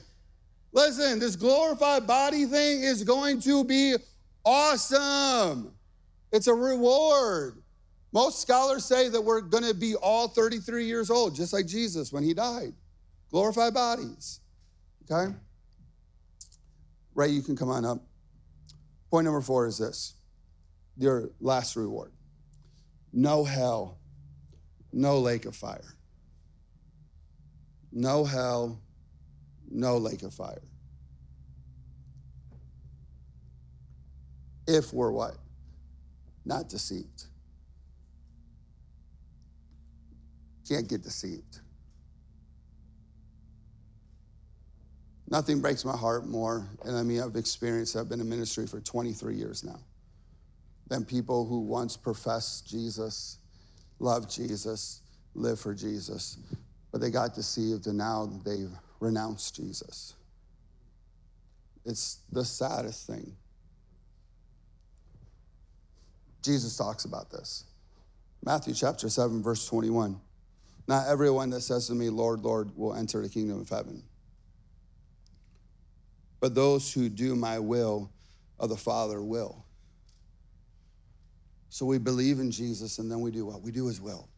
Listen, 0.72 1.18
this 1.18 1.36
glorified 1.36 2.07
body 2.07 2.46
thing 2.46 2.82
is 2.82 3.03
going 3.03 3.40
to 3.42 3.64
be 3.64 3.96
awesome. 4.44 5.72
It's 6.32 6.46
a 6.46 6.55
reward. 6.55 7.57
Most 8.12 8.40
scholars 8.40 8.84
say 8.84 9.09
that 9.09 9.20
we're 9.20 9.40
going 9.40 9.64
to 9.64 9.74
be 9.74 9.94
all 9.94 10.28
33 10.28 10.84
years 10.84 11.11
old, 11.11 11.34
just 11.34 11.52
like 11.52 11.66
Jesus 11.66 12.12
when 12.12 12.22
he 12.22 12.32
died. 12.32 12.72
Glorified 13.30 13.74
bodies. 13.74 14.40
Okay? 15.11 15.34
Ray, 17.14 17.28
you 17.28 17.42
can 17.42 17.56
come 17.56 17.68
on 17.68 17.84
up. 17.84 18.02
Point 19.11 19.24
number 19.24 19.40
four 19.40 19.66
is 19.66 19.78
this 19.78 20.14
your 20.96 21.30
last 21.40 21.76
reward 21.76 22.12
no 23.12 23.44
hell, 23.44 23.98
no 24.92 25.18
lake 25.18 25.46
of 25.46 25.56
fire. 25.56 25.94
No 27.90 28.24
hell, 28.24 28.80
no 29.70 29.96
lake 29.96 30.22
of 30.22 30.34
fire. 30.34 30.62
If 34.66 34.92
we're 34.92 35.11
what? 35.11 35.36
Not 36.44 36.68
deceived. 36.68 37.28
Can't 40.68 40.88
get 40.88 41.02
deceived. 41.02 41.60
Nothing 45.30 45.60
breaks 45.60 45.84
my 45.84 45.96
heart 45.96 46.26
more, 46.26 46.66
and 46.84 46.96
I 46.96 47.02
mean, 47.02 47.20
I've 47.20 47.36
experienced, 47.36 47.96
I've 47.96 48.08
been 48.08 48.20
in 48.20 48.28
ministry 48.28 48.66
for 48.66 48.80
23 48.80 49.34
years 49.34 49.62
now, 49.62 49.78
than 50.88 51.04
people 51.04 51.46
who 51.46 51.60
once 51.60 51.96
professed 51.96 52.66
Jesus, 52.66 53.38
loved 53.98 54.30
Jesus, 54.30 55.02
lived 55.34 55.60
for 55.60 55.74
Jesus, 55.74 56.38
but 56.90 57.00
they 57.00 57.10
got 57.10 57.34
deceived 57.34 57.86
and 57.86 57.98
now 57.98 58.30
they've 58.44 58.72
renounced 59.00 59.54
Jesus. 59.54 60.14
It's 61.84 62.20
the 62.32 62.44
saddest 62.44 63.06
thing. 63.06 63.36
Jesus 66.42 66.76
talks 66.76 67.04
about 67.04 67.30
this. 67.30 67.64
Matthew 68.42 68.72
chapter 68.72 69.08
7, 69.08 69.42
verse 69.42 69.66
21. 69.66 70.20
Not 70.89 71.07
everyone 71.07 71.51
that 71.51 71.61
says 71.61 71.86
to 71.89 71.95
me, 71.95 72.09
Lord, 72.09 72.41
Lord, 72.41 72.70
will 72.74 72.95
enter 72.95 73.20
the 73.20 73.28
kingdom 73.28 73.61
of 73.61 73.68
heaven. 73.68 74.03
But 76.41 76.55
those 76.55 76.91
who 76.93 77.11
do 77.11 77.36
my 77.36 77.59
will 77.59 78.11
of 78.59 78.70
the 78.70 78.76
Father 78.76 79.22
will. 79.22 79.64
So 81.68 81.84
we 81.84 81.99
believe 81.99 82.41
in 82.41 82.51
Jesus 82.51 82.99
and 82.99 83.11
then 83.11 83.20
we 83.20 83.30
do 83.30 83.45
what? 83.45 83.61
We 83.61 83.70
do 83.70 83.86
his 83.86 84.01
will. 84.01 84.30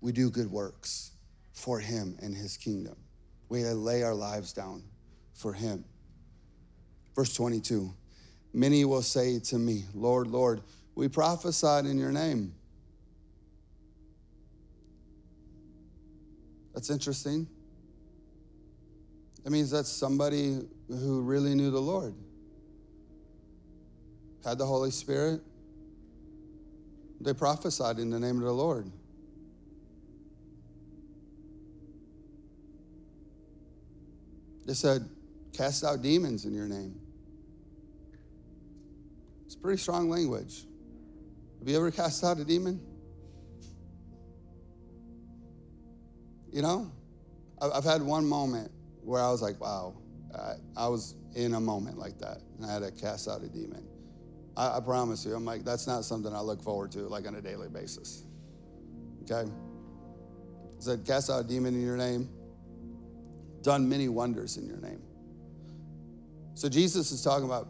We 0.00 0.12
do 0.12 0.30
good 0.30 0.50
works 0.50 1.12
for 1.52 1.78
him 1.78 2.16
and 2.22 2.34
his 2.34 2.56
kingdom. 2.56 2.96
We 3.50 3.64
lay 3.64 4.02
our 4.02 4.14
lives 4.14 4.54
down 4.54 4.82
for 5.34 5.52
him. 5.52 5.84
Verse 7.14 7.34
22 7.34 7.92
Many 8.54 8.84
will 8.84 9.02
say 9.02 9.40
to 9.40 9.58
me, 9.58 9.84
Lord, 9.92 10.28
Lord, 10.28 10.62
we 10.94 11.08
prophesied 11.08 11.86
in 11.86 11.98
your 11.98 12.12
name 12.12 12.54
That's 16.74 16.90
interesting. 16.90 17.46
That 19.44 19.50
means 19.50 19.70
that's 19.70 19.90
somebody 19.90 20.58
who 20.88 21.22
really 21.22 21.54
knew 21.54 21.70
the 21.70 21.80
Lord. 21.80 22.14
had 24.44 24.58
the 24.58 24.66
Holy 24.66 24.90
Spirit, 24.90 25.40
they 27.20 27.32
prophesied 27.32 27.98
in 27.98 28.10
the 28.10 28.18
name 28.18 28.36
of 28.36 28.42
the 28.42 28.52
Lord. 28.52 28.90
They 34.66 34.74
said, 34.74 35.08
cast 35.52 35.84
out 35.84 36.02
demons 36.02 36.44
in 36.44 36.54
your 36.54 36.66
name. 36.66 36.98
It's 39.44 39.54
pretty 39.54 39.78
strong 39.78 40.08
language. 40.10 40.64
Have 41.58 41.68
you 41.68 41.76
ever 41.76 41.90
cast 41.90 42.24
out 42.24 42.38
a 42.38 42.44
demon? 42.44 42.80
You 46.54 46.62
know, 46.62 46.88
I've 47.60 47.82
had 47.82 48.00
one 48.00 48.24
moment 48.24 48.70
where 49.02 49.20
I 49.20 49.28
was 49.28 49.42
like, 49.42 49.60
wow, 49.60 49.96
I 50.76 50.86
was 50.86 51.16
in 51.34 51.54
a 51.54 51.60
moment 51.60 51.98
like 51.98 52.16
that, 52.20 52.42
and 52.56 52.64
I 52.64 52.72
had 52.72 52.82
to 52.82 52.92
cast 52.92 53.26
out 53.26 53.42
a 53.42 53.48
demon. 53.48 53.84
I, 54.56 54.78
promise 54.78 55.26
you, 55.26 55.34
I'm 55.34 55.44
like, 55.44 55.64
that's 55.64 55.88
not 55.88 56.04
something 56.04 56.32
I 56.32 56.38
look 56.38 56.62
forward 56.62 56.92
to 56.92 57.00
like 57.08 57.26
on 57.26 57.34
a 57.34 57.42
daily 57.42 57.68
basis. 57.68 58.22
Okay? 59.24 59.50
Said, 60.78 61.04
cast 61.04 61.28
out 61.28 61.44
a 61.44 61.48
demon 61.48 61.74
in 61.74 61.82
your 61.82 61.96
name, 61.96 62.30
done 63.62 63.88
many 63.88 64.08
wonders 64.08 64.56
in 64.56 64.64
your 64.64 64.78
name. 64.78 65.02
So 66.54 66.68
Jesus 66.68 67.10
is 67.10 67.20
talking 67.24 67.46
about 67.46 67.66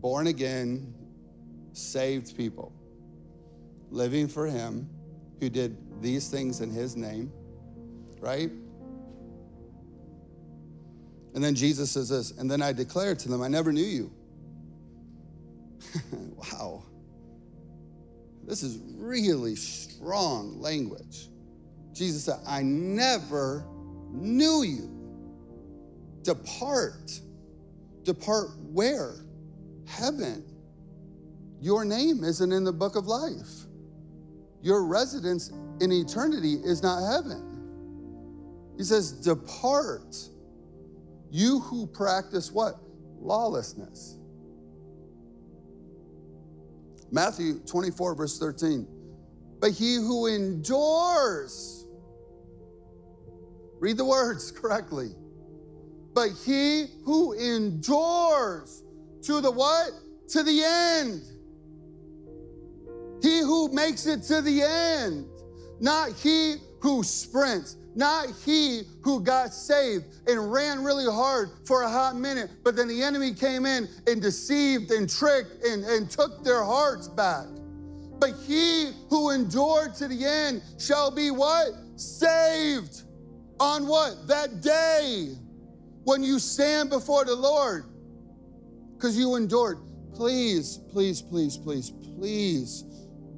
born 0.00 0.28
again, 0.28 0.94
saved 1.74 2.38
people, 2.38 2.72
living 3.90 4.28
for 4.28 4.46
Him, 4.46 4.88
who 5.40 5.50
did 5.50 5.76
these 6.00 6.30
things 6.30 6.62
in 6.62 6.70
His 6.70 6.96
name, 6.96 7.30
right? 8.24 8.50
And 11.34 11.44
then 11.44 11.54
Jesus 11.54 11.90
says 11.90 12.08
this, 12.08 12.30
and 12.30 12.50
then 12.50 12.62
I 12.62 12.72
declared 12.72 13.18
to 13.20 13.28
them, 13.28 13.42
I 13.42 13.48
never 13.48 13.70
knew 13.70 13.84
you. 13.84 14.10
wow. 16.12 16.84
This 18.46 18.62
is 18.62 18.78
really 18.96 19.56
strong 19.56 20.58
language. 20.58 21.28
Jesus 21.92 22.24
said, 22.24 22.38
I 22.46 22.62
never 22.62 23.66
knew 24.10 24.62
you. 24.62 24.90
Depart. 26.22 27.20
Depart 28.04 28.48
where? 28.72 29.16
Heaven. 29.86 30.44
Your 31.60 31.84
name 31.84 32.24
isn't 32.24 32.52
in 32.52 32.64
the 32.64 32.72
book 32.72 32.96
of 32.96 33.06
life. 33.06 33.66
Your 34.62 34.86
residence 34.86 35.50
in 35.80 35.92
eternity 35.92 36.54
is 36.54 36.82
not 36.82 37.00
heaven. 37.06 37.53
He 38.76 38.84
says, 38.84 39.12
Depart 39.12 40.16
you 41.34 41.58
who 41.58 41.88
practice 41.88 42.52
what? 42.52 42.76
Lawlessness. 43.18 44.18
Matthew 47.10 47.58
24, 47.66 48.14
verse 48.14 48.38
13. 48.38 48.86
But 49.58 49.72
he 49.72 49.96
who 49.96 50.26
endures, 50.26 51.86
read 53.80 53.96
the 53.96 54.04
words 54.04 54.50
correctly. 54.56 55.10
But 56.14 56.28
he 56.46 56.86
who 57.04 57.32
endures 57.32 58.84
to 59.22 59.40
the 59.40 59.50
what? 59.50 59.90
To 60.28 60.44
the 60.44 60.62
end. 60.64 61.22
He 63.24 63.40
who 63.40 63.72
makes 63.72 64.06
it 64.06 64.22
to 64.24 64.40
the 64.40 64.62
end, 64.62 65.26
not 65.80 66.12
he 66.12 66.58
who 66.78 67.02
sprints 67.02 67.76
not 67.94 68.28
he 68.44 68.82
who 69.02 69.20
got 69.20 69.52
saved 69.52 70.04
and 70.26 70.52
ran 70.52 70.82
really 70.82 71.04
hard 71.04 71.50
for 71.64 71.82
a 71.82 71.88
hot 71.88 72.16
minute, 72.16 72.50
but 72.64 72.76
then 72.76 72.88
the 72.88 73.02
enemy 73.02 73.32
came 73.32 73.66
in 73.66 73.88
and 74.06 74.20
deceived 74.20 74.90
and 74.90 75.08
tricked 75.08 75.64
and, 75.64 75.84
and 75.84 76.10
took 76.10 76.42
their 76.44 76.64
hearts 76.64 77.08
back. 77.08 77.46
But 78.18 78.32
he 78.46 78.90
who 79.10 79.30
endured 79.30 79.94
to 79.96 80.08
the 80.08 80.24
end 80.24 80.62
shall 80.78 81.10
be 81.10 81.30
what? 81.30 81.68
Saved. 81.96 83.02
On 83.60 83.86
what? 83.86 84.26
That 84.26 84.60
day 84.60 85.34
when 86.04 86.22
you 86.22 86.38
stand 86.38 86.90
before 86.90 87.24
the 87.24 87.34
Lord 87.34 87.84
because 88.94 89.16
you 89.16 89.36
endured. 89.36 89.78
Please, 90.14 90.78
please, 90.90 91.20
please, 91.20 91.56
please, 91.56 91.90
please 91.90 92.84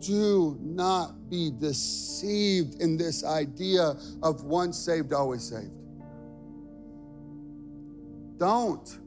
do 0.00 0.56
not 0.60 1.28
be 1.30 1.50
deceived 1.50 2.80
in 2.80 2.96
this 2.96 3.24
idea 3.24 3.94
of 4.22 4.44
once 4.44 4.78
saved, 4.78 5.12
always 5.12 5.42
saved. 5.42 5.70
Don't. 8.38 8.98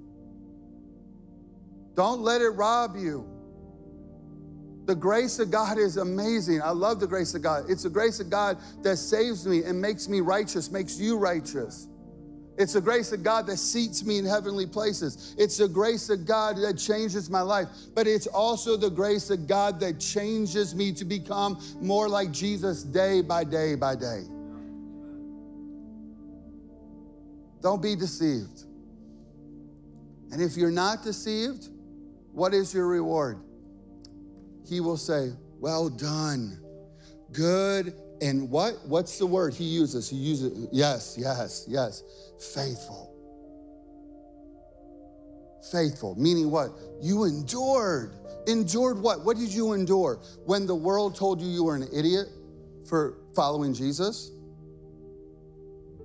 Don't 1.95 2.21
let 2.21 2.41
it 2.41 2.49
rob 2.49 2.95
you. 2.95 3.27
The 4.85 4.95
grace 4.95 5.37
of 5.37 5.51
God 5.51 5.77
is 5.77 5.97
amazing. 5.97 6.61
I 6.63 6.71
love 6.71 6.99
the 6.99 7.07
grace 7.07 7.35
of 7.35 7.43
God. 7.43 7.69
It's 7.69 7.83
the 7.83 7.89
grace 7.89 8.19
of 8.19 8.29
God 8.29 8.57
that 8.81 8.97
saves 8.97 9.45
me 9.45 9.63
and 9.63 9.79
makes 9.79 10.07
me 10.07 10.19
righteous, 10.21 10.71
makes 10.71 10.99
you 10.99 11.17
righteous. 11.17 11.87
It's 12.60 12.74
the 12.74 12.82
grace 12.82 13.14
of 13.14 13.24
God 13.24 13.47
that 13.47 13.55
seats 13.55 14.03
me 14.03 14.18
in 14.18 14.26
heavenly 14.26 14.66
places. 14.66 15.34
It's 15.38 15.55
the 15.55 15.68
grace 15.70 16.10
of 16.10 16.26
God 16.26 16.57
that 16.57 16.78
changes 16.78 17.30
my 17.30 17.39
life. 17.39 17.70
But 17.95 18.05
it's 18.05 18.28
also 18.28 18.76
the 18.76 18.89
grace 18.89 19.30
of 19.30 19.47
God 19.47 19.80
that 19.80 19.97
changes 19.97 20.76
me 20.76 20.91
to 20.91 21.05
become 21.05 21.64
more 21.80 22.10
like 22.10 22.32
Jesus 22.34 22.84
day 22.84 23.22
by 23.22 23.45
day 23.45 23.76
by 23.76 23.95
day. 23.95 24.24
Don't 27.62 27.82
be 27.82 27.95
deceived. 27.95 28.66
And 30.34 30.41
if 30.41 30.57
you're 30.57 30.70
not 30.70 31.01
deceived, 31.01 31.70
what 32.34 32.53
is 32.53 32.74
your 32.74 32.88
reward? 32.88 33.39
He 34.68 34.82
will 34.82 34.97
say, 34.97 35.32
Well 35.62 35.88
done, 35.88 36.60
good 37.32 37.95
and 38.22 38.49
what? 38.49 38.74
What's 38.86 39.17
the 39.17 39.26
word 39.26 39.53
he 39.53 39.63
uses? 39.63 40.09
He 40.09 40.17
uses, 40.17 40.67
yes, 40.72 41.15
yes, 41.17 41.65
yes 41.67 42.03
faithful. 42.53 43.15
Faithful, 45.72 46.15
meaning 46.15 46.49
what? 46.49 46.72
You 47.01 47.26
endured. 47.26 48.13
Endured 48.47 48.99
what? 48.99 49.26
What 49.26 49.38
did 49.38 49.49
you 49.49 49.74
endure? 49.74 50.20
When 50.45 50.65
the 50.65 50.76
world 50.76 51.15
told 51.15 51.41
you 51.41 51.47
you 51.49 51.63
were 51.63 51.76
an 51.76 51.88
idiot 51.93 52.28
for 52.88 53.17
following 53.36 53.74
Jesus? 53.74 54.32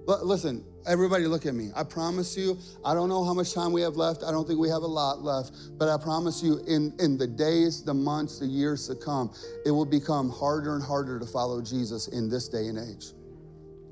L- 0.09 0.27
listen, 0.27 0.65
everybody 0.87 1.26
look 1.26 1.47
at 1.47 1.55
me. 1.55 1.70
I 1.74 1.85
promise 1.85 2.37
you, 2.37 2.59
I 2.85 2.95
don't 2.95 3.09
know 3.09 3.24
how 3.24 3.35
much 3.35 3.55
time 3.55 3.72
we 3.72 3.80
have 3.82 3.97
left. 3.97 4.22
I 4.22 4.30
don't 4.30 4.47
think 4.47 4.59
we 4.59 4.68
have 4.68 4.82
a 4.82 4.87
lot 4.87 5.22
left, 5.22 5.53
but 5.78 5.89
I 5.89 6.03
promise 6.03 6.43
you, 6.43 6.59
in, 6.66 6.93
in 6.99 7.16
the 7.16 7.26
days, 7.26 7.82
the 7.82 7.95
months, 7.95 8.39
the 8.39 8.47
years 8.47 8.87
to 8.89 8.95
come, 8.95 9.32
it 9.64 9.70
will 9.70 9.87
become 9.87 10.30
harder 10.30 10.74
and 10.74 10.82
harder 10.82 11.18
to 11.18 11.26
follow 11.26 11.61
Jesus 11.62 12.09
in 12.09 12.28
this 12.28 12.49
day 12.49 12.66
and 12.66 12.78
age. 12.78 13.12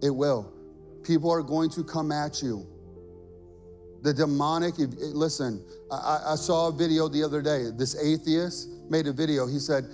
It 0.02 0.10
will. 0.10 0.52
People 1.02 1.30
are 1.30 1.42
going 1.42 1.70
to 1.70 1.84
come 1.84 2.12
at 2.12 2.42
you. 2.42 2.66
The 4.02 4.12
demonic, 4.12 4.74
listen, 4.78 5.64
I, 5.90 6.22
I, 6.30 6.34
saw 6.34 6.68
a 6.68 6.72
video 6.72 7.06
the 7.08 7.22
other 7.22 7.40
day. 7.40 7.70
This 7.72 7.96
atheist 8.02 8.68
made 8.90 9.06
a 9.06 9.12
video. 9.12 9.46
He 9.46 9.60
said, 9.60 9.84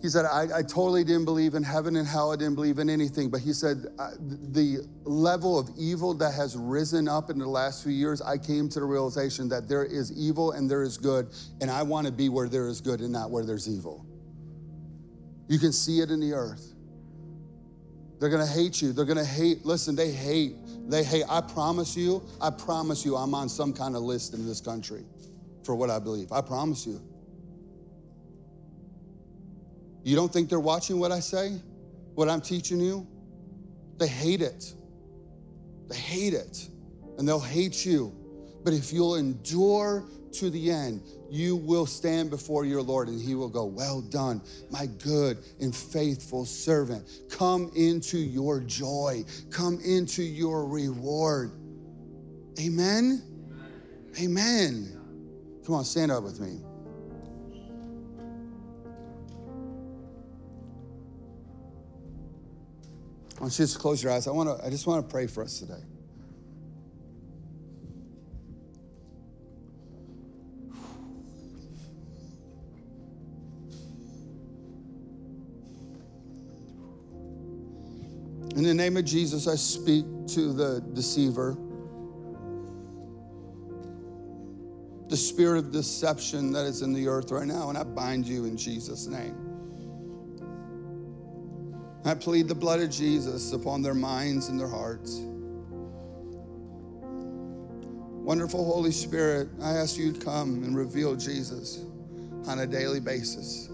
he 0.00 0.08
said, 0.08 0.26
I, 0.26 0.58
I 0.58 0.62
totally 0.62 1.02
didn't 1.02 1.24
believe 1.24 1.54
in 1.54 1.62
heaven 1.64 1.96
and 1.96 2.06
hell. 2.06 2.32
I 2.32 2.36
didn't 2.36 2.54
believe 2.54 2.78
in 2.78 2.88
anything. 2.88 3.30
But 3.30 3.40
he 3.40 3.52
said, 3.52 3.82
the 4.28 4.86
level 5.02 5.58
of 5.58 5.70
evil 5.76 6.14
that 6.14 6.34
has 6.34 6.56
risen 6.56 7.08
up 7.08 7.30
in 7.30 7.38
the 7.38 7.48
last 7.48 7.82
few 7.82 7.92
years, 7.92 8.22
I 8.22 8.38
came 8.38 8.68
to 8.68 8.80
the 8.80 8.86
realization 8.86 9.48
that 9.48 9.68
there 9.68 9.84
is 9.84 10.12
evil 10.12 10.52
and 10.52 10.70
there 10.70 10.82
is 10.82 10.98
good. 10.98 11.28
And 11.60 11.70
I 11.70 11.82
want 11.82 12.06
to 12.06 12.12
be 12.12 12.28
where 12.28 12.48
there 12.48 12.68
is 12.68 12.80
good 12.80 13.00
and 13.00 13.10
not 13.10 13.30
where 13.30 13.44
there's 13.44 13.68
evil. 13.68 14.06
You 15.48 15.58
can 15.58 15.72
see 15.72 16.00
it 16.00 16.10
in 16.10 16.20
the 16.20 16.32
earth. 16.32 16.74
They're 18.20 18.28
gonna 18.28 18.46
hate 18.46 18.80
you. 18.82 18.92
They're 18.92 19.04
gonna 19.04 19.24
hate, 19.24 19.64
listen, 19.64 19.96
they 19.96 20.10
hate. 20.10 20.54
They 20.88 21.02
hate. 21.04 21.24
I 21.28 21.40
promise 21.40 21.96
you, 21.96 22.22
I 22.40 22.50
promise 22.50 23.04
you, 23.04 23.16
I'm 23.16 23.34
on 23.34 23.48
some 23.48 23.72
kind 23.72 23.96
of 23.96 24.02
list 24.02 24.34
in 24.34 24.46
this 24.46 24.60
country 24.60 25.04
for 25.64 25.74
what 25.74 25.90
I 25.90 25.98
believe. 25.98 26.32
I 26.32 26.40
promise 26.40 26.86
you. 26.86 27.00
You 30.02 30.16
don't 30.16 30.32
think 30.32 30.48
they're 30.48 30.60
watching 30.60 30.98
what 30.98 31.12
I 31.12 31.20
say? 31.20 31.60
What 32.14 32.28
I'm 32.28 32.40
teaching 32.40 32.80
you? 32.80 33.06
They 33.98 34.08
hate 34.08 34.42
it. 34.42 34.74
They 35.88 35.96
hate 35.96 36.34
it. 36.34 36.68
And 37.18 37.26
they'll 37.26 37.40
hate 37.40 37.84
you. 37.84 38.14
But 38.64 38.72
if 38.72 38.92
you'll 38.92 39.16
endure 39.16 40.04
to 40.32 40.50
the 40.50 40.70
end, 40.70 41.02
you 41.30 41.56
will 41.56 41.86
stand 41.86 42.30
before 42.30 42.64
your 42.64 42.82
Lord 42.82 43.08
and 43.08 43.20
he 43.20 43.34
will 43.34 43.48
go, 43.48 43.64
Well 43.64 44.00
done, 44.00 44.42
my 44.70 44.86
good 44.86 45.38
and 45.60 45.74
faithful 45.74 46.44
servant. 46.44 47.08
Come 47.30 47.70
into 47.74 48.18
your 48.18 48.60
joy, 48.60 49.24
come 49.50 49.80
into 49.84 50.22
your 50.22 50.66
reward. 50.66 51.52
Amen? 52.60 53.22
Amen. 54.20 54.98
Come 55.64 55.76
on, 55.76 55.84
stand 55.84 56.10
up 56.10 56.24
with 56.24 56.40
me. 56.40 56.60
I 63.38 63.42
want 63.42 63.56
you 63.56 63.64
just 63.64 63.78
close 63.78 64.02
your 64.02 64.12
eyes. 64.12 64.26
I, 64.26 64.32
want 64.32 64.48
to, 64.48 64.66
I 64.66 64.68
just 64.68 64.88
want 64.88 65.06
to 65.06 65.12
pray 65.12 65.28
for 65.28 65.44
us 65.44 65.60
today. 65.60 65.74
In 78.56 78.64
the 78.64 78.74
name 78.74 78.96
of 78.96 79.04
Jesus, 79.04 79.46
I 79.46 79.54
speak 79.54 80.04
to 80.34 80.52
the 80.52 80.80
deceiver, 80.92 81.56
the 85.06 85.16
spirit 85.16 85.58
of 85.58 85.70
deception 85.70 86.50
that 86.54 86.66
is 86.66 86.82
in 86.82 86.92
the 86.92 87.06
earth 87.06 87.30
right 87.30 87.46
now, 87.46 87.68
and 87.68 87.78
I 87.78 87.84
bind 87.84 88.26
you 88.26 88.46
in 88.46 88.56
Jesus' 88.56 89.06
name. 89.06 89.47
I 92.08 92.14
plead 92.14 92.48
the 92.48 92.54
blood 92.54 92.80
of 92.80 92.88
Jesus 92.88 93.52
upon 93.52 93.82
their 93.82 93.92
minds 93.92 94.48
and 94.48 94.58
their 94.58 94.66
hearts. 94.66 95.20
Wonderful 98.24 98.64
Holy 98.64 98.92
Spirit, 98.92 99.50
I 99.60 99.72
ask 99.72 99.98
you 99.98 100.14
to 100.14 100.18
come 100.18 100.64
and 100.64 100.74
reveal 100.74 101.16
Jesus 101.16 101.84
on 102.46 102.60
a 102.60 102.66
daily 102.66 103.00
basis. 103.00 103.68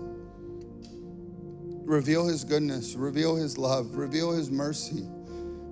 Reveal 1.84 2.26
his 2.26 2.42
goodness, 2.42 2.96
reveal 2.96 3.36
his 3.36 3.56
love, 3.56 3.94
reveal 3.94 4.32
his 4.32 4.50
mercy, 4.50 5.04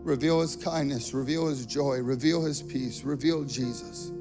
reveal 0.05 0.41
his 0.41 0.55
kindness, 0.55 1.13
reveal 1.13 1.49
his 1.49 1.67
joy, 1.67 1.99
reveal 1.99 2.45
his 2.45 2.63
peace, 2.63 3.03
reveal 3.03 3.43
Jesus. 3.43 4.13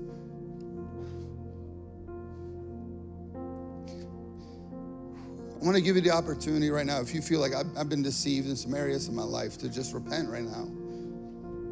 I 5.62 5.64
want 5.64 5.78
to 5.78 5.84
give 5.84 5.95
you 5.95 6.01
the 6.01 6.09
opportunity 6.09 6.72
right 6.72 6.88
now, 6.88 7.01
if 7.01 7.14
you 7.14 7.22
feel 7.22 7.39
like 7.39 7.53
I've, 7.53 7.68
I've 7.78 7.88
been 7.88 8.01
deceived 8.01 8.49
in 8.49 8.55
some 8.55 8.74
areas 8.74 9.07
of 9.07 9.14
my 9.14 9.24
life, 9.24 9.59
to 9.59 9.70
just 9.70 9.93
repent 9.93 10.28
right 10.28 10.43
now. 10.43 10.68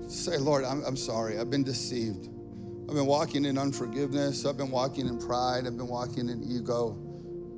Say, 0.08 0.38
Lord, 0.38 0.64
I'm, 0.64 0.84
I'm 0.86 0.96
sorry, 0.96 1.40
I've 1.40 1.50
been 1.50 1.64
deceived. 1.64 2.30
I've 2.88 2.96
been 2.96 3.08
walking 3.08 3.46
in 3.46 3.58
unforgiveness. 3.58 4.46
I've 4.46 4.58
been 4.58 4.72
walking 4.72 5.08
in 5.08 5.20
pride. 5.20 5.68
I've 5.68 5.78
been 5.78 5.88
walking 5.88 6.30
in 6.30 6.44
ego. 6.44 6.98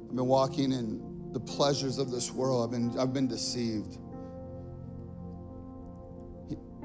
I've 0.10 0.16
been 0.16 0.26
walking 0.26 0.72
in 0.72 1.32
the 1.34 1.40
pleasures 1.40 1.98
of 1.98 2.12
this 2.12 2.32
world. 2.32 2.66
I've 2.66 2.72
been, 2.72 3.00
I've 3.00 3.14
been 3.14 3.28
deceived. 3.28 3.98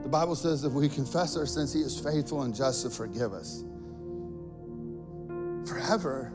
The 0.02 0.08
Bible 0.08 0.36
says 0.36 0.62
if 0.62 0.72
we 0.72 0.88
confess 0.88 1.36
our 1.36 1.46
sins, 1.46 1.72
He 1.72 1.80
is 1.80 1.98
faithful 1.98 2.42
and 2.42 2.54
just 2.54 2.82
to 2.82 2.90
forgive 2.90 3.32
us 3.32 3.64
forever. 5.66 6.32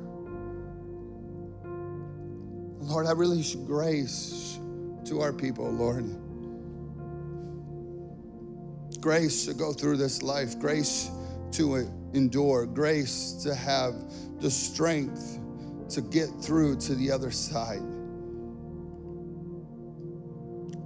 Lord, 2.91 3.07
I 3.07 3.13
release 3.13 3.55
grace 3.55 4.59
to 5.05 5.21
our 5.21 5.31
people, 5.31 5.71
Lord. 5.71 6.03
Grace 8.99 9.45
to 9.45 9.53
go 9.53 9.71
through 9.71 9.95
this 9.95 10.21
life, 10.21 10.59
grace 10.59 11.09
to 11.53 11.89
endure, 12.13 12.65
grace 12.65 13.31
to 13.43 13.55
have 13.55 13.95
the 14.41 14.51
strength 14.51 15.39
to 15.91 16.01
get 16.01 16.27
through 16.41 16.79
to 16.79 16.95
the 16.95 17.09
other 17.09 17.31
side. 17.31 17.81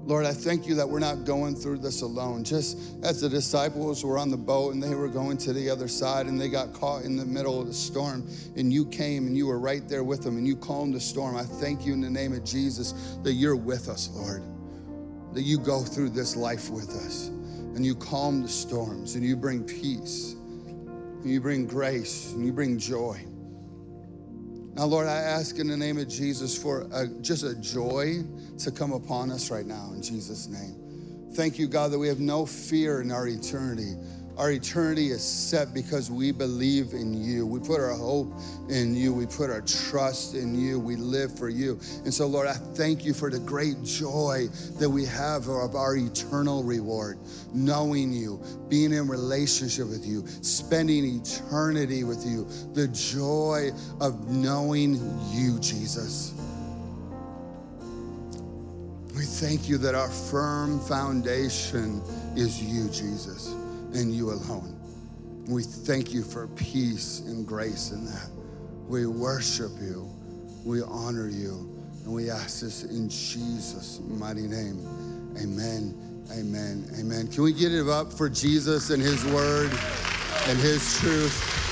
Lord, 0.05 0.27
I 0.27 0.33
thank 0.33 0.67
you 0.67 0.75
that 0.75 0.87
we're 0.87 0.99
not 0.99 1.25
going 1.25 1.55
through 1.55 1.79
this 1.79 2.03
alone. 2.03 2.43
Just 2.43 2.77
as 3.03 3.21
the 3.21 3.29
disciples 3.29 4.05
were 4.05 4.19
on 4.19 4.29
the 4.29 4.37
boat 4.37 4.75
and 4.75 4.83
they 4.83 4.93
were 4.93 5.07
going 5.07 5.35
to 5.37 5.51
the 5.51 5.67
other 5.67 5.87
side 5.87 6.27
and 6.27 6.39
they 6.39 6.47
got 6.47 6.73
caught 6.73 7.03
in 7.03 7.15
the 7.15 7.25
middle 7.25 7.59
of 7.59 7.65
the 7.65 7.73
storm, 7.73 8.29
and 8.55 8.71
you 8.71 8.85
came 8.85 9.25
and 9.25 9.35
you 9.35 9.47
were 9.47 9.57
right 9.57 9.89
there 9.89 10.03
with 10.03 10.21
them 10.21 10.37
and 10.37 10.47
you 10.47 10.55
calmed 10.55 10.93
the 10.93 10.99
storm. 10.99 11.35
I 11.35 11.41
thank 11.41 11.87
you 11.87 11.93
in 11.93 12.01
the 12.01 12.09
name 12.09 12.33
of 12.33 12.43
Jesus 12.43 13.17
that 13.23 13.33
you're 13.33 13.55
with 13.55 13.89
us, 13.89 14.11
Lord. 14.13 14.43
That 15.33 15.41
you 15.41 15.57
go 15.57 15.81
through 15.81 16.11
this 16.11 16.35
life 16.35 16.69
with 16.69 16.91
us 16.91 17.29
and 17.29 17.83
you 17.83 17.95
calm 17.95 18.43
the 18.43 18.47
storms 18.47 19.15
and 19.15 19.25
you 19.25 19.35
bring 19.35 19.63
peace 19.63 20.33
and 20.33 21.31
you 21.31 21.41
bring 21.41 21.65
grace 21.65 22.31
and 22.33 22.45
you 22.45 22.53
bring 22.53 22.77
joy. 22.77 23.19
Now, 24.75 24.85
Lord, 24.85 25.07
I 25.07 25.15
ask 25.15 25.57
in 25.57 25.67
the 25.69 25.77
name 25.77 25.97
of 25.97 26.09
Jesus 26.09 26.61
for 26.61 26.85
a, 26.91 27.07
just 27.07 27.43
a 27.43 27.55
joy 27.55 28.23
to 28.57 28.71
come 28.71 28.91
upon 28.91 29.31
us 29.31 29.49
right 29.49 29.65
now 29.65 29.91
in 29.93 30.01
Jesus' 30.01 30.47
name. 30.47 31.31
Thank 31.33 31.57
you, 31.57 31.67
God, 31.67 31.91
that 31.91 31.99
we 31.99 32.09
have 32.09 32.19
no 32.19 32.45
fear 32.45 32.99
in 32.99 33.09
our 33.09 33.25
eternity. 33.25 33.93
Our 34.37 34.51
eternity 34.51 35.11
is 35.11 35.23
set 35.23 35.73
because 35.73 36.11
we 36.11 36.33
believe 36.33 36.91
in 36.91 37.13
you. 37.13 37.47
We 37.47 37.59
put 37.59 37.79
our 37.79 37.93
hope 37.93 38.33
in 38.69 38.93
you. 38.93 39.13
We 39.13 39.25
put 39.25 39.49
our 39.49 39.61
trust 39.61 40.35
in 40.35 40.59
you. 40.59 40.77
We 40.77 40.97
live 40.97 41.37
for 41.37 41.47
you. 41.47 41.79
And 42.03 42.13
so, 42.13 42.27
Lord, 42.27 42.47
I 42.47 42.53
thank 42.53 43.05
you 43.05 43.13
for 43.13 43.29
the 43.29 43.39
great 43.39 43.81
joy 43.83 44.47
that 44.77 44.89
we 44.89 45.05
have 45.05 45.47
of 45.47 45.75
our 45.75 45.95
eternal 45.95 46.63
reward, 46.63 47.17
knowing 47.53 48.11
you, 48.11 48.41
being 48.67 48.91
in 48.91 49.07
relationship 49.07 49.87
with 49.87 50.05
you, 50.05 50.27
spending 50.27 51.21
eternity 51.21 52.03
with 52.03 52.25
you, 52.25 52.45
the 52.73 52.89
joy 52.89 53.71
of 54.01 54.29
knowing 54.29 54.95
you, 55.31 55.57
Jesus. 55.59 56.33
We 59.15 59.23
thank 59.23 59.69
you 59.69 59.77
that 59.77 59.95
our 59.95 60.09
firm 60.09 60.81
foundation 60.81 62.01
is 62.35 62.61
you, 62.61 62.89
Jesus 62.89 63.55
and 63.95 64.13
you 64.13 64.31
alone. 64.31 64.79
We 65.47 65.63
thank 65.63 66.13
you 66.13 66.23
for 66.23 66.47
peace 66.47 67.21
and 67.21 67.45
grace 67.45 67.91
in 67.91 68.05
that. 68.05 68.29
We 68.87 69.05
worship 69.05 69.71
you, 69.81 70.09
we 70.63 70.81
honor 70.81 71.29
you, 71.29 71.71
and 72.03 72.13
we 72.13 72.29
ask 72.29 72.61
this 72.61 72.83
in 72.83 73.09
Jesus' 73.09 73.99
mighty 74.07 74.47
name. 74.47 74.79
Amen, 75.41 76.23
amen, 76.31 76.87
amen. 76.99 77.27
Can 77.27 77.43
we 77.43 77.53
get 77.53 77.71
it 77.73 77.87
up 77.87 78.11
for 78.11 78.29
Jesus 78.29 78.89
and 78.89 79.01
his 79.01 79.23
word 79.25 79.71
and 80.47 80.59
his 80.59 80.97
truth? 80.99 81.64